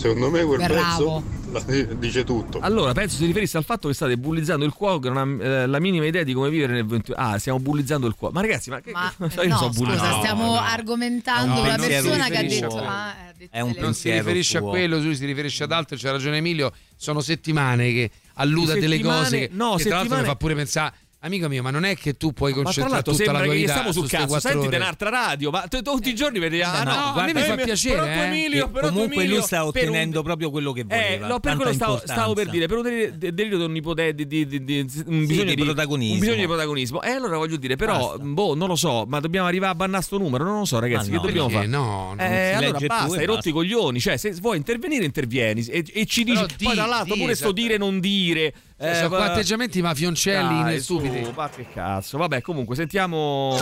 [0.00, 1.22] Secondo me quel Bravo.
[1.52, 2.58] pezzo dice tutto.
[2.60, 5.66] Allora, penso si riferisse al fatto che state bullizzando il cuoco, che non ha eh,
[5.66, 7.16] la minima idea di come vivere nel 21.
[7.18, 8.32] Ah, stiamo bullizzando il cuoco.
[8.32, 10.08] Ma ragazzi, ma che Ma io no, so bullizzare.
[10.08, 12.76] scusa, stiamo argomentando No, una persona che ha detto.
[12.78, 16.12] ah, detto È un non si riferisce a quello, lui si riferisce ad altro, c'ha
[16.12, 20.16] ragione Emilio, sono settimane che allude a delle Settimane- cose che, no, che tra l'altro
[20.16, 22.64] settimane- mi fa pure pensare Amico mio, ma non è che tu puoi Ma tra
[22.64, 24.28] concentrare l'altro tutta la tua che vita stiamo su sul ste cazzo.
[24.28, 24.76] quattro Senti ore.
[24.76, 26.62] un'altra radio, ma t- tutti i giorni vedi.
[26.62, 28.24] Ah, Eh, no, no, guarda, a me mi fa mi- piacere, però eh.
[28.24, 31.26] Emilio, però comunque lui sta ottenendo proprio quello che Eh, voleva.
[31.26, 34.46] no, per quello stavo, per dire, per un delirio, de- delirio di onnipotenza, di, di,
[34.46, 36.14] di, di- un, bisogno di protagonismo.
[36.14, 37.02] un bisogno di protagonismo.
[37.02, 40.16] E allora voglio dire, però, boh, non lo so, ma dobbiamo arrivare a bannare sto
[40.16, 41.66] numero, non lo so, ragazzi, che no, dobbiamo fare?
[41.66, 46.24] no, eh, allora basta, hai rotto i coglioni, cioè se vuoi intervenire intervieni e, ci
[46.24, 47.60] dici, poi di- tra l'altro di, pure sto esatto.
[47.60, 48.54] dire non dire.
[48.80, 51.22] Cioè, sono va- qua atteggiamenti mafioncelli dai, stupidi.
[51.24, 52.16] su, ma che cazzo.
[52.16, 53.54] Vabbè, comunque sentiamo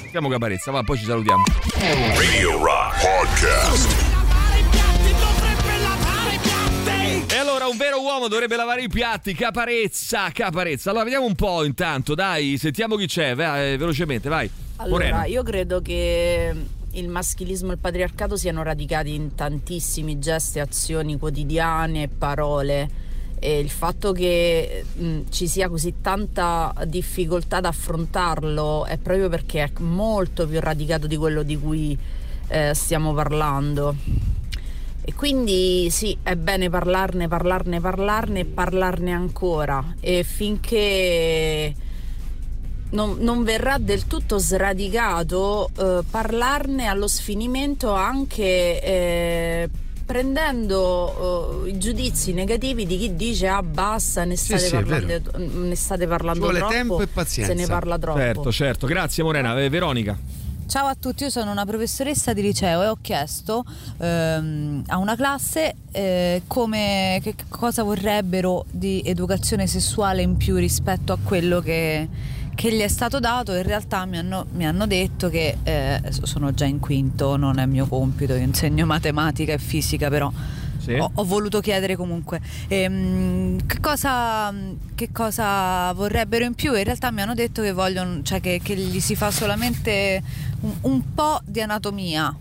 [0.00, 1.42] sentiamo Caparezza, va, poi ci salutiamo.
[1.78, 4.10] Radio Rock Podcast.
[7.30, 10.88] E allora un vero uomo dovrebbe lavare i piatti, caparezza, caparezza.
[10.88, 14.50] Allora vediamo un po' intanto, dai, sentiamo chi c'è, vai, eh, velocemente, vai.
[14.76, 15.24] Allora, Morena.
[15.26, 16.54] io credo che
[16.92, 22.90] il maschilismo e il patriarcato siano radicati in tantissimi gesti, azioni quotidiane e parole.
[23.44, 29.64] E il fatto che mh, ci sia così tanta difficoltà ad affrontarlo è proprio perché
[29.64, 31.98] è molto più radicato di quello di cui
[32.46, 33.96] eh, stiamo parlando.
[35.04, 39.96] E quindi sì, è bene parlarne, parlarne, parlarne e parlarne ancora.
[39.98, 41.74] E finché
[42.90, 49.68] non, non verrà del tutto sradicato eh, parlarne allo sfinimento anche eh,
[50.04, 55.74] prendendo eh, i giudizi negativi di chi dice ah basta ne state, sì, parlando, ne
[55.74, 57.52] state parlando Ci vuole troppo tempo e pazienza.
[57.52, 59.60] se ne parla troppo Certo, certo, grazie Morena.
[59.60, 60.16] Eh, Veronica.
[60.72, 63.62] Ciao a tutti, io sono una professoressa di liceo e ho chiesto
[63.98, 71.12] ehm, a una classe eh, come, che cosa vorrebbero di educazione sessuale in più rispetto
[71.12, 72.08] a quello che,
[72.54, 73.54] che gli è stato dato.
[73.54, 77.66] In realtà mi hanno, mi hanno detto che eh, sono già in quinto, non è
[77.66, 80.30] mio compito, io insegno matematica e fisica, però
[80.78, 80.92] Sì.
[80.94, 84.52] ho, ho voluto chiedere comunque ehm, che, cosa,
[84.94, 86.74] che cosa vorrebbero in più.
[86.74, 90.22] In realtà mi hanno detto che vogliono, cioè che, che gli si fa solamente
[90.60, 92.34] un, un po' di anatomia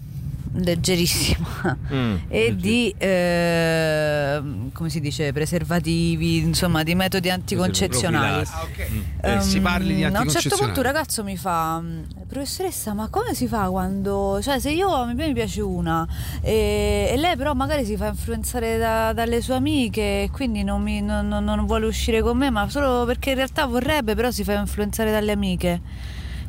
[0.54, 1.50] leggerissima
[1.94, 8.44] Mm, e di ehm, come si dice preservativi insomma di metodi anticoncezionali.
[8.50, 8.90] Ah, ok.
[9.22, 10.66] Eh, si parli di a un certo anticoncezionali.
[10.74, 14.90] punto un ragazzo mi fa "Mm, professoressa ma come si fa quando cioè se io
[14.94, 16.08] a me mi piace una
[16.42, 20.82] e, e lei però magari si fa influenzare da- dalle sue amiche e quindi non,
[20.82, 24.32] mi- non- non- non vuole uscire con me ma solo perché in realtà vorrebbe però
[24.32, 25.82] si fa influenzare dalle amiche.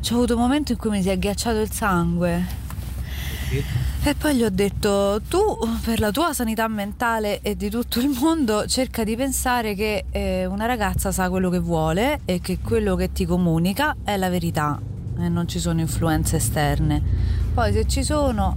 [0.00, 2.44] C'è avuto un momento in cui mi si è ghiacciato il sangue
[4.04, 5.40] e poi gli ho detto, tu
[5.84, 10.46] per la tua sanità mentale e di tutto il mondo cerca di pensare che eh,
[10.46, 14.80] una ragazza sa quello che vuole e che quello che ti comunica è la verità
[15.18, 17.02] e non ci sono influenze esterne.
[17.52, 18.56] Poi se ci sono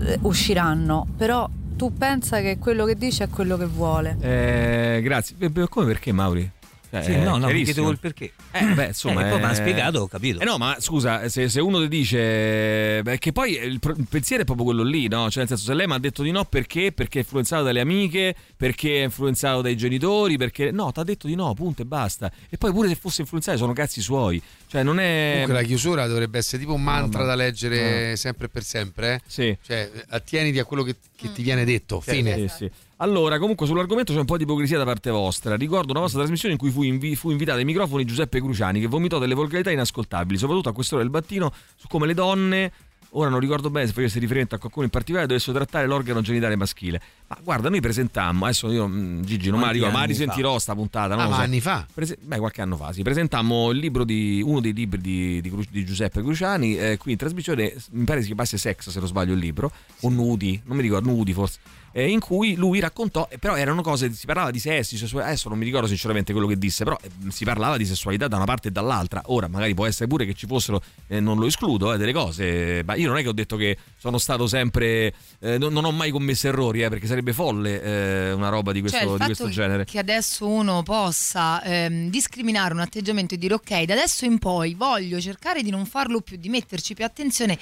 [0.00, 4.16] eh, usciranno, però tu pensa che quello che dice è quello che vuole.
[4.20, 5.36] Eh, grazie.
[5.68, 6.50] Come perché Mauri?
[6.88, 8.32] Cioè, Sì, no, no, mi chiedevo il perché.
[8.52, 10.40] Eh, beh, insomma, Eh, poi mi ha eh, spiegato, ho capito.
[10.40, 13.02] Eh no, ma scusa, se, se uno ti dice.
[13.02, 15.28] Beh, che poi il, il pensiero è proprio quello lì, no?
[15.28, 16.92] Cioè, nel senso, se lei mi ha detto di no perché?
[16.92, 20.70] Perché è influenzato dalle amiche, perché è influenzato dai genitori, perché.
[20.70, 22.30] No, ti ha detto di no, punto e basta.
[22.48, 24.40] E poi pure se fosse influenzato sono cazzi suoi.
[24.68, 25.30] Cioè, non è.
[25.32, 28.16] Comunque la chiusura dovrebbe essere tipo un mantra No, ma- da leggere no.
[28.16, 29.14] sempre e per sempre.
[29.14, 29.20] eh?
[29.26, 29.56] Sì.
[29.60, 32.00] Cioè, attieniti a quello che, che ti viene detto.
[32.04, 32.36] Sì, Fine.
[32.36, 32.70] sì, sì.
[32.98, 35.54] Allora, comunque sull'argomento c'è un po' di ipocrisia da parte vostra.
[35.56, 38.86] Ricordo una vostra trasmissione in cui fu, invi- fu invitato ai microfoni Giuseppe Cruciani che
[38.86, 42.72] vomitò delle volgarità inascoltabili, soprattutto a quest'ora del mattino, su come le donne,
[43.10, 46.56] ora non ricordo bene se facesse riferimento a qualcuno in particolare, dovessero trattare l'organo genitale
[46.56, 47.00] maschile.
[47.28, 50.06] Ma guarda, noi presentammo, adesso io mm, Gigi non me la Quanti ricordo, ma la
[50.06, 50.58] risentirò fa?
[50.58, 51.40] sta puntata, non Ah, ma so.
[51.42, 51.86] anni fa?
[51.92, 53.02] Prese- beh, qualche anno fa, sì.
[53.02, 57.12] Presentammo il libro di uno dei libri di, di Cru- di Giuseppe Cruciani, eh, qui
[57.12, 59.70] in trasmissione, mi pare si chiamasse Sex, se non sbaglio il libro,
[60.00, 61.58] o Nudi, non mi ricordo, Nudi forse.
[61.96, 65.48] Eh, in cui lui raccontò, eh, però erano cose, si parlava di sessi, sessualità, adesso
[65.48, 68.44] non mi ricordo sinceramente quello che disse, però eh, si parlava di sessualità da una
[68.44, 69.22] parte e dall'altra.
[69.28, 72.82] Ora magari può essere pure che ci fossero, eh, non lo escludo, eh, delle cose,
[72.84, 75.90] ma io non è che ho detto che sono stato sempre, eh, non, non ho
[75.90, 79.86] mai commesso errori, perché sarebbe folle una roba di questo, Cioè, di questo genere.
[79.86, 84.74] che adesso uno possa ehm, discriminare un atteggiamento e dire ok, da adesso in poi
[84.74, 87.58] voglio cercare di non farlo più, di metterci più attenzione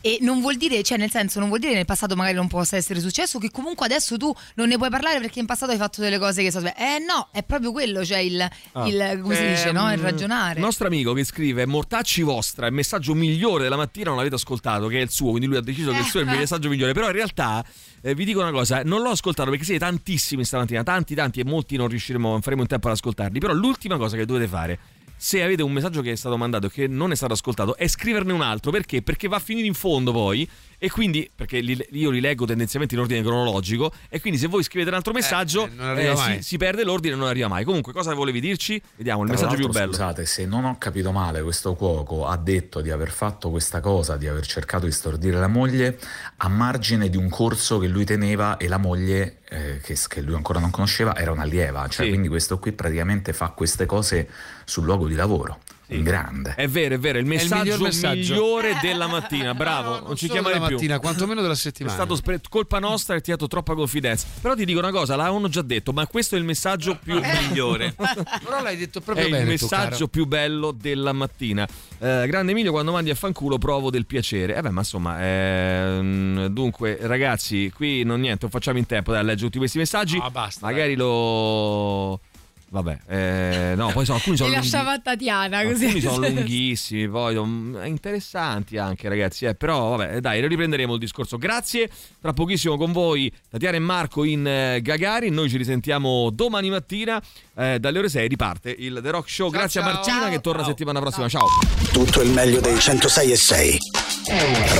[0.00, 2.48] e non vuol dire, cioè nel senso non vuol dire che nel passato magari non
[2.48, 5.78] possa essere successo, che comunque adesso tu non ne puoi parlare perché in passato hai
[5.78, 8.86] fatto delle cose che so, eh no, è proprio quello, cioè il, Ah.
[8.86, 9.90] il come si dice, no?
[9.92, 10.58] Il ragionare.
[10.58, 14.86] Il nostro amico che scrive Mortacci vostra, il messaggio migliore della mattina non l'avete ascoltato,
[14.88, 16.92] che è il suo, quindi lui ha deciso che il suo è il messaggio migliore.
[16.92, 17.64] Però in realtà
[18.02, 21.44] eh, vi dico una cosa, non l'ho ascoltato perché siete tantissimi stamattina, tanti tanti e
[21.44, 23.38] molti non riusciremo, non faremo in tempo ad ascoltarli.
[23.38, 24.78] Però l'ultima cosa che dovete fare
[25.16, 27.86] se avete un messaggio che è stato mandato e che non è stato ascoltato, è
[27.86, 28.70] scriverne un altro.
[28.70, 29.02] Perché?
[29.02, 30.48] Perché va a finire in fondo poi.
[30.78, 33.92] E quindi, perché li- io li leggo tendenzialmente in ordine cronologico.
[34.08, 36.36] E quindi, se voi scrivete un altro messaggio, eh, arriva eh, mai.
[36.36, 37.64] si, si perde l'ordine e non arriva mai.
[37.64, 38.80] Comunque, cosa volevi dirci?
[38.96, 39.92] Vediamo il Tra messaggio più bello.
[39.92, 44.16] Scusate, se non ho capito male, questo cuoco ha detto di aver fatto questa cosa,
[44.16, 45.98] di aver cercato di stordire la moglie
[46.38, 50.34] a margine di un corso che lui teneva e la moglie, eh, che, che lui
[50.34, 51.88] ancora non conosceva, era un'allieva.
[51.88, 52.10] Cioè, Sì.
[52.10, 54.28] quindi questo qui praticamente fa queste cose
[54.64, 55.60] sul luogo di lavoro.
[55.88, 56.54] Un grande.
[56.56, 58.32] È vero, è vero, il È il messaggio, miglior messaggio.
[58.34, 59.54] migliore della mattina.
[59.54, 60.76] Bravo, non, ci solo chiamare della più.
[60.76, 61.94] mattina, quantomeno della È settimana.
[61.94, 64.26] stato spre- colpa nostra e ti ha dato troppa confidenza.
[64.40, 67.94] Però ti dico una cosa, l'avevano già detto, ma questo è il messaggio più migliore.
[68.42, 69.44] Però l'hai detto È proprio il bene.
[69.44, 70.08] tu, messaggio caro.
[70.08, 71.66] più bello della mattina.
[71.98, 74.56] Eh, grande Emilio, quando mandi a fanculo provo del piacere.
[74.56, 79.20] Eh beh, ma insomma, ehm, dunque, ragazzi, qui non niente, non facciamo in tempo dai,
[79.20, 80.18] a leggere tutti questi messaggi.
[80.18, 82.20] No, basta, Magari lo.
[82.68, 85.84] Vabbè, eh, no, poi sono, alcuni sono lunghi- lasciava Tatiana così.
[85.84, 89.44] Alcuni sono lunghissimi, poi sono interessanti anche, ragazzi.
[89.46, 91.38] Eh, però, vabbè, dai, riprenderemo il discorso.
[91.38, 91.88] Grazie.
[92.20, 95.30] Tra pochissimo con voi, Tatiana e Marco in eh, Gagari.
[95.30, 97.22] Noi ci risentiamo domani mattina.
[97.56, 99.48] eh, dalle ore 6 riparte il The Rock Show.
[99.48, 101.28] Grazie a Martina che torna settimana prossima.
[101.28, 101.46] Ciao.
[101.92, 103.78] Tutto il meglio dei 106 e 6.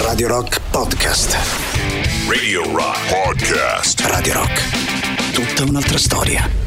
[0.02, 1.36] Radio Rock Podcast.
[2.28, 4.00] Radio Rock Podcast.
[4.00, 5.32] Radio Rock.
[5.32, 6.65] Tutta un'altra storia.